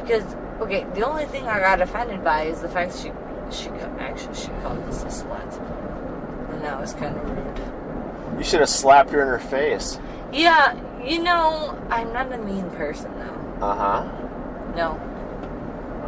Because 0.00 0.24
okay, 0.60 0.86
the 0.94 1.06
only 1.06 1.26
thing 1.26 1.46
I 1.46 1.60
got 1.60 1.80
offended 1.80 2.22
by 2.24 2.44
is 2.44 2.60
the 2.60 2.68
fact 2.68 2.96
she 2.96 3.12
she 3.50 3.68
actually 3.98 4.34
she 4.34 4.48
called 4.62 4.78
us 4.88 5.02
a 5.02 5.06
slut, 5.06 6.52
and 6.52 6.62
that 6.62 6.80
was 6.80 6.92
kind 6.94 7.16
of 7.16 7.30
rude. 7.30 8.38
You 8.38 8.44
should 8.44 8.60
have 8.60 8.68
slapped 8.68 9.10
her 9.10 9.22
in 9.22 9.28
her 9.28 9.38
face. 9.38 9.98
Yeah, 10.32 10.78
you 11.04 11.22
know 11.22 11.78
I'm 11.90 12.12
not 12.12 12.32
a 12.32 12.38
mean 12.38 12.70
person 12.70 13.12
though. 13.18 13.66
Uh 13.66 13.74
huh. 13.74 14.74
No. 14.76 15.09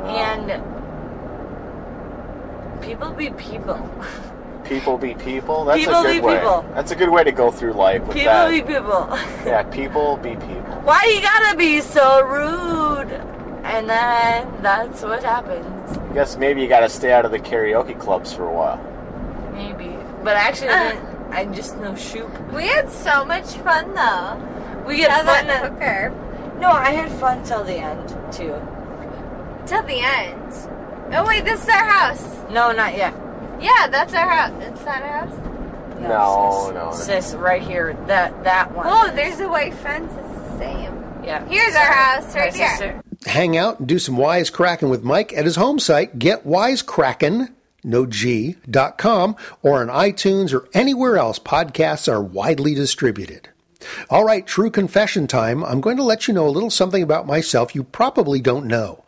And 0.04 0.62
people 2.82 3.10
be 3.12 3.30
people. 3.30 3.88
People 4.64 4.96
be 4.96 5.14
people. 5.14 5.64
That's 5.64 5.80
People 5.80 6.00
a 6.00 6.02
good 6.04 6.20
be 6.22 6.26
way. 6.26 6.36
people. 6.38 6.64
That's 6.74 6.90
a 6.92 6.96
good 6.96 7.10
way 7.10 7.24
to 7.24 7.32
go 7.32 7.50
through 7.50 7.72
life 7.74 8.02
with 8.02 8.16
people 8.16 8.32
that. 8.32 8.50
be 8.50 8.62
people. 8.62 9.08
yeah, 9.46 9.62
people 9.64 10.16
be 10.18 10.30
people. 10.30 10.80
Why 10.84 11.02
you 11.14 11.20
gotta 11.20 11.56
be 11.56 11.80
so 11.80 12.22
rude? 12.24 13.12
And 13.64 13.88
then 13.88 14.62
that's 14.62 15.02
what 15.02 15.22
happens. 15.22 15.98
I 15.98 16.14
guess 16.14 16.36
maybe 16.36 16.62
you 16.62 16.68
got 16.68 16.80
to 16.80 16.88
stay 16.88 17.12
out 17.12 17.24
of 17.24 17.30
the 17.30 17.38
karaoke 17.38 17.98
clubs 17.98 18.32
for 18.32 18.44
a 18.48 18.52
while. 18.52 18.78
Maybe. 19.52 19.96
But 20.24 20.36
actually, 20.36 20.70
I 20.70 20.92
didn't- 20.92 21.08
I 21.32 21.44
just 21.46 21.76
know 21.78 21.94
shoot. 21.94 22.28
We 22.52 22.66
had 22.66 22.90
so 22.90 23.24
much 23.24 23.46
fun 23.58 23.94
though. 23.94 24.84
We 24.86 24.96
get 24.98 25.10
Had 25.10 25.24
fun. 25.26 25.46
that 25.46 25.64
at- 25.64 25.72
hooker. 25.72 26.58
No, 26.60 26.70
I 26.70 26.90
had 26.90 27.10
fun 27.20 27.42
till 27.44 27.64
the 27.64 27.74
end 27.74 28.08
too. 28.32 28.54
Till 29.66 29.82
the 29.82 30.00
end. 30.00 30.52
Oh 31.14 31.24
wait, 31.26 31.44
this 31.44 31.62
is 31.62 31.68
our 31.68 31.84
house. 31.84 32.22
No, 32.50 32.72
not 32.72 32.96
yet. 32.96 33.14
Yeah, 33.60 33.86
that's 33.88 34.12
our 34.14 34.28
house. 34.28 34.62
It's 34.62 34.84
not 34.84 35.02
our 35.02 35.26
house. 35.26 35.38
No, 36.00 36.70
no. 36.74 36.92
Sis, 36.92 37.34
right 37.34 37.62
here, 37.62 37.94
that 38.08 38.42
that 38.44 38.74
one. 38.74 38.86
Oh, 38.88 39.10
there's 39.14 39.38
a 39.40 39.48
white 39.48 39.74
fence. 39.74 40.12
It's 40.12 40.50
the 40.50 40.58
same. 40.58 41.04
Yeah. 41.24 41.46
Here's 41.46 41.74
our 41.76 41.92
house, 41.92 42.34
My 42.34 42.40
right 42.40 42.54
here. 42.54 42.68
sister. 42.70 43.02
Hang 43.26 43.56
out 43.56 43.78
and 43.78 43.86
do 43.88 44.00
some 44.00 44.16
wisecracking 44.16 44.90
with 44.90 45.04
Mike 45.04 45.32
at 45.32 45.44
his 45.44 45.54
home 45.54 45.78
site, 45.78 46.18
getwisecrackin, 46.18 47.52
no 47.84 48.04
G, 48.06 48.56
dot 48.68 48.98
com, 48.98 49.36
or 49.62 49.80
on 49.80 49.86
iTunes 49.88 50.52
or 50.52 50.68
anywhere 50.74 51.16
else 51.16 51.38
podcasts 51.38 52.10
are 52.12 52.20
widely 52.22 52.74
distributed. 52.74 53.48
All 54.10 54.24
right, 54.24 54.46
true 54.46 54.70
confession 54.70 55.26
time. 55.28 55.64
I'm 55.64 55.80
going 55.80 55.96
to 55.96 56.02
let 56.04 56.26
you 56.26 56.34
know 56.34 56.46
a 56.46 56.50
little 56.50 56.70
something 56.70 57.02
about 57.02 57.26
myself 57.26 57.74
you 57.74 57.84
probably 57.84 58.40
don't 58.40 58.66
know. 58.66 59.04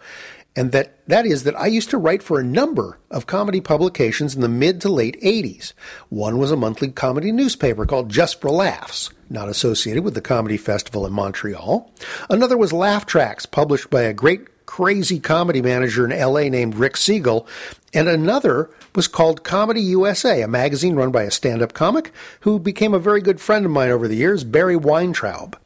And 0.56 0.70
that, 0.72 0.96
that 1.08 1.26
is 1.26 1.42
that 1.44 1.58
I 1.58 1.66
used 1.66 1.90
to 1.90 1.98
write 1.98 2.22
for 2.22 2.38
a 2.38 2.44
number 2.44 2.98
of 3.10 3.26
comedy 3.26 3.60
publications 3.60 4.34
in 4.34 4.40
the 4.40 4.48
mid 4.48 4.80
to 4.82 4.88
late 4.88 5.20
80s. 5.20 5.72
One 6.10 6.38
was 6.38 6.52
a 6.52 6.56
monthly 6.56 6.90
comedy 6.90 7.32
newspaper 7.32 7.86
called 7.86 8.08
Just 8.08 8.40
for 8.40 8.50
Laughs, 8.50 9.10
not 9.28 9.48
associated 9.48 10.04
with 10.04 10.14
the 10.14 10.20
Comedy 10.20 10.56
Festival 10.56 11.06
in 11.06 11.12
Montreal. 11.12 11.90
Another 12.30 12.56
was 12.56 12.72
Laugh 12.72 13.04
Tracks, 13.04 13.46
published 13.46 13.90
by 13.90 14.02
a 14.02 14.12
great 14.12 14.64
crazy 14.66 15.20
comedy 15.20 15.60
manager 15.60 16.04
in 16.04 16.18
LA 16.18 16.48
named 16.48 16.76
Rick 16.76 16.96
Siegel. 16.96 17.46
And 17.92 18.08
another 18.08 18.70
was 18.94 19.08
called 19.08 19.44
Comedy 19.44 19.80
USA, 19.80 20.42
a 20.42 20.48
magazine 20.48 20.94
run 20.94 21.10
by 21.10 21.24
a 21.24 21.30
stand 21.30 21.62
up 21.62 21.72
comic 21.72 22.12
who 22.40 22.58
became 22.58 22.94
a 22.94 22.98
very 22.98 23.20
good 23.20 23.40
friend 23.40 23.64
of 23.64 23.72
mine 23.72 23.90
over 23.90 24.08
the 24.08 24.16
years, 24.16 24.44
Barry 24.44 24.76
Weintraub. 24.76 25.56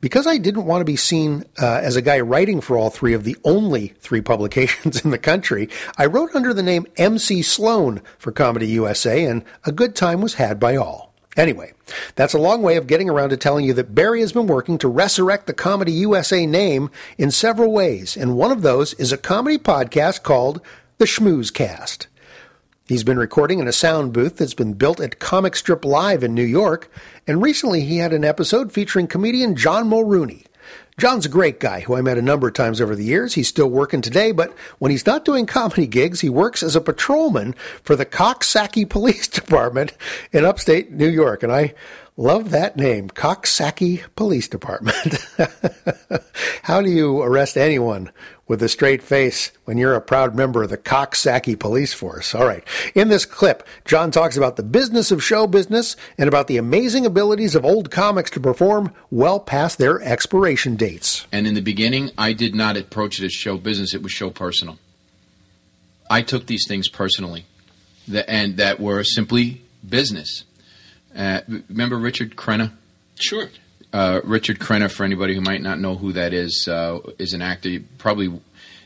Because 0.00 0.28
I 0.28 0.38
didn't 0.38 0.66
want 0.66 0.80
to 0.80 0.84
be 0.84 0.96
seen 0.96 1.44
uh, 1.60 1.80
as 1.82 1.96
a 1.96 2.02
guy 2.02 2.20
writing 2.20 2.60
for 2.60 2.76
all 2.76 2.88
three 2.88 3.14
of 3.14 3.24
the 3.24 3.36
only 3.44 3.88
three 3.98 4.20
publications 4.20 5.00
in 5.04 5.10
the 5.10 5.18
country, 5.18 5.68
I 5.96 6.06
wrote 6.06 6.34
under 6.34 6.54
the 6.54 6.62
name 6.62 6.86
MC 6.96 7.42
Sloan 7.42 8.00
for 8.16 8.30
Comedy 8.30 8.68
USA, 8.68 9.24
and 9.24 9.44
a 9.64 9.72
good 9.72 9.96
time 9.96 10.20
was 10.20 10.34
had 10.34 10.60
by 10.60 10.76
all. 10.76 11.12
Anyway, 11.36 11.72
that's 12.16 12.34
a 12.34 12.38
long 12.38 12.62
way 12.62 12.76
of 12.76 12.86
getting 12.86 13.08
around 13.08 13.30
to 13.30 13.36
telling 13.36 13.64
you 13.64 13.72
that 13.74 13.94
Barry 13.94 14.20
has 14.20 14.32
been 14.32 14.46
working 14.46 14.78
to 14.78 14.88
resurrect 14.88 15.46
the 15.46 15.54
Comedy 15.54 15.92
USA 15.92 16.46
name 16.46 16.90
in 17.16 17.30
several 17.30 17.72
ways, 17.72 18.16
and 18.16 18.36
one 18.36 18.50
of 18.50 18.62
those 18.62 18.94
is 18.94 19.12
a 19.12 19.18
comedy 19.18 19.58
podcast 19.58 20.22
called 20.22 20.60
The 20.98 21.04
Schmooze 21.04 21.52
Cast. 21.52 22.08
He's 22.88 23.04
been 23.04 23.18
recording 23.18 23.58
in 23.58 23.68
a 23.68 23.72
sound 23.72 24.14
booth 24.14 24.38
that's 24.38 24.54
been 24.54 24.72
built 24.72 24.98
at 24.98 25.18
Comic 25.18 25.56
Strip 25.56 25.84
Live 25.84 26.22
in 26.22 26.32
New 26.32 26.42
York, 26.42 26.90
and 27.26 27.42
recently 27.42 27.82
he 27.82 27.98
had 27.98 28.14
an 28.14 28.24
episode 28.24 28.72
featuring 28.72 29.06
comedian 29.06 29.56
John 29.56 29.90
Mulrooney. 29.90 30.46
John's 30.98 31.26
a 31.26 31.28
great 31.28 31.60
guy 31.60 31.80
who 31.80 31.96
I 31.96 32.00
met 32.00 32.16
a 32.16 32.22
number 32.22 32.48
of 32.48 32.54
times 32.54 32.80
over 32.80 32.96
the 32.96 33.04
years. 33.04 33.34
He's 33.34 33.46
still 33.46 33.68
working 33.68 34.00
today, 34.00 34.32
but 34.32 34.56
when 34.78 34.90
he's 34.90 35.04
not 35.04 35.26
doing 35.26 35.44
comedy 35.44 35.86
gigs, 35.86 36.22
he 36.22 36.30
works 36.30 36.62
as 36.62 36.74
a 36.74 36.80
patrolman 36.80 37.54
for 37.82 37.94
the 37.94 38.06
Coxsackie 38.06 38.88
Police 38.88 39.28
Department 39.28 39.92
in 40.32 40.46
upstate 40.46 40.90
New 40.90 41.10
York. 41.10 41.42
And 41.42 41.52
I 41.52 41.74
love 42.16 42.48
that 42.50 42.78
name, 42.78 43.10
Coxsackie 43.10 44.04
Police 44.16 44.48
Department. 44.48 45.14
How 46.62 46.80
do 46.80 46.88
you 46.88 47.20
arrest 47.20 47.58
anyone 47.58 48.10
with 48.48 48.62
a 48.62 48.68
straight 48.68 49.02
face 49.02 49.52
when 49.64 49.78
you're 49.78 49.94
a 49.94 50.00
proud 50.00 50.34
member 50.34 50.62
of 50.62 50.70
the 50.70 50.76
Coxsackie 50.76 51.58
Police 51.58 51.94
Force? 51.94 52.34
All 52.34 52.46
right. 52.46 52.64
In 52.94 53.08
this 53.08 53.24
clip, 53.24 53.66
John 53.84 54.10
talks 54.10 54.36
about 54.36 54.56
the 54.56 54.62
business 54.62 55.12
of 55.12 55.22
show 55.22 55.46
business 55.46 55.94
and 56.16 56.26
about 56.26 56.48
the 56.48 56.56
amazing 56.56 57.06
abilities 57.06 57.54
of 57.54 57.64
old 57.64 57.90
comics 57.90 58.30
to 58.32 58.40
perform 58.40 58.92
well 59.10 59.38
past 59.38 59.78
their 59.78 60.00
expiration 60.02 60.74
dates. 60.74 61.26
And 61.30 61.46
in 61.46 61.54
the 61.54 61.60
beginning, 61.60 62.10
I 62.18 62.32
did 62.32 62.54
not 62.54 62.76
approach 62.76 63.20
it 63.20 63.26
as 63.26 63.32
show 63.32 63.58
business, 63.58 63.94
it 63.94 64.02
was 64.02 64.10
show 64.10 64.30
personal. 64.30 64.78
I 66.10 66.22
took 66.22 66.46
these 66.46 66.66
things 66.66 66.88
personally, 66.88 67.44
that, 68.08 68.28
and 68.28 68.56
that 68.56 68.80
were 68.80 69.04
simply 69.04 69.62
business. 69.86 70.44
Uh, 71.14 71.40
remember 71.68 71.98
Richard 71.98 72.34
Crenna? 72.36 72.72
Sure. 73.14 73.48
Uh, 73.92 74.20
Richard 74.24 74.58
Crenna, 74.58 74.90
for 74.90 75.04
anybody 75.04 75.34
who 75.34 75.40
might 75.40 75.62
not 75.62 75.78
know 75.78 75.94
who 75.94 76.12
that 76.12 76.34
is, 76.34 76.68
uh, 76.70 76.98
is 77.18 77.32
an 77.32 77.40
actor. 77.40 77.70
He 77.70 77.78
probably 77.78 78.38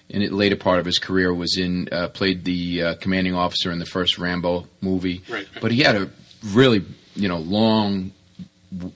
in 0.08 0.20
the 0.20 0.28
later 0.28 0.56
part 0.56 0.78
of 0.78 0.84
his 0.84 0.98
career 0.98 1.32
was 1.32 1.56
in 1.56 1.88
uh, 1.90 2.08
played 2.08 2.44
the 2.44 2.82
uh, 2.82 2.94
commanding 2.96 3.34
officer 3.34 3.72
in 3.72 3.78
the 3.78 3.86
first 3.86 4.18
Rambo 4.18 4.66
movie. 4.80 5.22
Right. 5.28 5.48
But 5.60 5.72
he 5.72 5.80
had 5.80 5.96
a 5.96 6.10
really 6.44 6.84
you 7.16 7.28
know 7.28 7.38
long, 7.38 8.12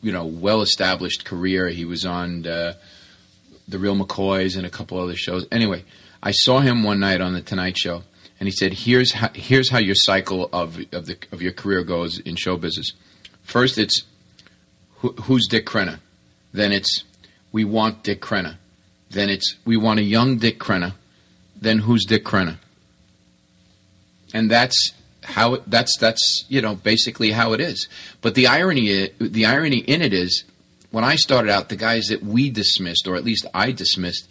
you 0.02 0.12
know 0.12 0.26
well 0.26 0.62
established 0.62 1.24
career. 1.24 1.68
He 1.68 1.84
was 1.84 2.04
on 2.04 2.46
uh, 2.46 2.74
the 3.66 3.78
Real 3.78 3.96
McCoys 3.96 4.57
and 4.57 4.66
a 4.66 4.70
couple 4.70 4.98
other 4.98 5.16
shows. 5.16 5.46
Anyway, 5.50 5.84
I 6.22 6.30
saw 6.30 6.61
him 6.61 6.82
one 6.82 7.00
night 7.00 7.20
on 7.20 7.32
the 7.32 7.40
Tonight 7.40 7.78
Show, 7.78 8.02
and 8.38 8.46
he 8.46 8.52
said, 8.52 8.74
"Here's 8.74 9.12
how, 9.12 9.30
here's 9.34 9.70
how 9.70 9.78
your 9.78 9.94
cycle 9.94 10.48
of 10.52 10.78
of 10.92 11.07
the 11.07 11.16
of 11.32 11.42
your 11.42 11.52
career 11.52 11.82
goes 11.82 12.18
in 12.20 12.36
show 12.36 12.57
business. 12.57 12.92
First, 13.42 13.78
it's 13.78 14.02
who, 14.99 15.12
who's 15.12 15.47
Dick 15.47 15.66
Crenna. 15.66 16.01
Then 16.53 16.72
it's 16.72 17.05
we 17.53 17.64
want 17.64 18.03
Dick 18.03 18.20
Crenna. 18.20 18.57
Then 19.11 19.30
it's 19.30 19.57
we 19.64 19.76
want 19.76 20.01
a 20.01 20.03
young 20.03 20.38
Dick 20.38 20.59
Crenna. 20.59 20.94
Then 21.61 21.80
who's 21.80 22.05
Dick 22.05 22.24
Crenna? 22.24 22.59
And 24.34 24.51
that's 24.51 24.92
how 25.22 25.55
it, 25.55 25.62
that's 25.70 25.97
that's 25.99 26.44
you 26.49 26.61
know 26.61 26.74
basically 26.74 27.32
how 27.32 27.53
it 27.53 27.61
is. 27.61 27.88
But 28.20 28.34
the 28.34 28.47
irony 28.47 29.11
the 29.18 29.47
irony 29.47 29.78
in 29.78 30.03
it 30.03 30.12
is 30.12 30.44
when 30.90 31.05
I 31.05 31.16
started 31.16 31.51
out, 31.51 31.68
the 31.68 31.76
guys 31.76 32.07
that 32.07 32.22
we 32.22 32.49
dismissed, 32.51 33.07
or 33.07 33.16
at 33.16 33.24
least 33.24 33.47
I 33.53 33.72
dismissed, 33.72 34.28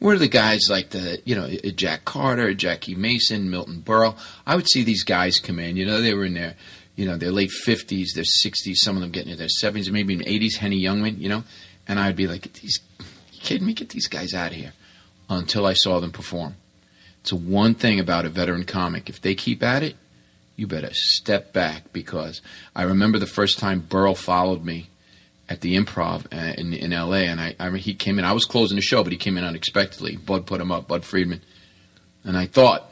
were 0.00 0.16
the 0.16 0.28
guys 0.28 0.68
like 0.70 0.90
the 0.90 1.20
you 1.24 1.34
know 1.34 1.48
Jack 1.74 2.04
Carter, 2.04 2.54
Jackie 2.54 2.94
Mason, 2.94 3.50
Milton 3.50 3.82
Berle. 3.84 4.16
I 4.46 4.54
would 4.54 4.68
see 4.68 4.84
these 4.84 5.02
guys 5.02 5.38
come 5.38 5.58
in. 5.58 5.76
You 5.76 5.86
know 5.86 6.00
they 6.00 6.14
were 6.14 6.24
in 6.24 6.34
their 6.34 6.54
you 6.98 7.06
know, 7.06 7.16
their 7.16 7.30
late 7.30 7.52
50s, 7.64 8.08
their 8.16 8.24
60s, 8.24 8.74
some 8.74 8.96
of 8.96 9.02
them 9.02 9.12
getting 9.12 9.30
into 9.30 9.38
their 9.38 9.46
70s, 9.62 9.88
maybe 9.88 10.14
in 10.14 10.20
80s, 10.20 10.56
Henny 10.56 10.82
Youngman, 10.82 11.20
you 11.20 11.28
know? 11.28 11.44
And 11.86 12.00
I'd 12.00 12.16
be 12.16 12.26
like, 12.26 12.42
"Get 12.42 12.54
these, 12.54 12.80
you 12.98 13.40
kidding 13.40 13.68
me? 13.68 13.72
Get 13.72 13.90
these 13.90 14.08
guys 14.08 14.34
out 14.34 14.50
of 14.50 14.56
here. 14.56 14.72
Until 15.30 15.64
I 15.64 15.74
saw 15.74 16.00
them 16.00 16.10
perform. 16.10 16.56
It's 17.20 17.32
one 17.32 17.74
thing 17.74 18.00
about 18.00 18.24
a 18.24 18.28
veteran 18.28 18.64
comic. 18.64 19.08
If 19.08 19.20
they 19.20 19.36
keep 19.36 19.62
at 19.62 19.84
it, 19.84 19.94
you 20.56 20.66
better 20.66 20.88
step 20.92 21.52
back 21.52 21.92
because 21.92 22.42
I 22.74 22.82
remember 22.82 23.20
the 23.20 23.26
first 23.26 23.60
time 23.60 23.86
Berle 23.88 24.16
followed 24.16 24.64
me 24.64 24.88
at 25.48 25.60
the 25.60 25.76
improv 25.76 26.26
uh, 26.32 26.54
in, 26.58 26.72
in 26.72 26.90
LA, 26.90 27.28
and 27.28 27.40
I, 27.40 27.54
I 27.60 27.70
he 27.76 27.94
came 27.94 28.18
in. 28.18 28.24
I 28.24 28.32
was 28.32 28.44
closing 28.44 28.74
the 28.74 28.82
show, 28.82 29.04
but 29.04 29.12
he 29.12 29.18
came 29.18 29.38
in 29.38 29.44
unexpectedly. 29.44 30.16
Bud 30.16 30.46
put 30.46 30.60
him 30.60 30.72
up, 30.72 30.88
Bud 30.88 31.04
Friedman. 31.04 31.42
And 32.24 32.36
I 32.36 32.46
thought, 32.46 32.90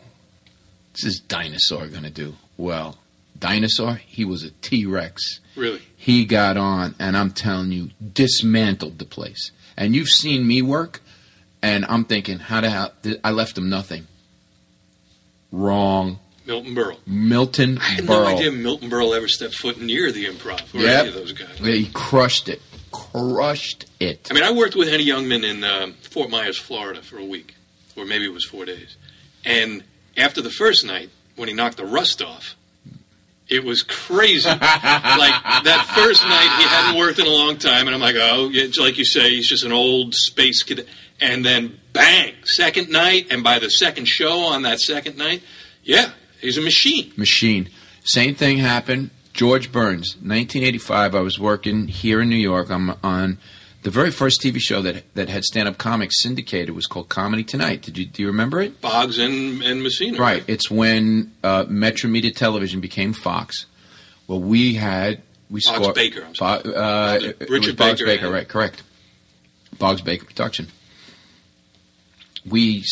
this 0.93 1.05
is 1.05 1.19
Dinosaur 1.19 1.89
going 1.89 2.05
to 2.05 2.11
do? 2.11 2.37
Well, 2.57 2.99
Dinosaur, 3.39 3.95
he 3.97 4.25
was 4.25 4.43
a 4.45 4.51
T 4.51 4.87
Rex. 4.87 5.41
Really? 5.57 5.83
He 5.97 6.25
got 6.25 6.57
on, 6.57 6.95
and 6.99 7.17
I'm 7.17 7.31
telling 7.31 7.73
you, 7.73 7.91
dismantled 8.13 8.99
the 8.99 9.05
place. 9.05 9.51
And 9.77 9.95
you've 9.95 10.09
seen 10.09 10.47
me 10.47 10.63
work, 10.63 11.01
and 11.63 11.85
I'm 11.87 12.05
thinking, 12.05 12.39
how 12.39 12.61
the 12.61 12.71
hell? 12.71 12.93
I 13.25 13.31
left 13.31 13.57
him 13.59 13.69
nothing. 13.69 14.07
Wrong. 15.53 16.19
Milton 16.47 16.75
Berle. 16.75 16.97
Milton 17.07 17.79
I 17.79 17.85
had 17.85 18.05
Berle. 18.05 18.09
no 18.09 18.27
idea 18.27 18.53
Milton 18.53 18.89
Berle 18.91 19.17
ever 19.17 19.29
stepped 19.29 19.55
foot 19.55 19.81
near 19.81 20.13
the 20.13 20.27
improv 20.27 20.75
or 20.75 20.79
Yep. 20.79 21.01
any 21.01 21.09
of 21.09 21.15
those 21.15 21.33
guys. 21.33 21.59
Yeah, 21.61 21.73
he 21.75 21.87
crushed 21.93 22.49
it. 22.49 22.61
Crushed 22.93 23.87
it. 24.01 24.29
I 24.31 24.35
mean, 24.35 24.45
I 24.45 24.53
worked 24.53 24.77
with 24.77 24.89
Henny 24.89 25.07
Youngman 25.07 25.45
in 25.49 25.65
um, 25.65 25.95
Fort 25.95 26.31
Myers, 26.31 26.57
Florida, 26.59 27.03
for 27.03 27.19
a 27.19 27.25
week, 27.25 27.55
or 27.97 28.05
maybe 28.05 28.25
it 28.25 28.33
was 28.33 28.45
four 28.45 28.65
days. 28.65 28.97
And 29.45 29.83
after 30.17 30.41
the 30.41 30.51
first 30.51 30.85
night, 30.85 31.11
when 31.35 31.49
he 31.49 31.55
knocked 31.55 31.77
the 31.79 31.85
rust 31.85 32.23
off, 32.23 32.56
it 33.49 33.65
was 33.65 33.83
crazy. 33.83 34.49
like 34.49 34.59
that 34.59 35.93
first 35.95 36.23
night, 36.25 36.51
he 36.59 36.65
hadn't 36.65 36.99
worked 36.99 37.19
in 37.19 37.27
a 37.27 37.31
long 37.31 37.57
time, 37.57 37.87
and 37.87 37.95
I'm 37.95 38.01
like, 38.01 38.17
oh, 38.19 38.51
like 38.79 38.99
you 38.99 39.05
say, 39.05 39.31
he's 39.31 39.49
just 39.49 39.65
an 39.65 39.73
old 39.73 40.15
space 40.15 40.63
kid. 40.63 40.87
And 41.21 41.45
then 41.45 41.81
bang, 41.93 42.35
second 42.45 42.91
night, 42.91 43.29
and 43.31 43.43
by 43.43 43.59
the 43.59 43.71
second 43.71 44.07
show 44.07 44.41
on 44.41 44.63
that 44.63 44.81
second 44.81 45.17
night, 45.17 45.43
yeah, 45.83 46.11
he's 46.41 46.59
a 46.59 46.63
machine. 46.63 47.13
Machine. 47.17 47.71
Same 48.05 48.35
thing 48.35 48.59
happened. 48.59 49.11
George 49.33 49.71
Burns, 49.71 50.15
1985. 50.17 51.15
I 51.15 51.21
was 51.21 51.39
working 51.39 51.89
here 51.89 52.23
in 52.23 52.29
New 52.29 52.37
York. 52.37 52.71
I'm 52.71 52.95
on 53.03 53.39
the 53.87 53.93
very 53.93 54.11
first 54.11 54.43
TV 54.43 54.59
show 54.59 54.83
that 54.83 55.05
that 55.15 55.29
had 55.29 55.45
stand-up 55.45 55.79
comics 55.79 56.21
syndicated. 56.21 56.75
was 56.75 56.89
called 56.89 57.09
Comedy 57.09 57.45
Tonight. 57.45 57.83
Did 57.83 57.97
you 57.97 58.05
do 58.05 58.21
you 58.21 58.27
remember 58.27 58.61
it? 58.61 58.81
Boggs 58.81 59.17
and 59.17 59.63
and 59.63 59.81
Messina. 59.81 60.19
Right. 60.19 60.43
It's 60.49 60.69
when 60.69 61.33
uh, 61.45 61.67
Metro 61.69 62.11
Media 62.11 62.33
Television 62.33 62.81
became 62.81 63.13
Fox. 63.13 63.67
Well, 64.27 64.41
we 64.41 64.75
had 64.75 65.23
we 65.49 65.61
Boggs 65.65 65.77
scored 65.77 65.95
Baker, 65.95 66.25
I'm 66.25 66.33
Bo- 66.33 66.73
uh, 66.73 67.33
Richard 67.49 67.77
Boggs 67.77 68.01
Baker 68.01 68.07
Baker, 68.07 68.31
right? 68.33 68.49
Correct. 68.49 68.83
Boggs 69.79 70.01
Baker 70.01 70.25
production. 70.25 70.67
We 72.45 72.85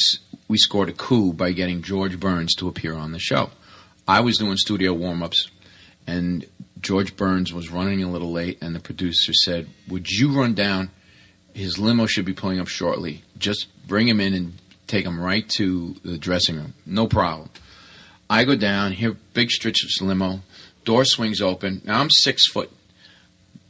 we 0.46 0.58
scored 0.58 0.90
a 0.90 0.92
coup 0.92 1.32
by 1.32 1.50
getting 1.50 1.82
George 1.82 2.20
Burns 2.20 2.54
to 2.54 2.68
appear 2.68 2.94
on 2.94 3.10
the 3.10 3.18
show. 3.18 3.50
I 4.06 4.20
was 4.20 4.38
doing 4.38 4.56
studio 4.58 4.92
warm-ups, 4.92 5.50
and 6.06 6.46
George 6.84 7.16
Burns 7.16 7.50
was 7.50 7.70
running 7.70 8.02
a 8.02 8.10
little 8.10 8.30
late, 8.30 8.58
and 8.60 8.74
the 8.74 8.80
producer 8.80 9.32
said, 9.32 9.68
"Would 9.88 10.10
you 10.10 10.30
run 10.30 10.52
down? 10.52 10.90
His 11.54 11.78
limo 11.78 12.04
should 12.04 12.26
be 12.26 12.34
pulling 12.34 12.60
up 12.60 12.68
shortly. 12.68 13.24
Just 13.38 13.66
bring 13.88 14.06
him 14.06 14.20
in 14.20 14.34
and 14.34 14.52
take 14.86 15.06
him 15.06 15.18
right 15.18 15.48
to 15.56 15.96
the 16.04 16.18
dressing 16.18 16.56
room. 16.56 16.74
No 16.84 17.06
problem." 17.06 17.48
I 18.28 18.44
go 18.44 18.54
down, 18.54 18.92
hear 18.92 19.16
big 19.32 19.50
stretches 19.50 19.98
limo, 20.02 20.42
door 20.84 21.06
swings 21.06 21.40
open. 21.40 21.80
Now 21.84 22.00
I'm 22.00 22.10
six 22.10 22.46
foot. 22.46 22.70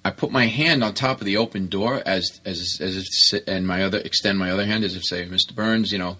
I 0.04 0.10
put 0.10 0.32
my 0.32 0.46
hand 0.46 0.82
on 0.82 0.92
top 0.92 1.20
of 1.20 1.24
the 1.24 1.36
open 1.36 1.68
door 1.68 2.02
as 2.04 2.40
as 2.44 2.78
as 2.80 2.96
if 3.32 3.42
and 3.46 3.64
my 3.64 3.84
other 3.84 3.98
extend 3.98 4.40
my 4.40 4.50
other 4.50 4.66
hand 4.66 4.82
as 4.82 4.96
if 4.96 5.04
say, 5.04 5.24
Mr. 5.24 5.54
Burns, 5.54 5.92
you 5.92 5.98
know, 5.98 6.18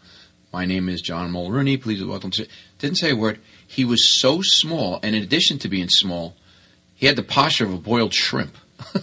my 0.52 0.64
name 0.64 0.88
is 0.88 1.00
John 1.00 1.32
Mulrooney. 1.32 1.76
Please 1.76 2.04
welcome 2.04 2.30
to. 2.30 2.46
Didn't 2.78 2.98
say 2.98 3.10
a 3.10 3.16
word. 3.16 3.40
He 3.66 3.84
was 3.84 4.20
so 4.20 4.42
small, 4.42 5.00
and 5.02 5.16
in 5.16 5.24
addition 5.24 5.58
to 5.58 5.68
being 5.68 5.88
small, 5.88 6.36
he 7.04 7.08
had 7.08 7.16
the 7.16 7.22
posture 7.22 7.66
of 7.66 7.74
a 7.74 7.76
boiled 7.76 8.14
shrimp. 8.14 8.56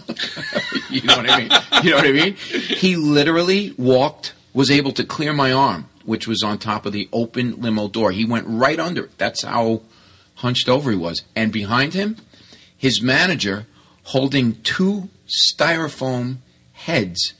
you 0.90 1.02
know 1.02 1.18
what 1.18 1.30
I 1.30 1.38
mean? 1.38 1.50
You 1.84 1.90
know 1.90 1.96
what 1.98 2.04
I 2.04 2.10
mean? 2.10 2.34
He 2.34 2.96
literally 2.96 3.76
walked, 3.78 4.32
was 4.52 4.72
able 4.72 4.90
to 4.94 5.04
clear 5.04 5.32
my 5.32 5.52
arm, 5.52 5.88
which 6.04 6.26
was 6.26 6.42
on 6.42 6.58
top 6.58 6.84
of 6.84 6.92
the 6.92 7.08
open 7.12 7.60
limo 7.60 7.86
door. 7.86 8.10
He 8.10 8.24
went 8.24 8.48
right 8.48 8.80
under 8.80 9.04
it. 9.04 9.16
That's 9.18 9.44
how 9.44 9.82
hunched 10.34 10.68
over 10.68 10.90
he 10.90 10.96
was. 10.96 11.22
And 11.36 11.52
behind 11.52 11.94
him, 11.94 12.16
his 12.76 13.00
manager 13.00 13.66
holding 14.02 14.60
two 14.62 15.08
styrofoam 15.28 16.38
heads 16.72 17.34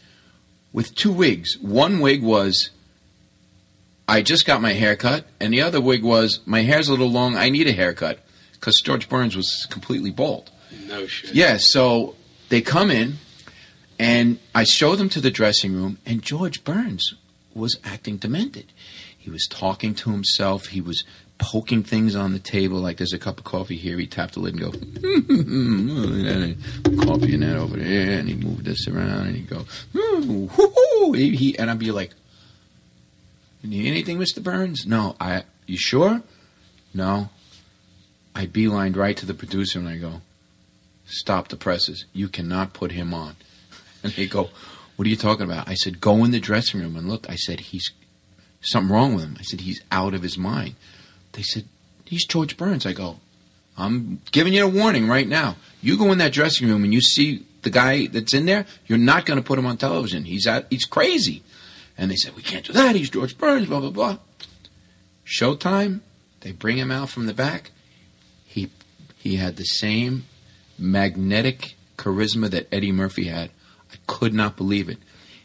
with 0.73 0.95
two 0.95 1.11
wigs. 1.11 1.59
One 1.59 1.99
wig 1.99 2.23
was, 2.23 2.71
I 4.07 4.23
just 4.23 4.47
got 4.47 4.63
my 4.63 4.75
hair 4.75 4.95
cut, 4.95 5.27
and 5.41 5.53
the 5.53 5.63
other 5.63 5.81
wig 5.81 6.05
was, 6.05 6.39
my 6.47 6.63
hair's 6.63 6.87
a 6.87 6.93
little 6.93 7.11
long, 7.11 7.37
I 7.37 7.49
need 7.49 7.67
a 7.67 7.73
haircut. 7.73 8.21
Because 8.53 8.81
George 8.81 9.09
Burns 9.09 9.35
was 9.35 9.67
completely 9.71 10.13
bald. 10.13 10.52
No 10.87 11.07
shit. 11.07 11.35
Yeah, 11.35 11.57
so 11.59 12.16
they 12.49 12.61
come 12.61 12.91
in, 12.91 13.14
and 13.99 14.39
I 14.55 14.64
show 14.64 14.97
them 14.97 15.09
to 15.11 15.20
the 15.20 15.31
dressing 15.31 15.75
room, 15.75 15.99
and 16.05 16.23
George 16.23 16.64
Burns 16.64 17.14
was 17.55 17.79
acting 17.85 18.16
demented. 18.16 18.73
He 19.16 19.31
was 19.31 19.47
talking 19.49 19.95
to 19.97 20.11
himself. 20.11 20.66
He 20.66 20.81
was 20.81 21.05
poking 21.39 21.83
things 21.83 22.14
on 22.14 22.33
the 22.33 22.39
table, 22.39 22.79
like 22.79 22.99
there's 22.99 23.12
a 23.12 23.18
cup 23.18 23.39
of 23.39 23.45
coffee 23.45 23.77
here. 23.77 23.99
He 23.99 24.07
tapped 24.07 24.35
the 24.35 24.41
lid 24.41 24.55
and 24.55 24.62
go, 24.62 24.70
hmm, 24.70 27.01
coffee 27.03 27.35
in 27.35 27.41
that 27.41 27.57
over 27.57 27.77
there, 27.77 28.18
and 28.18 28.29
he 28.29 28.35
moved 28.35 28.64
this 28.64 28.87
around, 28.89 29.27
and 29.27 29.37
he'd 29.37 29.51
go, 29.51 29.64
hmm, 29.93 30.31
"Ooh, 30.31 30.47
hoo, 30.49 30.73
hoo." 30.77 31.12
He, 31.12 31.37
he, 31.37 31.59
and 31.59 31.70
I'd 31.70 31.79
be 31.79 31.91
like, 31.91 32.12
"Need 33.62 33.89
anything, 33.89 34.18
Mr. 34.18 34.43
Burns? 34.43 34.87
No. 34.87 35.16
I. 35.20 35.45
You 35.66 35.79
sure? 35.79 36.23
No. 36.95 37.31
I 38.35 38.47
beelined 38.47 38.97
right 38.97 39.16
to 39.16 39.27
the 39.27 39.35
producer 39.35 39.79
and 39.79 39.89
I 39.89 39.97
go, 39.97 40.20
stop 41.13 41.49
the 41.49 41.57
presses. 41.57 42.05
You 42.13 42.29
cannot 42.29 42.73
put 42.73 42.93
him 42.93 43.15
on. 43.15 43.37
And 44.05 44.13
they 44.15 44.27
go, 44.27 44.51
what 44.97 45.07
are 45.07 45.11
you 45.11 45.17
talking 45.17 45.45
about? 45.45 45.69
I 45.69 45.75
said, 45.75 46.01
go 46.01 46.25
in 46.25 46.33
the 46.33 46.41
dressing 46.41 46.81
room 46.81 46.97
and 46.97 47.09
look. 47.09 47.31
I 47.31 47.37
said, 47.37 47.61
he's 47.61 47.89
something 48.61 48.93
wrong 48.93 49.15
with 49.15 49.23
him. 49.23 49.37
I 49.39 49.43
said, 49.43 49.61
he's 49.61 49.81
out 49.93 50.13
of 50.13 50.23
his 50.23 50.37
mind. 50.37 50.75
They 51.33 51.43
said, 51.43 51.67
he's 52.05 52.27
George 52.27 52.57
Burns. 52.57 52.85
I 52.85 52.95
go, 52.95 53.21
I'm 53.79 54.21
giving 54.33 54.53
you 54.55 54.65
a 54.65 54.69
warning 54.69 55.07
right 55.07 55.29
now. 55.29 55.55
You 55.81 55.97
go 55.97 56.11
in 56.11 56.19
that 56.19 56.33
dressing 56.33 56.69
room 56.69 56.83
and 56.83 56.93
you 56.93 57.01
see 57.01 57.47
the 57.63 57.71
guy 57.71 58.07
that's 58.09 58.35
in 58.35 58.47
there, 58.47 58.67
you're 58.87 58.99
not 58.99 59.25
going 59.25 59.39
to 59.39 59.45
put 59.45 59.59
him 59.59 59.67
on 59.67 59.77
television. 59.77 60.25
He's 60.25 60.47
out, 60.47 60.67
he's 60.69 60.85
crazy. 60.85 61.43
And 61.97 62.11
they 62.11 62.17
said, 62.17 62.35
we 62.35 62.43
can't 62.43 62.65
do 62.65 62.73
that. 62.73 62.97
He's 62.97 63.11
George 63.11 63.39
Burns, 63.39 63.69
blah, 63.69 63.81
blah, 63.81 63.91
blah. 63.91 64.19
Showtime, 65.25 66.01
they 66.41 66.53
bring 66.53 66.77
him 66.77 66.91
out 66.91 67.09
from 67.09 67.27
the 67.27 67.35
back. 67.35 67.71
He 68.45 68.71
he 69.17 69.37
had 69.37 69.57
the 69.57 69.65
same 69.65 70.25
magnetic 70.83 71.74
charisma 71.97 72.51
that 72.51 72.68
Eddie 72.72 72.93
Murphy 72.93 73.24
had. 73.24 73.51
I 73.93 73.97
could 74.07 74.35
not 74.35 74.57
believe 74.57 74.89
it. 74.89 74.99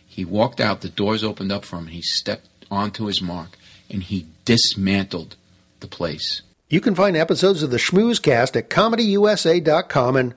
He 0.05 0.25
walked 0.25 0.59
out, 0.59 0.81
the 0.81 0.89
doors 0.89 1.23
opened 1.23 1.51
up 1.51 1.63
for 1.63 1.77
him, 1.77 1.87
he 1.87 2.01
stepped 2.01 2.47
onto 2.71 3.05
his 3.05 3.21
mark, 3.21 3.57
and 3.89 4.03
he 4.03 4.27
dismantled 4.45 5.35
the 5.79 5.87
place. 5.87 6.41
You 6.69 6.81
can 6.81 6.95
find 6.95 7.15
episodes 7.15 7.63
of 7.63 7.69
the 7.69 7.77
Schmooze 7.77 8.21
Cast 8.21 8.57
at 8.57 8.69
ComedyUSA.com, 8.69 10.15
and 10.15 10.33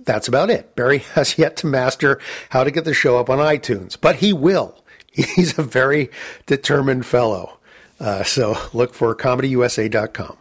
that's 0.00 0.28
about 0.28 0.50
it. 0.50 0.74
Barry 0.74 0.98
has 1.14 1.38
yet 1.38 1.56
to 1.58 1.66
master 1.66 2.18
how 2.50 2.64
to 2.64 2.70
get 2.70 2.84
the 2.84 2.94
show 2.94 3.18
up 3.18 3.30
on 3.30 3.38
iTunes, 3.38 3.96
but 4.00 4.16
he 4.16 4.32
will. 4.32 4.82
He's 5.12 5.58
a 5.58 5.62
very 5.62 6.10
determined 6.46 7.06
fellow. 7.06 7.58
Uh, 8.00 8.22
so 8.22 8.56
look 8.72 8.94
for 8.94 9.14
ComedyUSA.com. 9.14 10.36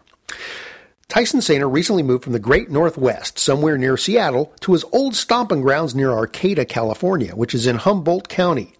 Tyson 1.10 1.41
Saner 1.41 1.70
recently 1.70 2.03
moved 2.03 2.26
from 2.26 2.34
the 2.34 2.39
great 2.39 2.70
Northwest, 2.70 3.39
somewhere 3.39 3.78
near 3.78 3.95
Seattle, 3.95 4.53
to 4.60 4.74
his 4.74 4.84
old 4.91 5.16
stomping 5.16 5.62
grounds 5.62 5.95
near 5.95 6.12
Arcata, 6.12 6.66
California, 6.66 7.34
which 7.34 7.55
is 7.55 7.66
in 7.66 7.78
Humboldt 7.78 8.28
County. 8.28 8.74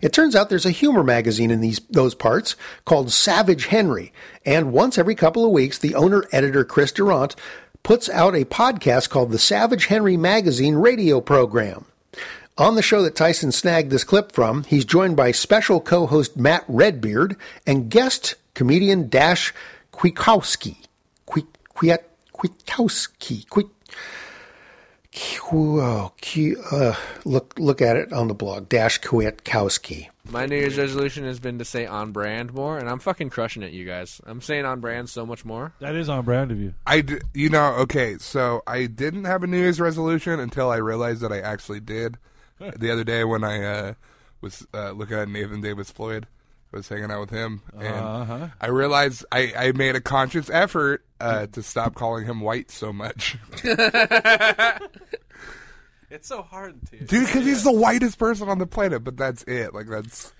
It 0.00 0.14
turns 0.14 0.34
out 0.34 0.48
there's 0.48 0.64
a 0.64 0.70
humor 0.70 1.04
magazine 1.04 1.50
in 1.50 1.60
these 1.60 1.80
those 1.90 2.14
parts 2.14 2.56
called 2.86 3.12
Savage 3.12 3.66
Henry, 3.66 4.10
and 4.46 4.72
once 4.72 4.96
every 4.96 5.14
couple 5.14 5.44
of 5.44 5.50
weeks, 5.50 5.78
the 5.78 5.94
owner 5.94 6.24
editor 6.32 6.64
Chris 6.64 6.92
Durant 6.92 7.36
puts 7.82 8.08
out 8.08 8.34
a 8.34 8.46
podcast 8.46 9.10
called 9.10 9.30
the 9.30 9.38
Savage 9.38 9.86
Henry 9.86 10.16
Magazine 10.16 10.76
radio 10.76 11.20
program. 11.20 11.84
On 12.56 12.74
the 12.74 12.82
show 12.82 13.02
that 13.02 13.16
Tyson 13.16 13.52
snagged 13.52 13.90
this 13.90 14.02
clip 14.02 14.32
from, 14.32 14.64
he's 14.64 14.86
joined 14.86 15.14
by 15.14 15.30
special 15.30 15.80
co-host 15.80 16.38
Matt 16.38 16.64
Redbeard 16.68 17.36
and 17.66 17.90
guest 17.90 18.34
comedian 18.54 19.10
Dash 19.10 19.52
Kwiatkowski. 19.92 20.78
Kwi- 21.76 21.90
Kwiat- 21.90 22.04
Kwiatkowski. 22.66 23.48
Kwi- 23.48 23.70
Whoa, 25.50 26.12
Q, 26.20 26.62
uh, 26.70 26.94
look 27.24 27.54
look 27.58 27.80
at 27.80 27.96
it 27.96 28.12
on 28.12 28.28
the 28.28 28.34
blog. 28.34 28.68
Dash 28.68 29.00
Kwiatkowski. 29.00 30.08
My 30.30 30.44
New 30.44 30.56
Year's 30.56 30.76
resolution 30.76 31.24
has 31.24 31.38
been 31.40 31.58
to 31.58 31.64
say 31.64 31.86
on 31.86 32.12
brand 32.12 32.52
more, 32.52 32.76
and 32.76 32.90
I'm 32.90 32.98
fucking 32.98 33.30
crushing 33.30 33.62
it, 33.62 33.72
you 33.72 33.86
guys. 33.86 34.20
I'm 34.26 34.42
saying 34.42 34.66
on 34.66 34.80
brand 34.80 35.08
so 35.08 35.24
much 35.24 35.44
more. 35.44 35.72
That 35.80 35.94
is 35.94 36.08
on 36.10 36.24
brand 36.24 36.50
of 36.50 36.58
you. 36.60 36.74
I, 36.86 37.00
d- 37.00 37.20
you 37.32 37.48
know, 37.48 37.74
okay, 37.76 38.18
so 38.18 38.62
I 38.66 38.86
didn't 38.86 39.24
have 39.24 39.42
a 39.42 39.46
New 39.46 39.56
Year's 39.58 39.80
resolution 39.80 40.38
until 40.40 40.68
I 40.70 40.76
realized 40.76 41.22
that 41.22 41.32
I 41.32 41.40
actually 41.40 41.80
did. 41.80 42.18
the 42.76 42.90
other 42.90 43.04
day 43.04 43.24
when 43.24 43.44
I 43.44 43.62
uh, 43.62 43.94
was 44.40 44.66
uh, 44.74 44.90
looking 44.90 45.16
at 45.16 45.28
Nathan 45.28 45.60
Davis 45.62 45.90
Floyd, 45.90 46.26
I 46.26 46.35
was 46.76 46.88
hanging 46.88 47.10
out 47.10 47.20
with 47.20 47.30
him, 47.30 47.62
and 47.76 47.86
Uh-huh. 47.86 48.48
I 48.60 48.68
realized 48.68 49.24
I, 49.32 49.52
I 49.56 49.72
made 49.72 49.96
a 49.96 50.00
conscious 50.00 50.48
effort 50.50 51.04
uh, 51.20 51.46
to 51.48 51.62
stop 51.62 51.94
calling 51.94 52.24
him 52.26 52.40
white 52.40 52.70
so 52.70 52.92
much. 52.92 53.36
It's 56.08 56.28
so 56.28 56.42
hard 56.42 56.80
to. 56.90 56.98
Dude, 56.98 57.26
because 57.26 57.44
he's 57.44 57.64
the 57.64 57.72
whitest 57.72 58.16
person 58.18 58.48
on 58.48 58.58
the 58.58 58.66
planet, 58.66 59.02
but 59.02 59.16
that's 59.16 59.42
it. 59.42 59.74
Like, 59.74 59.88
that's. 59.88 60.32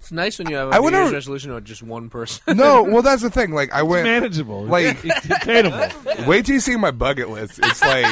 It's 0.00 0.10
nice 0.10 0.38
when 0.38 0.48
you 0.48 0.56
have 0.56 0.68
a 0.70 0.72
I 0.72 0.78
New 0.78 0.84
would 0.84 0.92
Year's 0.94 1.04
never- 1.04 1.14
resolution 1.14 1.52
with 1.54 1.64
just 1.66 1.82
one 1.82 2.08
person. 2.08 2.56
No, 2.56 2.82
well, 2.82 3.02
that's 3.02 3.20
the 3.22 3.28
thing. 3.30 3.52
Like, 3.52 3.70
I 3.72 3.82
went 3.82 4.04
manageable. 4.04 4.64
Like, 4.64 4.96
It's 5.04 5.24
attainable. 5.26 5.88
Wait 6.26 6.46
till 6.46 6.54
you 6.54 6.60
see 6.60 6.74
my 6.76 6.90
bucket 6.90 7.28
list. 7.28 7.58
It's 7.62 7.82
like 7.82 8.06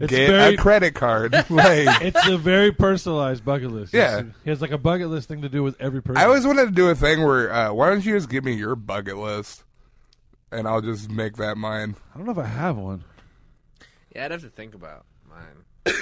It's 0.00 0.06
get 0.10 0.30
very- 0.30 0.54
a 0.54 0.56
credit 0.56 0.94
card. 0.94 1.32
Like, 1.50 2.00
it's 2.02 2.26
a 2.26 2.38
very 2.38 2.72
personalized 2.72 3.44
bucket 3.44 3.70
list. 3.70 3.92
Yeah. 3.92 4.20
It's- 4.20 4.34
he 4.44 4.50
has 4.50 4.62
like 4.62 4.70
a 4.70 4.78
bucket 4.78 5.08
list 5.08 5.28
thing 5.28 5.42
to 5.42 5.48
do 5.50 5.62
with 5.62 5.78
every 5.80 6.02
person. 6.02 6.16
I 6.20 6.24
always 6.24 6.46
wanted 6.46 6.64
to 6.64 6.72
do 6.72 6.88
a 6.88 6.94
thing 6.94 7.22
where 7.22 7.52
uh, 7.52 7.72
why 7.74 7.90
don't 7.90 8.04
you 8.04 8.14
just 8.16 8.30
give 8.30 8.42
me 8.44 8.52
your 8.54 8.74
bucket 8.74 9.18
list, 9.18 9.64
and 10.50 10.66
I'll 10.66 10.80
just 10.80 11.10
make 11.10 11.36
that 11.36 11.56
mine. 11.58 11.94
I 12.14 12.16
don't 12.16 12.26
know 12.26 12.32
if 12.32 12.38
I 12.38 12.46
have 12.46 12.78
one. 12.78 13.04
yeah, 14.16 14.24
I'd 14.24 14.30
have 14.30 14.40
to 14.42 14.48
think 14.48 14.74
about 14.74 15.04
mine. 15.28 15.64
Mine 15.84 15.94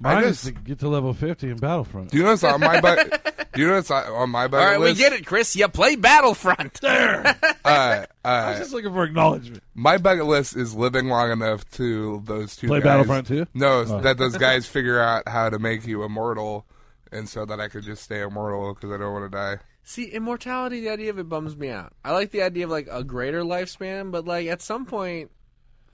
I 0.18 0.22
is 0.24 0.42
to 0.42 0.52
get 0.52 0.78
to 0.80 0.88
level 0.88 1.12
fifty 1.14 1.50
in 1.50 1.56
Battlefront. 1.58 2.10
Do 2.10 2.16
you 2.16 2.22
know 2.24 2.30
what's 2.30 2.44
on 2.44 2.60
my 2.60 2.80
bucket? 2.82 3.12
do 3.54 3.60
you 3.60 3.66
know 3.68 3.74
what's 3.74 3.90
on 3.90 4.04
on 4.12 4.30
my 4.30 4.42
All 4.44 4.48
bucket 4.48 4.66
right, 4.68 4.80
we 4.80 4.94
get 4.94 5.12
it, 5.12 5.26
Chris. 5.26 5.54
You 5.56 5.68
play 5.68 5.96
Battlefront. 5.96 6.80
There. 6.80 7.36
Uh, 7.66 8.06
uh, 8.24 8.28
I 8.28 8.50
was 8.50 8.58
just 8.60 8.72
looking 8.72 8.92
for 8.92 9.02
acknowledgement. 9.02 9.60
My 9.74 9.98
bucket 9.98 10.26
list 10.26 10.56
is 10.56 10.72
living 10.76 11.08
long 11.08 11.32
enough 11.32 11.68
to 11.72 12.22
those 12.24 12.54
two 12.54 12.68
Play 12.68 12.78
guys. 12.78 12.84
Battlefront 12.84 13.26
too? 13.26 13.46
No, 13.54 13.80
Oh. 13.88 14.00
that 14.02 14.18
those 14.18 14.36
guys 14.36 14.66
figure 14.68 15.00
out 15.00 15.26
how 15.28 15.50
to 15.50 15.58
make 15.58 15.84
you 15.84 16.04
immortal, 16.04 16.64
and 17.10 17.28
so 17.28 17.44
that 17.44 17.58
I 17.60 17.66
could 17.66 17.82
just 17.82 18.04
stay 18.04 18.20
immortal 18.22 18.72
because 18.74 18.92
I 18.92 18.98
don't 18.98 19.12
want 19.12 19.24
to 19.32 19.36
die. 19.36 19.58
See, 19.82 20.04
immortality, 20.04 20.80
the 20.80 20.90
idea 20.90 21.10
of 21.10 21.18
it 21.18 21.28
bums 21.28 21.56
me 21.56 21.70
out. 21.70 21.92
I 22.04 22.12
like 22.12 22.30
the 22.30 22.42
idea 22.42 22.66
of 22.66 22.70
like 22.70 22.86
a 22.88 23.02
greater 23.02 23.42
lifespan, 23.42 24.12
but 24.12 24.24
like 24.26 24.46
at 24.46 24.62
some 24.62 24.86
point, 24.86 25.32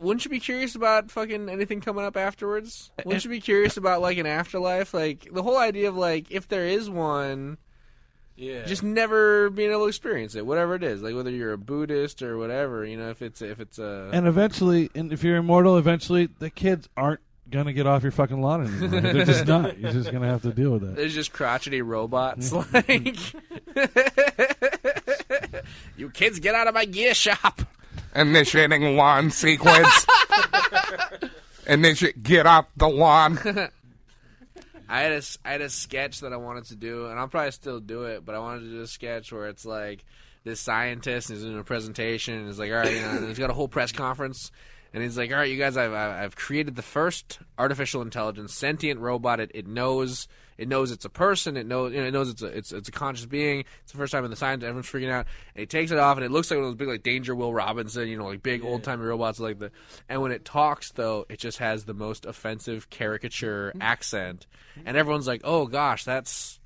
wouldn't 0.03 0.25
you 0.25 0.31
be 0.31 0.41
curious 0.41 0.75
about 0.75 1.11
fucking 1.11 1.49
anything 1.49 1.81
coming 1.81 2.05
up 2.05 2.17
afterwards? 2.17 2.91
Eh, 2.99 3.03
wouldn't 3.07 3.25
eh. 3.25 3.29
you 3.29 3.31
be 3.37 3.41
curious 3.41 3.77
about 3.77 4.01
like 4.03 4.19
an 4.19 4.27
afterlife? 4.27 4.93
Like 4.93 5.29
the 5.33 5.43
whole 5.43 5.57
idea 5.57 5.89
of 5.89 5.97
like 5.97 6.31
if 6.31 6.49
there 6.49 6.67
is 6.67 6.91
one, 6.91 7.59
Yeah. 8.37 8.65
just 8.65 8.83
never 8.83 9.49
being 9.51 9.71
able 9.71 9.83
to 9.83 9.89
experience 9.89 10.35
it, 10.35 10.45
whatever 10.45 10.75
it 10.75 10.83
is. 10.83 11.03
Like 11.03 11.15
whether 11.15 11.31
you're 11.31 11.53
a 11.53 11.59
Buddhist 11.59 12.23
or 12.23 12.37
whatever, 12.37 12.85
you 12.85 12.97
know, 12.97 13.11
if 13.11 13.23
it's 13.23 13.41
if 13.41 13.61
it's 13.61 13.79
a 13.79 14.11
And 14.13 14.27
eventually, 14.27 14.91
and 14.95 15.13
if 15.13 15.23
you're 15.25 15.37
immortal, 15.37 15.79
eventually 15.79 16.27
the 16.27 16.51
kids 16.51 16.89
aren't 16.97 17.21
gonna 17.51 17.73
get 17.73 17.87
off 17.87 18.03
your 18.03 18.13
fucking 18.13 18.41
lawn 18.41 18.67
anymore. 18.67 19.01
They're 19.01 19.25
just 19.25 19.47
not. 19.55 19.79
You're 19.79 19.93
just 19.93 20.11
gonna 20.11 20.27
have 20.29 20.43
to 20.43 20.53
deal 20.53 20.71
with 20.73 20.83
that. 20.83 20.97
There's 20.97 21.15
just 21.15 21.33
crotchety 21.33 21.83
robots 21.83 22.51
like 22.73 23.19
You 25.97 26.11
kids 26.11 26.41
get 26.41 26.55
out 26.55 26.67
of 26.67 26.75
my 26.75 26.85
gear 26.87 27.15
shop. 27.15 27.61
Initiating 28.15 28.97
lawn 28.97 29.31
sequence. 29.31 30.07
Initiate. 31.67 32.23
Get 32.23 32.47
off 32.47 32.67
the 32.77 32.89
lawn. 32.89 33.39
I 34.89 35.01
had 35.01 35.13
a, 35.13 35.17
s- 35.17 35.39
I 35.45 35.53
had 35.53 35.61
a 35.61 35.71
sketch 35.71 36.21
that 36.21 36.33
I 36.33 36.37
wanted 36.37 36.65
to 36.67 36.77
do, 36.77 37.07
and 37.07 37.19
I'll 37.19 37.29
probably 37.29 37.53
still 37.53 37.81
do 37.81 38.03
it, 38.05 38.25
but 38.25 38.35
I 38.35 38.39
wanted 38.41 38.61
to 38.61 38.71
do 38.71 38.81
a 38.83 38.87
sketch 38.87 39.33
where 39.33 39.47
it's 39.49 39.65
like 39.65 40.05
this 40.45 40.61
scientist 40.61 41.31
is 41.31 41.43
doing 41.43 41.59
a 41.59 41.65
presentation, 41.65 42.35
and 42.35 42.47
he's 42.47 42.59
like, 42.59 42.71
all 42.71 42.79
right, 42.79 42.93
you 42.95 43.01
know, 43.01 43.11
and 43.11 43.29
he's 43.29 43.39
got 43.39 43.49
a 43.49 43.55
whole 43.55 43.69
press 43.69 43.93
conference, 43.93 44.51
and 44.93 45.03
he's 45.03 45.17
like, 45.17 45.31
all 45.31 45.39
right, 45.39 45.51
you 45.51 45.57
guys, 45.57 45.77
I've, 45.79 45.93
I've 45.95 46.13
I've 46.25 46.37
created 46.37 46.77
the 46.77 46.83
first 46.83 47.39
artificial 47.59 48.03
intelligence, 48.03 48.53
sentient 48.53 49.01
robot. 49.01 49.41
It, 49.41 49.51
it 49.55 49.67
knows 49.67 50.29
it 50.59 50.69
knows 50.69 50.91
it's 50.91 51.05
a 51.05 51.11
person. 51.11 51.57
It 51.57 51.67
knows 51.67 51.93
you 51.93 52.01
know, 52.01 52.07
it 52.07 52.11
knows 52.13 52.31
it's 52.31 52.43
a 52.43 52.47
it's 52.47 52.73
it's 52.73 52.89
a 52.89 52.93
conscious 52.93 53.27
being. 53.27 53.65
It's 53.83 53.93
the 53.93 53.99
first 53.99 54.13
time 54.13 54.25
in 54.25 54.31
the 54.31 54.37
science. 54.37 54.63
Everyone's 54.63 54.87
freaking 54.87 55.11
out. 55.11 55.27
And 55.55 55.61
he 55.61 55.67
takes 55.67 55.91
it 55.91 55.99
off, 55.99 56.17
and 56.17 56.25
it 56.25 56.31
looks 56.31 56.51
like 56.51 56.59
one 56.59 56.65
of 56.65 56.71
those 56.71 56.79
big 56.79 56.89
like 56.89 57.03
Danger 57.03 57.35
Will 57.35 57.53
Robinson, 57.53 58.09
you 58.09 58.19
know, 58.19 58.27
like 58.27 58.43
big 58.43 58.65
old 58.65 58.83
timey 58.83 59.05
robots 59.05 59.41
like 59.41 59.59
the. 59.59 59.71
And 60.09 60.23
when 60.23 60.33
it 60.33 60.45
talks, 60.45 60.93
though, 60.93 61.27
it 61.29 61.39
just 61.39 61.59
has 61.59 61.85
the 61.85 61.95
most 61.95 62.27
offensive 62.27 62.91
caricature 62.91 63.71
mm-hmm. 63.71 63.83
accent, 63.83 64.47
and 64.85 64.97
everyone's 64.97 65.27
like, 65.27 65.43
oh 65.45 65.67
gosh, 65.67 66.05
that's. 66.05 66.59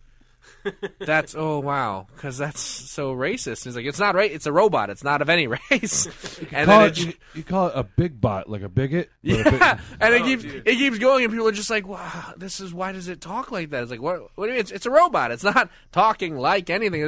That's 0.99 1.35
oh 1.37 1.61
wow, 1.61 2.07
because 2.15 2.39
that's 2.39 2.61
so 2.61 3.15
racist. 3.15 3.65
He's 3.65 3.77
like, 3.77 3.85
it's 3.87 3.99
not 3.99 4.15
right. 4.15 4.31
It's 4.31 4.47
a 4.47 4.53
robot. 4.53 4.91
It's 4.91 5.05
not 5.05 5.23
of 5.23 5.29
any 5.29 5.47
race. 5.71 6.07
and 6.53 6.69
then 6.69 6.83
it, 6.83 6.99
it, 6.99 7.05
you, 7.07 7.13
you 7.35 7.43
call 7.45 7.69
it 7.69 7.73
a 7.77 7.85
big 7.85 8.21
bot, 8.21 8.49
like 8.49 8.63
a 8.63 8.69
bigot. 8.69 9.11
but 9.25 9.31
a 9.31 9.37
yeah, 9.37 9.51
big- 9.51 9.81
and 10.01 10.15
it 10.15 10.23
oh, 10.23 10.25
keeps 10.25 10.45
it 10.45 10.65
keeps 10.65 10.99
going, 10.99 11.25
and 11.25 11.33
people 11.33 11.49
are 11.49 11.53
just 11.53 11.71
like, 11.71 11.87
"Wow, 11.87 12.35
this 12.37 12.61
is 12.61 12.75
why 12.75 12.93
does 12.93 13.09
it 13.09 13.21
talk 13.21 13.53
like 13.53 13.71
that?" 13.71 13.83
It's 13.83 13.91
like, 13.91 14.03
"What? 14.03 14.23
What 14.35 14.47
do 14.47 14.53
you 14.53 14.55
mean? 14.55 14.61
It's, 14.61 14.73
it's 14.73 14.87
a 14.87 14.91
robot. 14.91 15.31
It's 15.31 15.45
not 15.45 15.71
talking 15.93 16.37
like 16.37 16.71
anything." 16.71 17.03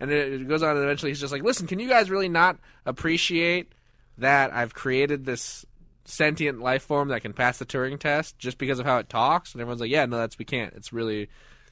And 0.00 0.10
it 0.10 0.48
goes 0.48 0.62
on, 0.62 0.76
and 0.76 0.84
eventually 0.84 1.10
he's 1.10 1.20
just 1.20 1.32
like, 1.32 1.42
"Listen, 1.42 1.66
can 1.66 1.78
you 1.78 1.88
guys 1.88 2.10
really 2.10 2.28
not 2.28 2.58
appreciate 2.84 3.72
that 4.18 4.52
I've 4.52 4.74
created 4.74 5.24
this 5.24 5.64
sentient 6.04 6.60
life 6.60 6.82
form 6.82 7.08
that 7.08 7.20
can 7.20 7.32
pass 7.32 7.58
the 7.58 7.66
Turing 7.66 7.98
test 7.98 8.38
just 8.38 8.58
because 8.58 8.78
of 8.78 8.86
how 8.86 8.98
it 8.98 9.08
talks?" 9.08 9.52
And 9.54 9.60
everyone's 9.60 9.80
like, 9.80 9.90
"Yeah, 9.90 10.04
no, 10.06 10.18
that's 10.18 10.38
we 10.38 10.44
can't. 10.44 10.74
It's 10.74 10.92
really." 10.92 11.28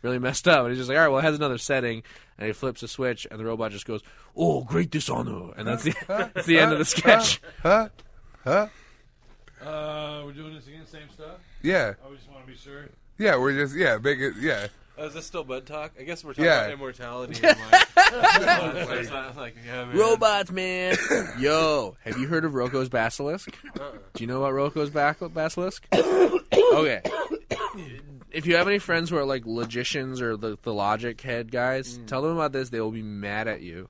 Really 0.07 0.21
messed 0.21 0.47
up, 0.47 0.61
and 0.61 0.69
he's 0.69 0.79
just 0.79 0.89
like, 0.89 0.97
"All 0.97 1.03
right, 1.03 1.09
well, 1.09 1.19
it 1.19 1.25
has 1.25 1.35
another 1.35 1.59
setting," 1.59 2.05
and 2.39 2.47
he 2.47 2.53
flips 2.53 2.81
a 2.85 2.87
switch, 2.87 3.27
and 3.29 3.41
the 3.41 3.45
robot 3.45 3.73
just 3.73 3.87
goes, 3.87 4.03
"Oh, 4.37 4.63
great 4.63 4.89
dishonor," 4.89 5.53
and 5.57 5.67
that's 5.67 5.83
the 5.83 5.95
that's 6.33 6.47
the 6.47 6.61
end 6.61 6.73
of 6.73 6.79
the 6.79 6.85
sketch. 6.85 7.41
Huh? 7.61 7.89
Huh? 8.45 8.69
Uh, 9.61 10.23
we're 10.25 10.31
doing 10.33 10.55
this 10.55 10.69
again, 10.69 10.87
same 10.87 11.09
stuff. 11.13 11.39
Yeah. 11.61 11.95
I 12.09 12.15
just 12.15 12.31
want 12.31 12.47
to 12.47 12.53
be 12.53 12.57
sure. 12.57 12.89
Yeah, 13.19 13.37
we're 13.37 13.53
just 13.55 13.75
yeah, 13.75 13.99
big 13.99 14.23
it 14.23 14.35
yeah. 14.41 14.69
Oh, 14.97 15.07
is 15.07 15.15
this 15.15 15.27
still 15.27 15.43
bud 15.43 15.67
talk? 15.67 15.95
I 15.99 16.05
guess 16.05 16.23
we're 16.23 16.35
talking 16.35 16.45
Yeah. 16.45 16.61
about 16.61 16.73
immortality. 16.75 17.41
and 17.43 17.59
like, 17.59 18.91
it's 19.01 19.11
not 19.11 19.37
like, 19.37 19.57
yeah, 19.67 19.87
man. 19.87 19.97
Robots, 19.97 20.53
man. 20.53 20.97
Yo, 21.41 21.97
have 22.05 22.17
you 22.17 22.29
heard 22.29 22.45
of 22.45 22.55
Roko's 22.55 22.89
basilisk? 22.89 23.59
Do 23.75 24.23
you 24.23 24.29
know 24.29 24.39
about 24.45 24.53
Roko's 24.55 24.91
bac- 24.91 25.19
basilisk? 25.35 25.85
okay. 25.93 27.03
If 28.37 28.47
you 28.47 28.57
have 28.57 28.69
any 28.69 28.79
friends 28.79 29.11
who 29.11 29.17
are 29.17 29.25
like 29.25 29.47
logicians 29.47 30.21
or 30.21 30.37
the, 30.37 30.59
the 30.63 30.75
logic 30.75 31.21
head 31.21 31.51
guys, 31.51 31.99
mm. 31.99 32.07
tell 32.07 32.23
them 32.23 32.33
about 32.33 32.53
this. 32.53 32.69
They 32.69 32.81
will 32.81 32.91
be 32.91 33.03
mad 33.03 33.49
at 33.49 33.63
you. 33.63 33.89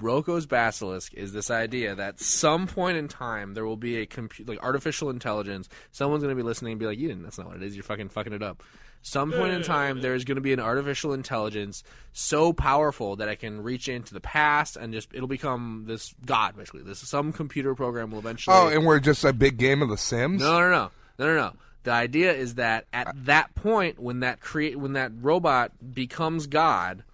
Roko's 0.00 0.46
basilisk 0.46 1.14
is 1.14 1.32
this 1.32 1.50
idea 1.50 1.94
that 1.94 2.20
some 2.20 2.66
point 2.66 2.96
in 2.98 3.08
time 3.08 3.54
there 3.54 3.64
will 3.64 3.76
be 3.76 3.96
a 3.96 4.06
compu- 4.06 4.48
like 4.48 4.62
artificial 4.62 5.10
intelligence. 5.10 5.68
Someone's 5.90 6.22
going 6.22 6.36
to 6.36 6.40
be 6.40 6.46
listening 6.46 6.72
and 6.72 6.78
be 6.78 6.86
like, 6.86 6.98
"You 6.98 7.08
didn't. 7.08 7.22
That's 7.22 7.38
not 7.38 7.48
what 7.48 7.56
it 7.56 7.62
is. 7.62 7.74
You're 7.74 7.82
fucking 7.82 8.10
fucking 8.10 8.32
it 8.32 8.42
up." 8.42 8.62
Some 9.02 9.32
point 9.32 9.52
in 9.52 9.62
time 9.62 10.00
there 10.00 10.14
is 10.14 10.24
going 10.24 10.36
to 10.36 10.42
be 10.42 10.52
an 10.52 10.60
artificial 10.60 11.12
intelligence 11.12 11.84
so 12.12 12.52
powerful 12.52 13.16
that 13.16 13.28
it 13.28 13.36
can 13.36 13.62
reach 13.62 13.88
into 13.88 14.12
the 14.12 14.20
past 14.20 14.76
and 14.76 14.92
just 14.92 15.14
it'll 15.14 15.28
become 15.28 15.84
this 15.86 16.14
god 16.26 16.56
basically. 16.56 16.82
This 16.82 16.98
some 17.00 17.32
computer 17.32 17.74
program 17.74 18.10
will 18.10 18.18
eventually. 18.18 18.56
Oh, 18.56 18.68
and 18.68 18.84
we're 18.84 19.00
just 19.00 19.24
a 19.24 19.32
big 19.32 19.56
game 19.56 19.82
of 19.82 19.88
The 19.88 19.96
Sims. 19.96 20.42
No, 20.42 20.60
no, 20.60 20.70
no, 20.70 20.90
no, 21.18 21.26
no, 21.26 21.34
no. 21.34 21.52
The 21.84 21.92
idea 21.92 22.32
is 22.32 22.56
that 22.56 22.86
at 22.92 23.08
uh, 23.08 23.12
that 23.14 23.54
point, 23.54 23.98
when 23.98 24.20
that 24.20 24.40
create 24.40 24.76
when 24.78 24.94
that 24.94 25.12
robot 25.20 25.72
becomes 25.94 26.46
God, 26.46 27.04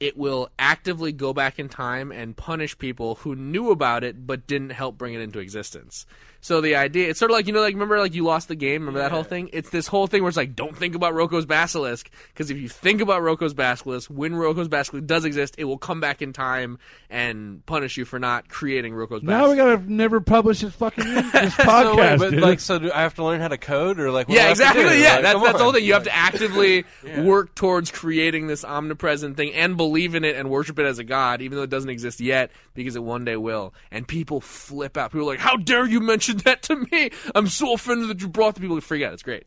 it 0.00 0.16
will 0.16 0.48
actively 0.58 1.12
go 1.12 1.32
back 1.32 1.58
in 1.58 1.68
time 1.68 2.10
and 2.10 2.36
punish 2.36 2.76
people 2.78 3.16
who 3.16 3.36
knew 3.36 3.70
about 3.70 4.02
it 4.02 4.26
but 4.26 4.46
didn't 4.46 4.70
help 4.70 4.96
bring 4.96 5.14
it 5.14 5.20
into 5.20 5.38
existence. 5.38 6.06
So 6.42 6.60
the 6.62 6.76
idea, 6.76 7.10
it's 7.10 7.18
sort 7.18 7.30
of 7.30 7.34
like 7.36 7.46
you 7.46 7.52
know, 7.52 7.60
like 7.60 7.74
remember, 7.74 7.98
like 7.98 8.14
you 8.14 8.24
lost 8.24 8.48
the 8.48 8.54
game. 8.54 8.82
Remember 8.82 9.00
that 9.00 9.10
whole 9.12 9.24
thing? 9.24 9.50
It's 9.52 9.68
this 9.70 9.86
whole 9.86 10.06
thing 10.06 10.22
where 10.22 10.28
it's 10.28 10.36
like, 10.38 10.56
don't 10.56 10.74
think 10.76 10.94
about 10.94 11.12
Roko's 11.12 11.44
basilisk 11.44 12.10
because 12.32 12.50
if 12.50 12.56
you 12.56 12.68
think 12.68 13.02
about 13.02 13.22
Roko's 13.22 13.52
basilisk, 13.52 14.08
when 14.10 14.34
Roko's 14.34 14.68
basilisk 14.68 15.06
does 15.06 15.24
exist, 15.26 15.56
it 15.58 15.64
will 15.64 15.76
come 15.78 16.00
back 16.00 16.22
in 16.22 16.32
time 16.32 16.78
and 17.10 17.64
punish 17.66 17.96
you 17.98 18.04
for 18.06 18.18
not 18.18 18.48
creating 18.48 18.94
Roko's. 18.94 19.20
basilisk. 19.20 19.38
Now 19.38 19.50
we 19.50 19.56
gotta 19.56 19.92
never 19.92 20.20
publish 20.20 20.60
this 20.60 20.74
fucking 20.74 21.04
this 21.14 21.54
So, 21.56 21.62
podcast, 21.64 21.96
wait, 22.12 22.18
but 22.18 22.30
dude. 22.30 22.40
like, 22.40 22.60
so 22.60 22.78
do 22.78 22.90
I 22.90 23.02
have 23.02 23.14
to 23.16 23.24
learn 23.24 23.40
how 23.40 23.48
to 23.48 23.58
code, 23.58 24.00
or 24.00 24.10
like, 24.10 24.28
what 24.28 24.34
do 24.36 24.40
I 24.40 24.44
yeah, 24.44 24.48
have 24.48 24.56
to 24.56 24.62
exactly. 24.64 24.82
do? 24.96 24.98
Yeah, 25.02 25.12
Like, 25.14 25.22
that's 25.22 25.34
come 25.34 25.42
that's 25.44 25.58
the 25.58 25.64
whole 25.64 25.72
thing. 25.74 25.84
You 25.84 25.92
have 25.92 26.04
to 26.04 26.14
actively 26.16 26.84
work 27.18 27.54
towards 27.54 27.90
creating 27.90 28.46
this 28.46 28.64
omnipresent 28.64 29.36
thing 29.36 29.52
and 29.52 29.76
believe 29.76 30.14
in 30.14 30.24
it 30.24 30.36
and 30.36 30.48
worship 30.48 30.78
it 30.78 30.86
as 30.86 30.98
a 30.98 31.04
god, 31.04 31.42
even 31.42 31.56
though 31.56 31.64
it 31.64 31.70
doesn't 31.70 31.90
exist 31.90 32.20
yet, 32.20 32.50
because 32.74 32.96
it 32.96 33.02
one 33.02 33.24
day 33.26 33.36
will. 33.36 33.74
And 33.90 34.08
people 34.08 34.40
flip 34.40 34.96
out. 34.96 35.12
People 35.12 35.28
are 35.28 35.32
like, 35.32 35.40
"How 35.40 35.56
dare 35.56 35.86
you 35.86 36.00
mention 36.00 36.29
that 36.38 36.62
to 36.64 36.76
me? 36.90 37.10
I'm 37.34 37.46
so 37.46 37.74
offended 37.74 38.08
that 38.08 38.20
you 38.20 38.28
brought 38.28 38.54
the 38.54 38.60
people 38.60 38.76
to 38.76 38.82
freak 38.82 39.02
out." 39.02 39.12
It's 39.12 39.22
great. 39.22 39.44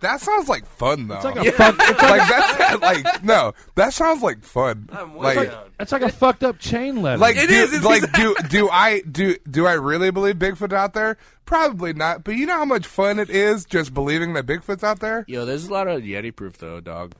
That 0.00 0.22
sounds 0.22 0.48
like 0.48 0.64
fun 0.64 1.08
though. 1.08 1.16
It's 1.16 1.24
like 1.24 1.36
a 1.36 1.52
fuck- 1.52 1.74
it's 1.78 2.02
like- 2.02 2.28
that's 2.28 2.80
like 2.82 3.22
no. 3.24 3.52
That 3.74 3.92
sounds 3.92 4.22
like 4.22 4.42
fun. 4.42 4.88
It's 4.90 5.14
like, 5.36 5.52
it's 5.78 5.92
like 5.92 6.00
a 6.02 6.08
fucked 6.08 6.42
up 6.42 6.58
chain 6.58 7.02
letter. 7.02 7.18
Like 7.18 7.36
do, 7.36 7.66
like 7.82 8.10
do 8.14 8.34
do 8.48 8.70
I 8.70 9.00
do 9.02 9.36
do 9.50 9.66
I 9.66 9.74
really 9.74 10.10
believe 10.10 10.36
Bigfoot's 10.36 10.72
out 10.72 10.94
there? 10.94 11.18
Probably 11.44 11.92
not. 11.92 12.24
But 12.24 12.36
you 12.36 12.46
know 12.46 12.54
how 12.56 12.64
much 12.64 12.86
fun 12.86 13.18
it 13.18 13.28
is 13.28 13.66
just 13.66 13.92
believing 13.92 14.32
that 14.32 14.46
Bigfoot's 14.46 14.82
out 14.82 15.00
there. 15.00 15.26
Yo, 15.28 15.44
there's 15.44 15.66
a 15.66 15.72
lot 15.72 15.86
of 15.86 16.00
Yeti 16.02 16.34
proof 16.34 16.56
though, 16.56 16.80
dog. 16.80 17.12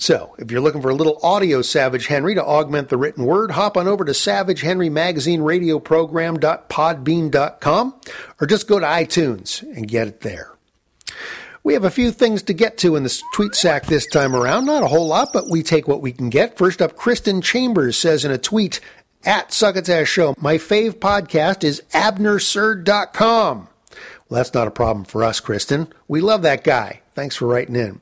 So, 0.00 0.36
if 0.38 0.52
you're 0.52 0.60
looking 0.60 0.80
for 0.80 0.90
a 0.90 0.94
little 0.94 1.18
audio 1.24 1.60
Savage 1.60 2.06
Henry 2.06 2.36
to 2.36 2.44
augment 2.44 2.88
the 2.88 2.96
written 2.96 3.24
word, 3.24 3.50
hop 3.50 3.76
on 3.76 3.88
over 3.88 4.04
to 4.04 4.14
Savage 4.14 4.60
Henry 4.60 4.88
Magazine 4.88 5.42
Radio 5.42 5.80
Program.podbean.com 5.80 8.00
or 8.40 8.46
just 8.46 8.68
go 8.68 8.78
to 8.78 8.86
iTunes 8.86 9.62
and 9.62 9.88
get 9.88 10.06
it 10.06 10.20
there. 10.20 10.52
We 11.64 11.74
have 11.74 11.82
a 11.82 11.90
few 11.90 12.12
things 12.12 12.44
to 12.44 12.54
get 12.54 12.78
to 12.78 12.94
in 12.94 13.02
the 13.02 13.22
tweet 13.34 13.56
sack 13.56 13.86
this 13.86 14.06
time 14.06 14.36
around. 14.36 14.66
Not 14.66 14.84
a 14.84 14.88
whole 14.88 15.08
lot, 15.08 15.32
but 15.32 15.50
we 15.50 15.64
take 15.64 15.88
what 15.88 16.00
we 16.00 16.12
can 16.12 16.30
get. 16.30 16.56
First 16.56 16.80
up, 16.80 16.94
Kristen 16.94 17.42
Chambers 17.42 17.98
says 17.98 18.24
in 18.24 18.30
a 18.30 18.38
tweet 18.38 18.78
at 19.24 19.52
Succotash 19.52 20.08
Show, 20.08 20.36
my 20.38 20.58
fave 20.58 21.00
podcast 21.00 21.64
is 21.64 21.82
abnerserd.com. 21.92 23.66
Well, 24.28 24.38
that's 24.38 24.54
not 24.54 24.68
a 24.68 24.70
problem 24.70 25.04
for 25.04 25.24
us, 25.24 25.40
Kristen. 25.40 25.92
We 26.06 26.20
love 26.20 26.42
that 26.42 26.62
guy. 26.62 27.00
Thanks 27.14 27.34
for 27.34 27.48
writing 27.48 27.74
in. 27.74 28.00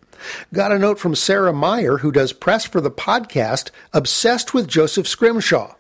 Got 0.52 0.72
a 0.72 0.78
note 0.78 0.98
from 0.98 1.14
Sarah 1.14 1.52
Meyer, 1.52 1.98
who 1.98 2.12
does 2.12 2.32
press 2.32 2.64
for 2.64 2.80
the 2.80 2.90
podcast 2.90 3.70
Obsessed 3.92 4.54
with 4.54 4.68
Joseph 4.68 5.06
Scrimshaw. 5.06 5.74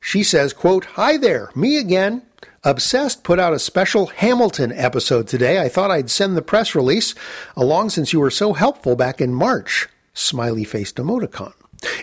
She 0.00 0.22
says, 0.22 0.52
quote, 0.52 0.84
Hi 0.94 1.16
there, 1.16 1.50
me 1.54 1.78
again. 1.78 2.22
Obsessed 2.64 3.22
put 3.22 3.38
out 3.38 3.52
a 3.52 3.58
special 3.58 4.06
Hamilton 4.06 4.72
episode 4.72 5.28
today. 5.28 5.60
I 5.60 5.68
thought 5.68 5.90
I'd 5.90 6.10
send 6.10 6.36
the 6.36 6.42
press 6.42 6.74
release 6.74 7.14
along 7.56 7.90
since 7.90 8.12
you 8.12 8.20
were 8.20 8.30
so 8.30 8.54
helpful 8.54 8.96
back 8.96 9.20
in 9.20 9.32
March. 9.34 9.88
Smiley 10.14 10.64
faced 10.64 10.96
emoticon. 10.96 11.52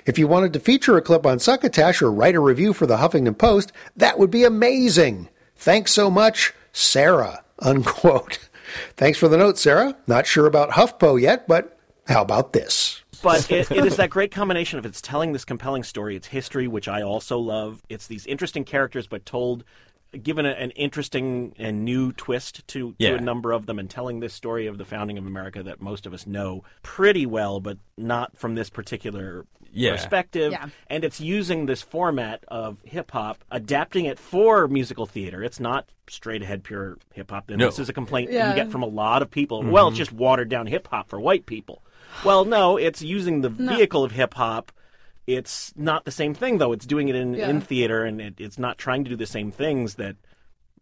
If 0.05 0.17
you 0.17 0.27
wanted 0.27 0.53
to 0.53 0.59
feature 0.59 0.97
a 0.97 1.01
clip 1.01 1.25
on 1.25 1.39
Succotash 1.39 2.01
or 2.01 2.11
write 2.11 2.35
a 2.35 2.39
review 2.39 2.73
for 2.73 2.85
the 2.85 2.97
Huffington 2.97 3.37
Post, 3.37 3.71
that 3.97 4.19
would 4.19 4.31
be 4.31 4.43
amazing. 4.43 5.29
Thanks 5.55 5.91
so 5.91 6.09
much, 6.09 6.53
Sarah. 6.71 7.43
Unquote. 7.59 8.39
Thanks 8.95 9.17
for 9.17 9.27
the 9.27 9.37
note, 9.37 9.57
Sarah. 9.57 9.95
Not 10.07 10.27
sure 10.27 10.45
about 10.45 10.71
HuffPo 10.71 11.19
yet, 11.19 11.47
but 11.47 11.77
how 12.07 12.21
about 12.21 12.53
this? 12.53 13.01
But 13.21 13.49
it, 13.49 13.71
it 13.71 13.85
is 13.85 13.95
that 13.97 14.09
great 14.09 14.31
combination 14.31 14.79
of 14.79 14.85
it's 14.85 15.01
telling 15.01 15.31
this 15.31 15.45
compelling 15.45 15.83
story, 15.83 16.15
it's 16.15 16.27
history, 16.27 16.67
which 16.67 16.87
I 16.87 17.01
also 17.01 17.37
love. 17.37 17.81
It's 17.87 18.07
these 18.07 18.25
interesting 18.25 18.65
characters, 18.65 19.07
but 19.07 19.25
told, 19.25 19.63
given 20.21 20.45
a, 20.45 20.49
an 20.49 20.71
interesting 20.71 21.53
and 21.57 21.85
new 21.85 22.11
twist 22.11 22.67
to, 22.69 22.95
Yeah. 22.97 23.11
to 23.11 23.15
a 23.15 23.21
number 23.21 23.53
of 23.53 23.65
them, 23.65 23.79
and 23.79 23.89
telling 23.89 24.19
this 24.19 24.33
story 24.33 24.67
of 24.67 24.77
the 24.77 24.83
founding 24.85 25.17
of 25.17 25.25
America 25.25 25.63
that 25.63 25.81
most 25.81 26.05
of 26.05 26.13
us 26.13 26.27
know 26.27 26.63
pretty 26.81 27.25
well, 27.25 27.61
but 27.61 27.77
not 27.97 28.37
from 28.37 28.55
this 28.55 28.69
particular 28.69 29.45
Yeah. 29.73 29.91
perspective. 29.91 30.51
Yeah. 30.51 30.67
And 30.87 31.03
it's 31.03 31.19
using 31.19 31.65
this 31.65 31.81
format 31.81 32.43
of 32.47 32.77
hip 32.83 33.11
hop, 33.11 33.43
adapting 33.51 34.05
it 34.05 34.19
for 34.19 34.67
musical 34.67 35.05
theater. 35.05 35.43
It's 35.43 35.59
not 35.59 35.87
straight 36.09 36.41
ahead 36.41 36.63
pure 36.63 36.97
hip 37.13 37.31
hop. 37.31 37.49
No. 37.49 37.57
this 37.65 37.79
is 37.79 37.89
a 37.89 37.93
complaint 37.93 38.31
Yeah. 38.31 38.49
you 38.49 38.55
get 38.55 38.71
from 38.71 38.83
a 38.83 38.87
lot 38.87 39.21
of 39.21 39.31
people. 39.31 39.63
Well, 39.63 39.87
it's 39.89 39.97
just 39.97 40.11
watered 40.13 40.49
down 40.49 40.67
hip 40.67 40.87
hop 40.87 41.09
for 41.09 41.19
white 41.19 41.45
people. 41.45 41.81
Well, 42.23 42.45
no, 42.45 42.77
it's 42.77 43.01
using 43.01 43.41
the 43.41 43.49
No. 43.49 43.75
vehicle 43.75 44.03
of 44.03 44.11
hip 44.11 44.35
hop. 44.35 44.71
It's 45.25 45.73
not 45.75 46.03
the 46.05 46.11
same 46.11 46.33
thing, 46.33 46.57
though. 46.57 46.73
It's 46.73 46.85
doing 46.85 47.07
it 47.07 47.15
in, 47.15 47.33
Yeah. 47.33 47.49
in 47.49 47.61
theater, 47.61 48.03
and 48.03 48.19
it, 48.21 48.35
it's 48.39 48.59
not 48.59 48.77
trying 48.77 49.03
to 49.05 49.09
do 49.09 49.15
the 49.15 49.25
same 49.25 49.51
things 49.51 49.95
that 49.95 50.17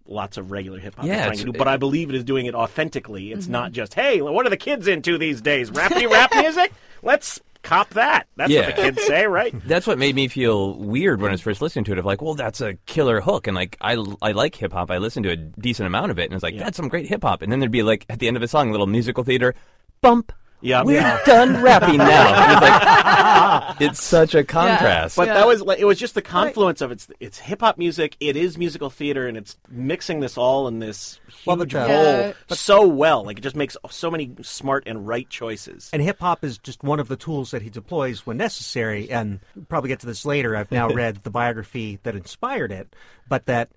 lots 0.08 0.36
of 0.36 0.50
regular 0.52 0.80
hip 0.80 0.96
hop 0.96 1.06
Yeah, 1.06 1.20
is 1.22 1.26
trying 1.28 1.38
to 1.38 1.44
do. 1.46 1.52
But 1.54 1.68
I 1.68 1.78
believe 1.78 2.10
it 2.10 2.16
is 2.16 2.24
doing 2.24 2.48
it 2.48 2.56
authentically. 2.56 3.32
It's 3.32 3.46
Mhm. 3.46 3.50
not 3.52 3.72
just, 3.72 3.94
hey, 3.94 4.20
what 4.22 4.46
are 4.46 4.50
the 4.50 4.58
kids 4.58 4.88
into 4.88 5.18
these 5.20 5.42
days? 5.42 5.70
Rappity 5.72 6.10
rap 6.10 6.32
music? 6.36 6.74
Let's 7.04 7.40
cop 7.62 7.90
that. 7.92 8.28
That's 8.36 8.54
what 8.54 8.66
the 8.76 8.82
kids 8.82 9.04
say, 9.06 9.26
right? 9.28 9.54
That's 9.66 9.88
what 9.88 9.98
made 9.98 10.16
me 10.16 10.28
feel 10.28 10.76
weird 10.76 11.22
when 11.22 11.30
I 11.30 11.34
was 11.34 11.42
first 11.42 11.62
listening 11.62 11.86
to 11.86 11.92
it. 11.94 11.98
Of 11.98 12.06
like, 12.06 12.22
well, 12.22 12.34
that's 12.34 12.62
a 12.62 12.76
killer 12.86 13.22
hook, 13.22 13.48
and 13.48 13.56
like 13.56 13.78
I, 13.82 13.94
I 14.22 14.32
like 14.32 14.56
hip 14.56 14.74
hop. 14.74 14.92
I 14.92 14.98
listen 14.98 15.24
to 15.24 15.30
a 15.30 15.36
decent 15.36 15.88
amount 15.88 16.12
of 16.12 16.20
it, 16.20 16.26
and 16.26 16.34
it's 16.34 16.44
like 16.44 16.58
that's 16.58 16.78
some 16.78 16.88
great 16.88 17.08
hip 17.08 17.24
hop. 17.24 17.42
And 17.42 17.52
then 17.52 17.60
there'd 17.60 17.72
be 17.72 17.84
like 17.84 18.06
at 18.10 18.20
the 18.20 18.28
end 18.28 18.38
of 18.38 18.44
a 18.44 18.48
song, 18.48 18.70
a 18.70 18.72
little 18.72 18.88
musical 18.88 19.24
theater, 19.24 19.56
bump. 20.02 20.32
Yeah, 20.62 20.84
we're 20.84 21.02
yeah. 21.02 21.20
done 21.26 21.62
rapping 21.62 21.98
now. 21.98 22.52
It's, 23.32 23.80
like, 23.80 23.82
it's 23.82 24.04
such 24.04 24.36
a 24.36 24.44
contrast. 24.44 25.16
But 25.16 25.26
that 25.26 25.48
was 25.48 25.62
like 25.62 25.80
it 25.80 25.86
was 25.86 25.98
just 25.98 26.14
the 26.14 26.22
confluence 26.22 26.82
of 26.82 26.92
it's 26.92 27.08
it's 27.20 27.40
hip 27.40 27.62
hop 27.62 27.78
music, 27.78 28.16
it 28.20 28.36
is 28.36 28.58
musical 28.58 28.90
theater, 28.90 29.28
and 29.28 29.36
it's 29.38 29.58
mixing 29.70 30.20
this 30.20 30.38
all 30.38 30.68
in 30.68 30.80
this 30.80 31.20
huge 31.28 31.74
bowl 31.74 31.88
Yeah. 31.88 32.34
so 32.50 32.88
well. 32.88 33.24
Like 33.24 33.40
it 33.40 33.42
just 33.42 33.56
makes 33.56 33.76
so 33.90 34.12
many 34.12 34.32
smart 34.42 34.84
and 34.86 35.08
right 35.08 35.30
choices. 35.30 35.90
And 35.94 36.02
hip 36.02 36.20
hop 36.20 36.44
is 36.44 36.58
just 36.58 36.84
one 36.84 37.00
of 37.00 37.08
the 37.08 37.16
tools 37.18 37.52
that 37.52 37.62
he 37.62 37.70
deploys 37.70 38.26
when 38.26 38.38
necessary. 38.38 39.10
And 39.10 39.40
we'll 39.56 39.66
probably 39.66 39.88
get 39.90 40.00
to 40.02 40.06
this 40.08 40.26
later. 40.26 40.56
I've 40.56 40.72
now 40.72 40.90
read 40.94 41.24
the 41.24 41.32
biography 41.32 42.00
that 42.04 42.16
inspired 42.16 42.72
it, 42.72 42.96
but 43.28 43.46
that 43.48 43.72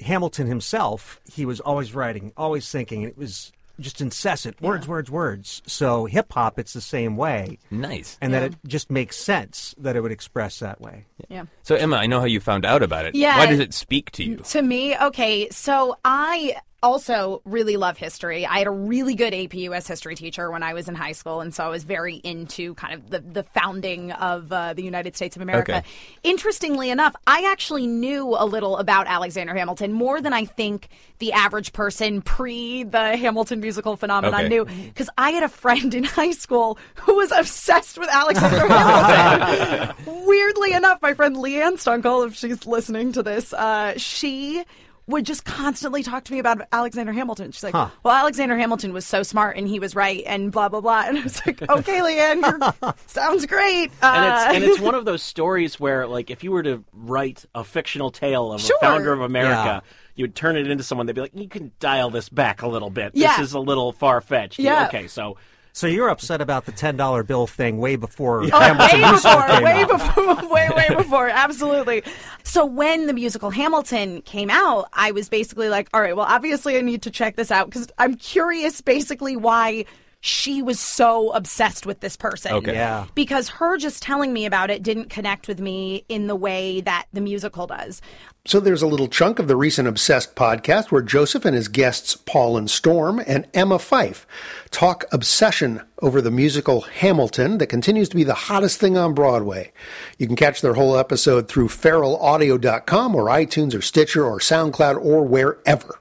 Hamilton 0.00 0.46
himself, 0.46 1.20
he 1.30 1.44
was 1.44 1.60
always 1.60 1.94
writing, 1.94 2.32
always 2.36 2.70
thinking. 2.70 3.02
It 3.02 3.18
was 3.18 3.52
just 3.80 4.00
incessant 4.00 4.60
words, 4.60 4.86
words, 4.86 5.10
words. 5.10 5.62
So 5.66 6.04
hip 6.04 6.32
hop, 6.32 6.58
it's 6.58 6.72
the 6.72 6.80
same 6.80 7.16
way. 7.16 7.58
Nice. 7.70 8.18
And 8.20 8.32
Yeah. 8.32 8.40
that 8.40 8.52
it 8.52 8.58
just 8.66 8.90
makes 8.90 9.16
sense 9.16 9.74
that 9.78 9.96
it 9.96 10.00
would 10.02 10.12
express 10.12 10.58
that 10.60 10.80
way. 10.80 11.06
Yeah. 11.28 11.44
So 11.62 11.74
Emma, 11.74 11.96
I 11.96 12.06
know 12.06 12.20
how 12.20 12.26
you 12.26 12.40
found 12.40 12.64
out 12.64 12.82
about 12.82 13.06
it. 13.06 13.14
Yeah. 13.14 13.38
Why 13.38 13.46
does 13.46 13.58
it 13.60 13.74
speak 13.74 14.10
to 14.12 14.24
you? 14.24 14.36
To 14.36 14.62
me, 14.62 14.96
okay, 14.96 15.48
so 15.50 15.96
I 16.04 16.56
also 16.82 17.42
really 17.44 17.76
love 17.76 17.98
history. 17.98 18.46
I 18.46 18.58
had 18.58 18.66
a 18.66 18.70
really 18.70 19.14
good 19.14 19.34
AP 19.34 19.54
US 19.54 19.86
history 19.86 20.14
teacher 20.14 20.50
when 20.50 20.62
I 20.62 20.72
was 20.72 20.88
in 20.88 20.94
high 20.94 21.12
school, 21.12 21.40
and 21.40 21.54
so 21.54 21.64
I 21.64 21.68
was 21.68 21.84
very 21.84 22.16
into 22.16 22.74
kind 22.74 22.94
of 22.94 23.10
the, 23.10 23.20
the 23.20 23.42
founding 23.42 24.12
of 24.12 24.50
uh, 24.52 24.72
the 24.74 24.82
United 24.82 25.16
States 25.16 25.36
of 25.36 25.42
America. 25.42 25.78
Okay. 25.78 25.86
Interestingly 26.22 26.90
enough, 26.90 27.14
I 27.26 27.50
actually 27.52 27.86
knew 27.86 28.34
a 28.38 28.46
little 28.46 28.78
about 28.78 29.06
Alexander 29.06 29.54
Hamilton, 29.54 29.92
more 29.92 30.20
than 30.20 30.32
I 30.32 30.44
think 30.44 30.88
the 31.18 31.32
average 31.32 31.72
person 31.72 32.22
pre 32.22 32.84
the 32.84 33.16
Hamilton 33.16 33.60
musical 33.60 33.96
phenomenon 33.96 34.40
Okay. 34.40 34.48
knew, 34.48 34.64
because 34.64 35.10
I 35.18 35.30
had 35.32 35.42
a 35.42 35.48
friend 35.48 35.94
in 35.94 36.04
high 36.04 36.30
school 36.32 36.78
who 36.94 37.16
was 37.16 37.30
obsessed 37.32 37.98
with 37.98 38.08
Alexander 38.08 38.58
Hamilton. 38.68 39.94
Weirdly 40.26 40.72
enough, 40.72 41.02
my 41.02 41.14
friend 41.14 41.36
Leanne 41.36 41.74
Stunkel, 41.74 42.26
if 42.26 42.36
she's 42.36 42.66
listening 42.66 43.12
to 43.12 43.22
this, 43.22 43.52
uh, 43.52 43.94
she 43.98 44.64
would 45.10 45.26
just 45.26 45.44
constantly 45.44 46.02
talk 46.02 46.24
to 46.24 46.32
me 46.32 46.38
about 46.38 46.62
Alexander 46.72 47.12
Hamilton. 47.12 47.52
She's 47.52 47.62
like, 47.62 47.74
Huh. 47.74 47.88
"Well, 48.02 48.14
Alexander 48.14 48.56
Hamilton 48.56 48.92
was 48.92 49.04
so 49.04 49.22
smart 49.22 49.56
and 49.56 49.68
he 49.68 49.78
was 49.78 49.94
right 49.94 50.22
and 50.26 50.50
blah 50.50 50.68
blah 50.68 50.80
blah." 50.80 51.04
And 51.06 51.18
I 51.18 51.22
was 51.22 51.44
like, 51.46 51.60
"Okay, 51.62 52.00
Leanne, 52.00 52.42
you're, 52.82 52.94
sounds 53.06 53.46
great." 53.46 53.90
Uh, 54.02 54.12
and 54.14 54.24
it's 54.24 54.54
and 54.56 54.64
it's 54.64 54.80
one 54.80 54.94
of 55.00 55.04
those 55.04 55.22
stories 55.22 55.78
where 55.78 56.06
like 56.06 56.30
if 56.30 56.42
you 56.44 56.50
were 56.52 56.62
to 56.62 56.84
write 56.92 57.44
a 57.54 57.64
fictional 57.64 58.10
tale 58.10 58.52
of 58.52 58.60
Sure. 58.60 58.76
a 58.78 58.80
founder 58.84 59.12
of 59.12 59.20
America, 59.20 59.82
Yeah. 59.84 59.90
you 60.14 60.24
would 60.24 60.34
turn 60.34 60.56
it 60.56 60.70
into 60.70 60.84
someone 60.84 61.06
they'd 61.06 61.14
be 61.14 61.20
like, 61.20 61.32
you 61.34 61.48
can 61.48 61.72
dial 61.80 62.10
this 62.10 62.28
back 62.28 62.62
a 62.62 62.68
little 62.68 62.90
bit. 62.90 63.12
Yeah. 63.14 63.36
This 63.38 63.48
is 63.48 63.52
a 63.54 63.60
little 63.60 63.92
far 63.92 64.20
fetched. 64.20 64.58
Yeah. 64.58 64.86
Okay, 64.86 65.06
so 65.08 65.36
So 65.72 65.86
you're 65.86 66.08
upset 66.08 66.40
about 66.40 66.66
the 66.66 66.72
ten 66.72 66.96
dollar 66.96 67.22
bill 67.22 67.46
thing 67.46 67.78
way 67.78 67.96
before 67.96 68.42
Oh, 68.52 68.58
Hamilton 68.60 69.00
way 69.00 69.08
musical 69.10 69.36
before, 69.36 69.48
came 69.48 69.64
way 69.64 69.82
out. 69.82 69.88
before, 69.88 70.48
way, 70.52 70.68
way 70.76 70.94
before. 70.96 71.28
Absolutely. 71.28 72.02
So 72.42 72.64
when 72.64 73.06
the 73.06 73.12
musical 73.12 73.50
Hamilton 73.50 74.22
came 74.22 74.50
out, 74.50 74.88
I 74.92 75.12
was 75.12 75.28
basically 75.28 75.68
like, 75.68 75.88
all 75.94 76.00
right, 76.00 76.16
well, 76.16 76.26
obviously 76.28 76.76
I 76.76 76.80
need 76.80 77.02
to 77.02 77.10
check 77.10 77.36
this 77.36 77.50
out 77.50 77.66
because 77.66 77.88
I'm 77.98 78.14
curious 78.16 78.80
basically 78.80 79.36
why 79.36 79.84
she 80.22 80.60
was 80.60 80.78
so 80.78 81.30
obsessed 81.32 81.86
with 81.86 82.00
this 82.00 82.14
person. 82.14 82.52
Okay. 82.52 82.74
Yeah. 82.74 83.06
Because 83.14 83.48
her 83.48 83.78
just 83.78 84.02
telling 84.02 84.34
me 84.34 84.44
about 84.44 84.68
it 84.68 84.82
didn't 84.82 85.08
connect 85.08 85.48
with 85.48 85.60
me 85.60 86.04
in 86.10 86.26
the 86.26 86.36
way 86.36 86.82
that 86.82 87.06
the 87.14 87.22
musical 87.22 87.66
does. 87.66 88.02
So 88.50 88.58
there's 88.58 88.82
a 88.82 88.88
little 88.88 89.06
chunk 89.06 89.38
of 89.38 89.46
the 89.46 89.54
recent 89.54 89.86
Obsessed 89.86 90.34
podcast 90.34 90.90
where 90.90 91.02
Joseph 91.02 91.44
and 91.44 91.54
his 91.54 91.68
guests 91.68 92.16
Paul 92.16 92.56
and 92.56 92.68
Storm 92.68 93.22
and 93.24 93.46
Emma 93.54 93.78
Fife 93.78 94.26
talk 94.72 95.04
obsession 95.12 95.82
over 96.02 96.20
the 96.20 96.32
musical 96.32 96.80
Hamilton 96.80 97.58
that 97.58 97.68
continues 97.68 98.08
to 98.08 98.16
be 98.16 98.24
the 98.24 98.34
hottest 98.34 98.80
thing 98.80 98.98
on 98.98 99.14
Broadway. 99.14 99.70
You 100.18 100.26
can 100.26 100.34
catch 100.34 100.62
their 100.62 100.74
whole 100.74 100.96
episode 100.96 101.46
through 101.46 101.68
feralaudio.com 101.68 103.14
or 103.14 103.26
iTunes 103.26 103.72
or 103.72 103.82
Stitcher 103.82 104.26
or 104.26 104.40
SoundCloud 104.40 105.00
or 105.00 105.22
wherever. 105.24 106.00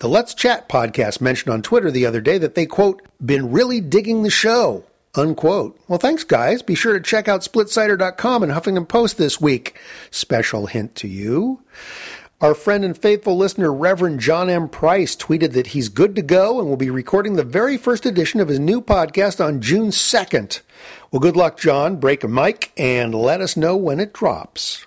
The 0.00 0.10
Let's 0.10 0.34
Chat 0.34 0.68
podcast 0.68 1.22
mentioned 1.22 1.54
on 1.54 1.62
Twitter 1.62 1.90
the 1.90 2.04
other 2.04 2.20
day 2.20 2.36
that 2.36 2.54
they, 2.54 2.66
quote, 2.66 3.00
been 3.24 3.50
really 3.50 3.80
digging 3.80 4.24
the 4.24 4.30
show, 4.30 4.84
unquote. 5.14 5.78
Well, 5.88 5.98
thanks, 5.98 6.24
guys. 6.24 6.62
Be 6.62 6.74
sure 6.74 6.92
to 6.92 7.00
check 7.00 7.28
out 7.28 7.42
splitsider.com 7.42 8.42
and 8.42 8.52
Huffington 8.52 8.88
Post 8.88 9.18
this 9.18 9.40
week. 9.40 9.78
Special 10.10 10.66
hint 10.66 10.94
to 10.96 11.08
you. 11.08 11.62
Our 12.40 12.54
friend 12.54 12.84
and 12.84 12.98
faithful 12.98 13.36
listener, 13.36 13.72
Reverend 13.72 14.20
John 14.20 14.50
M. 14.50 14.68
Price, 14.68 15.16
tweeted 15.16 15.52
that 15.52 15.68
he's 15.68 15.88
good 15.88 16.14
to 16.16 16.22
go 16.22 16.58
and 16.60 16.68
will 16.68 16.76
be 16.76 16.90
recording 16.90 17.36
the 17.36 17.44
very 17.44 17.78
first 17.78 18.04
edition 18.04 18.40
of 18.40 18.48
his 18.48 18.58
new 18.58 18.82
podcast 18.82 19.42
on 19.42 19.60
June 19.60 19.88
2nd. 19.88 20.60
Well, 21.10 21.20
good 21.20 21.36
luck, 21.36 21.58
John. 21.58 21.96
Break 21.96 22.22
a 22.24 22.28
mic 22.28 22.72
and 22.76 23.14
let 23.14 23.40
us 23.40 23.56
know 23.56 23.76
when 23.76 24.00
it 24.00 24.12
drops. 24.12 24.84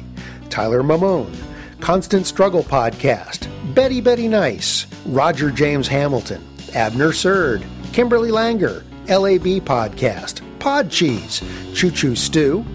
Tyler 0.52 0.84
Mamone, 0.84 1.36
Constant 1.80 2.28
Struggle 2.28 2.64
Podcast, 2.64 3.48
Betty 3.74 4.00
Betty 4.00 4.28
Nice, 4.28 4.86
Roger 5.08 5.50
James 5.50 5.88
Hamilton, 5.88 6.46
Abner 6.76 7.14
Surd, 7.14 7.66
Kimberly 7.94 8.30
Langer, 8.30 8.84
LAB 9.08 9.66
Podcast, 9.66 10.43
Pod 10.64 10.90
Cheese, 10.90 11.44
Choo 11.76 11.92
Choo 11.92 12.16
Stew, 12.16 12.66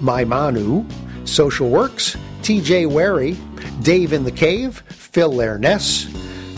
My 0.00 0.24
Manu, 0.24 0.86
Social 1.26 1.68
Works, 1.68 2.16
TJ 2.40 2.90
Wary, 2.90 3.36
Dave 3.82 4.14
in 4.14 4.24
the 4.24 4.32
Cave, 4.32 4.82
Phil 4.88 5.30
Leirness, 5.30 6.08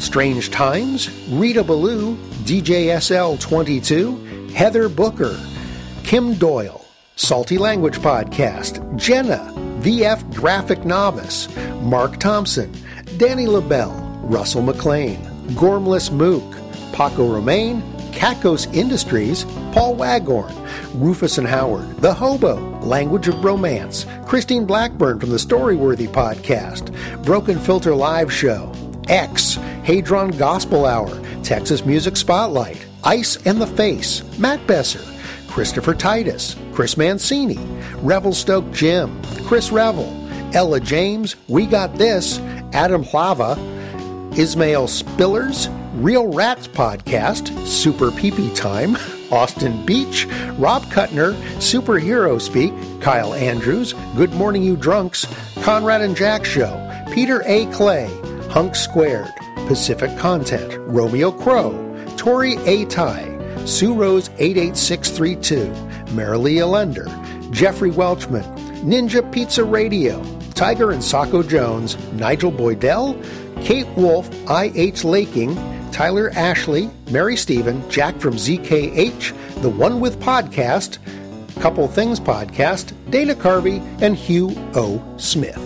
Strange 0.00 0.52
Times, 0.52 1.10
Rita 1.30 1.64
Ballou, 1.64 2.16
DJSL22, 2.44 4.52
Heather 4.52 4.88
Booker, 4.88 5.36
Kim 6.04 6.34
Doyle, 6.34 6.86
Salty 7.16 7.58
Language 7.58 7.98
Podcast, 7.98 8.96
Jenna, 8.96 9.52
VF 9.80 10.32
Graphic 10.32 10.84
Novice, 10.84 11.48
Mark 11.82 12.18
Thompson, 12.18 12.72
Danny 13.16 13.48
LaBelle, 13.48 13.98
Russell 14.22 14.62
McLean, 14.62 15.20
Gormless 15.56 16.12
Mook, 16.12 16.44
Paco 16.92 17.26
Romaine, 17.26 17.82
Kakos 18.12 18.72
Industries, 18.74 19.44
Paul 19.72 19.96
Wagorn, 19.96 20.54
Rufus 20.94 21.38
and 21.38 21.46
Howard, 21.46 21.98
The 21.98 22.12
Hobo, 22.12 22.56
Language 22.80 23.28
of 23.28 23.44
Romance, 23.44 24.06
Christine 24.26 24.64
Blackburn 24.64 25.20
from 25.20 25.30
the 25.30 25.36
Storyworthy 25.36 26.08
Podcast, 26.08 26.92
Broken 27.24 27.58
Filter 27.58 27.94
Live 27.94 28.32
Show, 28.32 28.72
X, 29.08 29.54
Hadron 29.84 30.30
Gospel 30.32 30.86
Hour, 30.86 31.20
Texas 31.42 31.84
Music 31.84 32.16
Spotlight, 32.16 32.84
Ice 33.04 33.36
and 33.46 33.60
the 33.60 33.66
Face, 33.66 34.22
Matt 34.38 34.66
Besser, 34.66 35.02
Christopher 35.48 35.94
Titus, 35.94 36.56
Chris 36.72 36.96
Mancini, 36.96 37.58
Revelstoke 37.96 38.70
Jim, 38.72 39.20
Chris 39.44 39.70
Revel, 39.72 40.14
Ella 40.54 40.80
James, 40.80 41.36
We 41.48 41.66
Got 41.66 41.94
This, 41.96 42.38
Adam 42.72 43.02
Plava, 43.04 43.56
Ismail 44.36 44.86
Spillers, 44.86 45.68
Real 46.02 46.32
Rats 46.32 46.68
Podcast, 46.68 47.66
Super 47.66 48.10
Peepee 48.10 48.54
Time, 48.54 48.96
Austin 49.30 49.84
Beach, 49.84 50.26
Rob 50.56 50.82
Kuttner, 50.84 51.34
Superhero 51.58 52.40
Speak, 52.40 52.72
Kyle 53.00 53.34
Andrews, 53.34 53.94
Good 54.16 54.32
Morning 54.32 54.62
You 54.62 54.76
Drunks, 54.76 55.26
Conrad 55.62 56.00
and 56.00 56.16
Jack 56.16 56.44
Show, 56.44 56.84
Peter 57.12 57.42
A. 57.46 57.66
Clay, 57.66 58.06
Hunk 58.50 58.74
Squared, 58.74 59.32
Pacific 59.66 60.16
Content, 60.18 60.74
Romeo 60.80 61.30
Crow, 61.30 61.84
Tori 62.16 62.56
A. 62.64 62.84
Tai, 62.86 63.64
Sue 63.64 63.94
Rose 63.94 64.30
88632, 64.38 65.66
Marilee 66.14 66.62
Allender, 66.62 67.06
Jeffrey 67.50 67.90
Welchman, 67.90 68.44
Ninja 68.82 69.30
Pizza 69.32 69.64
Radio, 69.64 70.22
Tiger 70.54 70.90
and 70.90 71.04
Sacco 71.04 71.42
Jones, 71.42 71.96
Nigel 72.14 72.50
Boydell, 72.50 73.14
Kate 73.64 73.88
Wolf, 73.96 74.28
I.H. 74.48 75.04
Laking, 75.04 75.56
Tyler 75.88 76.30
Ashley, 76.30 76.90
Mary 77.10 77.36
Stephen, 77.36 77.88
Jack 77.90 78.18
from 78.20 78.34
ZKH, 78.34 79.60
The 79.62 79.68
One 79.68 80.00
With 80.00 80.20
Podcast, 80.20 80.98
Couple 81.60 81.88
Things 81.88 82.20
Podcast, 82.20 82.92
Dana 83.10 83.34
Carvey, 83.34 83.80
and 84.00 84.14
Hugh 84.14 84.50
O. 84.74 85.02
Smith. 85.16 85.64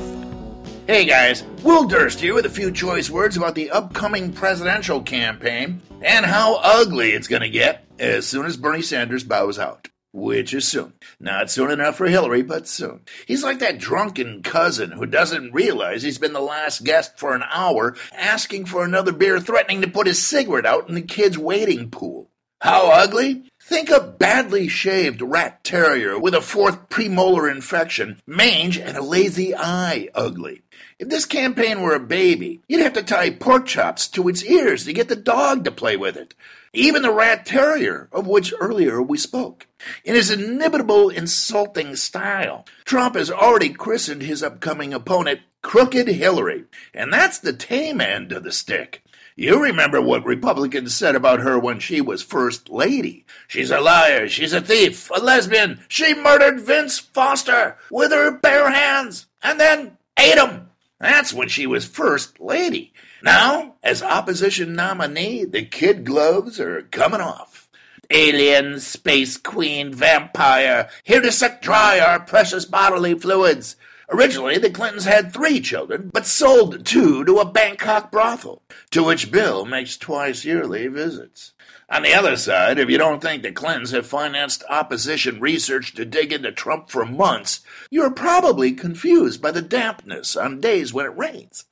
Hey 0.87 1.05
guys, 1.05 1.45
Will 1.63 1.87
Durst 1.87 2.21
here 2.21 2.35
with 2.35 2.47
a 2.47 2.51
few 2.51 2.73
choice 2.73 3.09
words 3.09 3.37
about 3.37 3.55
the 3.55 3.71
upcoming 3.71 4.33
presidential 4.33 5.01
campaign 5.01 5.81
and 6.01 6.27
how 6.27 6.57
ugly 6.63 7.11
it's 7.11 7.29
going 7.29 7.43
to 7.43 7.49
get 7.49 7.85
as 7.99 8.27
soon 8.27 8.47
as 8.47 8.57
Bernie 8.57 8.83
Sanders 8.83 9.23
bows 9.23 9.59
out. 9.59 9.89
Which 10.13 10.53
is 10.53 10.69
soon. 10.69 10.93
Not 11.19 11.51
soon 11.51 11.71
enough 11.71 11.97
for 11.97 12.07
Hillary, 12.07 12.43
but 12.43 12.69
soon. 12.69 13.01
He's 13.27 13.43
like 13.43 13.61
that 13.61 13.79
drunken 13.79 14.43
cousin 14.43 14.91
who 14.91 15.07
doesn't 15.07 15.55
realize 15.55 16.03
he's 16.03 16.19
been 16.19 16.35
the 16.35 16.41
last 16.41 16.85
guest 16.85 17.19
for 17.19 17.35
an 17.35 17.45
hour, 17.51 17.97
asking 18.13 18.67
for 18.67 18.85
another 18.85 19.13
beer, 19.13 19.41
threatening 19.41 19.81
to 19.81 19.89
put 19.89 20.07
his 20.07 20.25
cigarette 20.25 20.67
out 20.67 20.89
in 20.89 20.95
the 20.95 21.01
kids' 21.01 21.39
waiting 21.39 21.91
pool. 21.91 22.29
How 22.61 22.91
ugly? 22.93 23.45
Think 23.61 23.91
a 23.91 24.01
badly 24.01 24.69
shaved 24.69 25.23
rat 25.23 25.65
terrier 25.65 26.19
with 26.19 26.35
a 26.35 26.41
fourth 26.41 26.89
premolar 26.91 27.51
infection, 27.51 28.21
mange, 28.27 28.79
and 28.79 28.97
a 28.97 29.03
lazy 29.03 29.53
eye 29.57 30.11
ugly. 30.15 30.63
If 30.99 31.09
this 31.09 31.27
campaign 31.27 31.81
were 31.81 31.95
a 31.95 32.01
baby, 32.01 32.61
you'd 32.69 32.83
have 32.83 32.93
to 32.93 33.03
tie 33.03 33.31
pork 33.31 33.67
chops 33.67 34.07
to 34.09 34.29
its 34.29 34.45
ears 34.45 34.85
to 34.85 34.93
get 34.93 35.09
the 35.09 35.17
dog 35.17 35.65
to 35.65 35.73
play 35.73 35.97
with 35.97 36.17
it. 36.17 36.35
Even 36.75 37.03
the 37.03 37.13
rat 37.13 37.45
terrier, 37.45 38.09
of 38.13 38.27
which 38.27 38.55
earlier 38.59 39.03
we 39.03 39.19
spoke. 39.19 39.67
In 40.05 40.15
his 40.15 40.31
inimitable, 40.31 41.11
insulting 41.11 41.97
style, 41.97 42.65
Trump 42.85 43.15
has 43.15 43.31
already 43.31 43.69
christened 43.71 44.23
his 44.23 44.43
upcoming 44.43 44.95
opponent 44.95 45.41
Crooked 45.61 46.09
Hillary, 46.09 46.65
and 46.95 47.13
that's 47.13 47.39
the 47.39 47.53
tame 47.53 48.01
end 48.01 48.33
of 48.33 48.43
the 48.43 48.53
stick. 48.53 49.05
You 49.37 49.63
remember 49.63 50.01
what 50.01 50.25
Republicans 50.25 50.95
said 50.95 51.15
about 51.15 51.41
her 51.41 51.59
when 51.59 51.79
she 51.79 52.01
was 52.01 52.23
First 52.23 52.69
Lady. 52.69 53.27
She's 53.49 53.71
a 53.71 53.81
liar, 53.81 54.29
she's 54.29 54.53
a 54.53 54.61
thief, 54.61 55.11
a 55.15 55.21
lesbian, 55.21 55.81
she 55.89 56.15
murdered 56.15 56.61
Vince 56.61 56.99
Foster 56.99 57.77
with 57.91 58.13
her 58.13 58.31
bare 58.39 58.71
hands, 58.71 59.27
and 59.43 59.61
then 59.61 59.99
ate 60.19 60.39
him. 60.39 60.71
That's 60.99 61.35
when 61.35 61.49
she 61.49 61.67
was 61.67 61.85
First 61.85 62.41
Lady. 62.41 62.93
Now, 63.23 63.77
as 63.85 64.03
opposition 64.03 64.75
nominee, 64.75 65.45
the 65.45 65.65
kid 65.65 66.05
gloves 66.05 66.59
are 66.59 66.83
coming 66.83 67.21
off. 67.21 67.71
Alien, 68.11 68.81
space 68.81 69.37
queen, 69.37 69.95
vampire, 69.95 70.91
here 71.05 71.21
to 71.21 71.31
suck 71.31 71.63
dry 71.63 72.01
our 72.01 72.19
precious 72.19 72.65
bodily 72.65 73.15
fluids. 73.15 73.77
Originally, 74.11 74.59
the 74.59 74.71
Clintons 74.71 75.05
had 75.05 75.33
three 75.33 75.61
children, 75.61 76.11
but 76.13 76.27
sold 76.27 76.85
two 76.85 77.25
to 77.25 77.39
a 77.39 77.51
Bangkok 77.51 78.11
brothel, 78.11 78.63
to 78.91 79.05
which 79.05 79.31
Bill 79.31 79.65
makes 79.65 79.97
twice 79.97 80.45
yearly 80.45 80.89
visits. 80.89 81.53
On 81.89 82.03
the 82.03 82.15
other 82.15 82.37
side, 82.37 82.79
if 82.79 82.91
you 82.91 82.99
don't 82.99 83.23
think 83.23 83.43
the 83.43 83.53
Clintons 83.53 83.93
have 83.93 84.07
financed 84.07 84.65
opposition 84.69 85.41
research 85.41 85.95
to 85.95 86.05
dig 86.05 86.33
into 86.33 86.51
Trump 86.51 86.91
for 86.91 87.07
months, 87.07 87.61
you're 87.91 88.11
probably 88.11 88.73
confused 88.73 89.41
by 89.41 89.51
the 89.51 89.63
dampness 89.63 90.35
on 90.35 90.61
days 90.61 90.93
when 90.93 91.07
it 91.07 91.17
rains. 91.17 91.65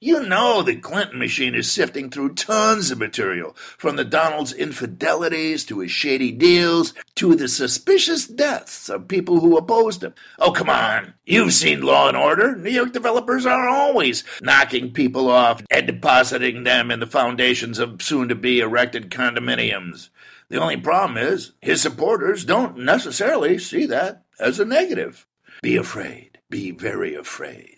You 0.00 0.22
know 0.22 0.62
the 0.62 0.76
Clinton 0.76 1.18
machine 1.18 1.56
is 1.56 1.72
sifting 1.72 2.08
through 2.08 2.34
tons 2.34 2.92
of 2.92 2.98
material, 2.98 3.56
from 3.76 3.96
the 3.96 4.04
Donald's 4.04 4.52
infidelities 4.52 5.64
to 5.64 5.80
his 5.80 5.90
shady 5.90 6.30
deals 6.30 6.94
to 7.16 7.34
the 7.34 7.48
suspicious 7.48 8.28
deaths 8.28 8.88
of 8.88 9.08
people 9.08 9.40
who 9.40 9.56
opposed 9.56 10.04
him. 10.04 10.14
Oh, 10.38 10.52
come 10.52 10.70
on. 10.70 11.14
You've 11.26 11.52
seen 11.52 11.82
Law 11.82 12.06
and 12.06 12.16
Order. 12.16 12.54
New 12.54 12.70
York 12.70 12.92
developers 12.92 13.44
are 13.44 13.68
always 13.68 14.22
knocking 14.40 14.92
people 14.92 15.28
off 15.28 15.62
and 15.68 15.88
depositing 15.88 16.62
them 16.62 16.92
in 16.92 17.00
the 17.00 17.06
foundations 17.08 17.80
of 17.80 18.00
soon 18.00 18.28
to 18.28 18.36
be 18.36 18.60
erected 18.60 19.10
condominiums. 19.10 20.10
The 20.48 20.60
only 20.60 20.76
problem 20.76 21.18
is 21.18 21.54
his 21.60 21.82
supporters 21.82 22.44
don't 22.44 22.78
necessarily 22.78 23.58
see 23.58 23.84
that 23.86 24.22
as 24.38 24.60
a 24.60 24.64
negative. 24.64 25.26
Be 25.60 25.76
afraid. 25.76 26.38
Be 26.48 26.70
very 26.70 27.16
afraid. 27.16 27.77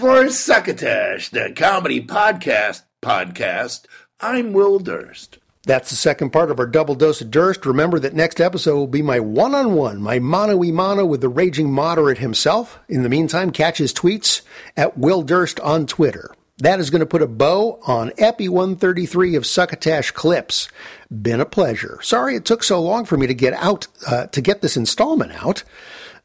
For 0.00 0.30
Succotash, 0.30 1.28
the 1.28 1.52
comedy 1.54 2.00
podcast 2.00 2.84
podcast, 3.02 3.84
I'm 4.18 4.54
Will 4.54 4.78
Durst. 4.78 5.36
That's 5.66 5.90
the 5.90 5.96
second 5.96 6.30
part 6.30 6.50
of 6.50 6.58
our 6.58 6.66
double 6.66 6.94
dose 6.94 7.20
of 7.20 7.30
Durst. 7.30 7.66
Remember 7.66 7.98
that 7.98 8.14
next 8.14 8.40
episode 8.40 8.76
will 8.76 8.86
be 8.86 9.02
my 9.02 9.20
one 9.20 9.54
on 9.54 9.74
one, 9.74 10.00
my 10.00 10.18
mano 10.18 10.56
y 10.56 10.70
mano 10.70 11.04
with 11.04 11.20
the 11.20 11.28
raging 11.28 11.70
moderate 11.70 12.16
himself. 12.16 12.78
In 12.88 13.02
the 13.02 13.10
meantime, 13.10 13.50
catch 13.50 13.76
his 13.76 13.92
tweets 13.92 14.40
at 14.74 14.96
Will 14.96 15.20
Durst 15.20 15.60
on 15.60 15.84
Twitter. 15.84 16.34
That 16.56 16.80
is 16.80 16.88
going 16.88 17.00
to 17.00 17.06
put 17.06 17.20
a 17.20 17.26
bow 17.26 17.78
on 17.86 18.12
Epi 18.16 18.48
133 18.48 19.34
of 19.34 19.44
Succotash 19.44 20.12
Clips. 20.12 20.70
Been 21.10 21.40
a 21.40 21.46
pleasure. 21.46 21.98
Sorry 22.02 22.36
it 22.36 22.44
took 22.44 22.62
so 22.62 22.80
long 22.80 23.04
for 23.04 23.16
me 23.16 23.26
to 23.26 23.34
get 23.34 23.52
out, 23.54 23.88
uh, 24.06 24.26
to 24.26 24.40
get 24.40 24.62
this 24.62 24.76
installment 24.76 25.32
out. 25.32 25.64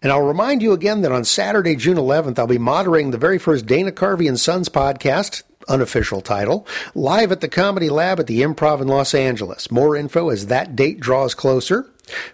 And 0.02 0.12
I'll 0.12 0.22
remind 0.22 0.62
you 0.62 0.74
again 0.74 1.02
that 1.02 1.12
on 1.12 1.24
Saturday, 1.24 1.76
June 1.76 1.98
11th, 1.98 2.38
I'll 2.38 2.46
be 2.46 2.60
moderating 2.60 3.10
the 3.10 3.18
very 3.18 3.40
first 3.40 3.66
Dana 3.66 3.92
Carvey 3.92 4.28
and 4.28 4.40
Sons 4.40 4.70
podcast, 4.70 5.42
unofficial 5.68 6.22
title, 6.22 6.68
live 6.94 7.32
at 7.32 7.42
the 7.42 7.48
Comedy 7.48 7.90
Lab 7.90 8.20
at 8.20 8.28
the 8.28 8.42
Improv 8.42 8.82
in 8.82 8.88
Los 8.88 9.16
Angeles. 9.16 9.72
More 9.72 9.96
info 9.96 10.30
as 10.30 10.48
that 10.48 10.76
date 10.76 11.00
draws 11.00 11.34
closer. 11.34 11.90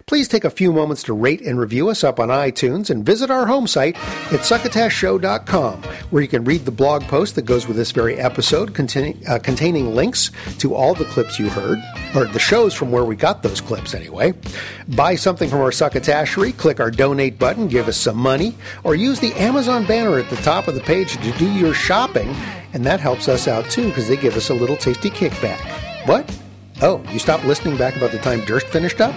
Please 0.06 0.28
take 0.28 0.44
a 0.44 0.50
few 0.50 0.72
moments 0.72 1.02
to 1.04 1.12
rate 1.12 1.40
and 1.40 1.58
review 1.58 1.88
us 1.88 2.04
up 2.04 2.20
on 2.20 2.28
iTunes 2.28 2.90
and 2.90 3.04
visit 3.04 3.30
our 3.30 3.46
home 3.46 3.66
site 3.66 3.96
at 4.32 4.40
succotashshow.com, 4.40 5.82
where 6.10 6.22
you 6.22 6.28
can 6.28 6.44
read 6.44 6.64
the 6.64 6.70
blog 6.70 7.02
post 7.04 7.34
that 7.34 7.42
goes 7.42 7.66
with 7.66 7.76
this 7.76 7.92
very 7.92 8.16
episode 8.16 8.74
containing, 8.74 9.22
uh, 9.28 9.38
containing 9.38 9.94
links 9.94 10.30
to 10.58 10.74
all 10.74 10.94
the 10.94 11.04
clips 11.06 11.38
you 11.38 11.48
heard, 11.48 11.78
or 12.14 12.26
the 12.26 12.38
shows 12.38 12.74
from 12.74 12.90
where 12.90 13.04
we 13.04 13.16
got 13.16 13.42
those 13.42 13.60
clips 13.60 13.94
anyway. 13.94 14.32
Buy 14.88 15.14
something 15.14 15.48
from 15.48 15.60
our 15.60 15.70
succotashery, 15.70 16.56
click 16.56 16.80
our 16.80 16.90
donate 16.90 17.38
button, 17.38 17.68
give 17.68 17.88
us 17.88 17.96
some 17.96 18.16
money, 18.16 18.54
or 18.84 18.94
use 18.94 19.20
the 19.20 19.32
Amazon 19.34 19.86
banner 19.86 20.18
at 20.18 20.28
the 20.30 20.36
top 20.36 20.68
of 20.68 20.74
the 20.74 20.80
page 20.80 21.16
to 21.16 21.32
do 21.38 21.50
your 21.52 21.74
shopping, 21.74 22.28
and 22.72 22.84
that 22.84 23.00
helps 23.00 23.28
us 23.28 23.48
out 23.48 23.70
too 23.70 23.88
because 23.88 24.08
they 24.08 24.16
give 24.16 24.36
us 24.36 24.50
a 24.50 24.54
little 24.54 24.76
tasty 24.76 25.10
kickback. 25.10 25.60
What? 26.06 26.30
Oh, 26.80 27.02
you 27.12 27.18
stopped 27.18 27.44
listening 27.44 27.76
back 27.76 27.96
about 27.96 28.10
the 28.10 28.18
time 28.18 28.40
Durst 28.44 28.66
finished 28.66 29.00
up? 29.00 29.14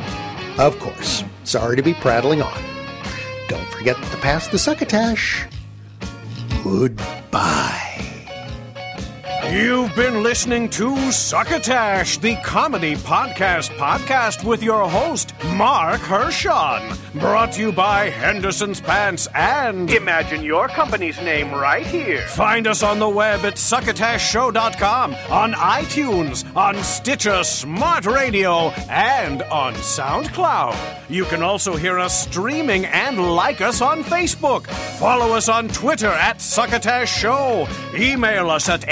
Of 0.58 0.80
course. 0.80 1.24
Sorry 1.44 1.76
to 1.76 1.82
be 1.82 1.94
prattling 1.94 2.42
on. 2.42 2.64
Don't 3.50 3.68
forget 3.68 3.98
to 3.98 4.18
pass 4.18 4.48
the 4.48 4.58
succotash. 4.58 5.46
Goodbye. 6.64 8.15
You've 9.52 9.96
been 9.96 10.22
listening 10.24 10.70
to 10.72 11.12
Succotash, 11.12 12.18
the 12.18 12.36
comedy 12.38 12.96
podcast 12.96 13.70
podcast 13.78 14.44
with 14.44 14.62
your 14.62 14.90
host, 14.90 15.34
Mark 15.54 16.02
Hershon. 16.02 16.98
Brought 17.20 17.54
to 17.54 17.62
you 17.62 17.72
by 17.72 18.10
Henderson's 18.10 18.82
Pants 18.82 19.28
and. 19.34 19.90
Imagine 19.90 20.44
your 20.44 20.68
company's 20.68 21.18
name 21.22 21.54
right 21.54 21.86
here. 21.86 22.28
Find 22.28 22.68
us 22.68 22.84
on 22.84 23.00
the 23.00 23.08
web 23.08 23.46
at 23.46 23.54
succotashshow.com, 23.56 25.14
on 25.30 25.54
iTunes, 25.54 26.44
on 26.58 26.76
Stitcher 26.84 27.44
Smart 27.46 28.06
Radio, 28.06 28.72
and 28.90 29.44
on 29.44 29.74
SoundCloud. 29.76 30.76
You 31.10 31.24
can 31.26 31.42
also 31.42 31.78
hear 31.78 32.00
us 32.00 32.24
streaming 32.24 32.86
and 32.88 33.36
like 33.36 33.62
us 33.62 33.80
on 33.80 34.04
Facebook. 34.04 34.68
Follow 34.98 35.34
us 35.36 35.48
on 35.48 35.70
Twitter 35.70 36.08
at 36.10 36.42
Succotash 36.42 37.16
Show. 37.16 37.68
Email 37.96 38.50
us 38.50 38.68
at 38.68 38.84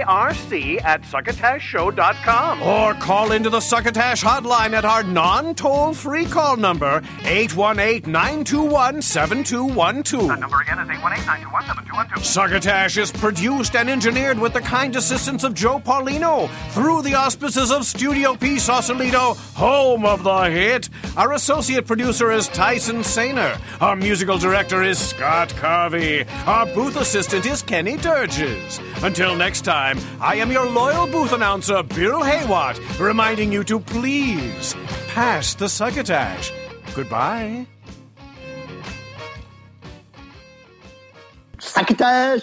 M-A-R-C 0.00 0.78
at 0.80 1.02
succotashshow.com. 1.02 2.62
or 2.62 2.94
call 2.94 3.32
into 3.32 3.50
the 3.50 3.60
Succotash 3.60 4.22
hotline 4.22 4.72
at 4.72 4.84
our 4.84 5.02
non 5.02 5.54
toll 5.54 5.94
free 5.94 6.24
call 6.24 6.56
number, 6.56 7.02
818 7.24 8.10
921 8.10 9.02
7212. 9.02 10.40
Number 10.40 10.60
again 10.60 10.78
is 10.78 10.88
818-921-7212. 10.88 12.24
Succotash 12.24 12.96
is 12.96 13.12
produced 13.12 13.76
and 13.76 13.90
engineered 13.90 14.38
with 14.38 14.52
the 14.52 14.60
kind 14.60 14.96
assistance 14.96 15.44
of 15.44 15.54
Joe 15.54 15.78
Paulino 15.78 16.48
through 16.70 17.02
the 17.02 17.14
auspices 17.14 17.70
of 17.70 17.84
Studio 17.84 18.34
P 18.34 18.58
Sausalito, 18.58 19.34
home 19.54 20.04
of 20.04 20.22
the 20.22 20.44
hit. 20.50 20.88
Our 21.16 21.32
associate 21.32 21.86
producer 21.86 22.30
is 22.30 22.48
Tyson 22.48 23.04
Saner. 23.04 23.58
Our 23.80 23.96
musical 23.96 24.38
director 24.38 24.82
is 24.82 24.98
Scott 24.98 25.50
Carvey. 25.50 26.26
Our 26.46 26.66
booth 26.74 26.96
assistant 26.96 27.46
is 27.46 27.62
Kenny 27.62 27.96
Durges. 27.96 28.80
Until 29.02 29.34
next 29.36 29.62
time, 29.62 29.89
I 30.20 30.36
am 30.36 30.50
your 30.50 30.68
loyal 30.68 31.06
booth 31.06 31.32
announcer, 31.32 31.82
Bill 31.82 32.20
Haywatt, 32.20 32.78
reminding 32.98 33.52
you 33.52 33.64
to 33.64 33.80
please 33.80 34.74
pass 35.08 35.54
the 35.54 35.68
succotash. 35.68 36.52
Goodbye. 36.94 37.66
Succotash! 41.58 42.40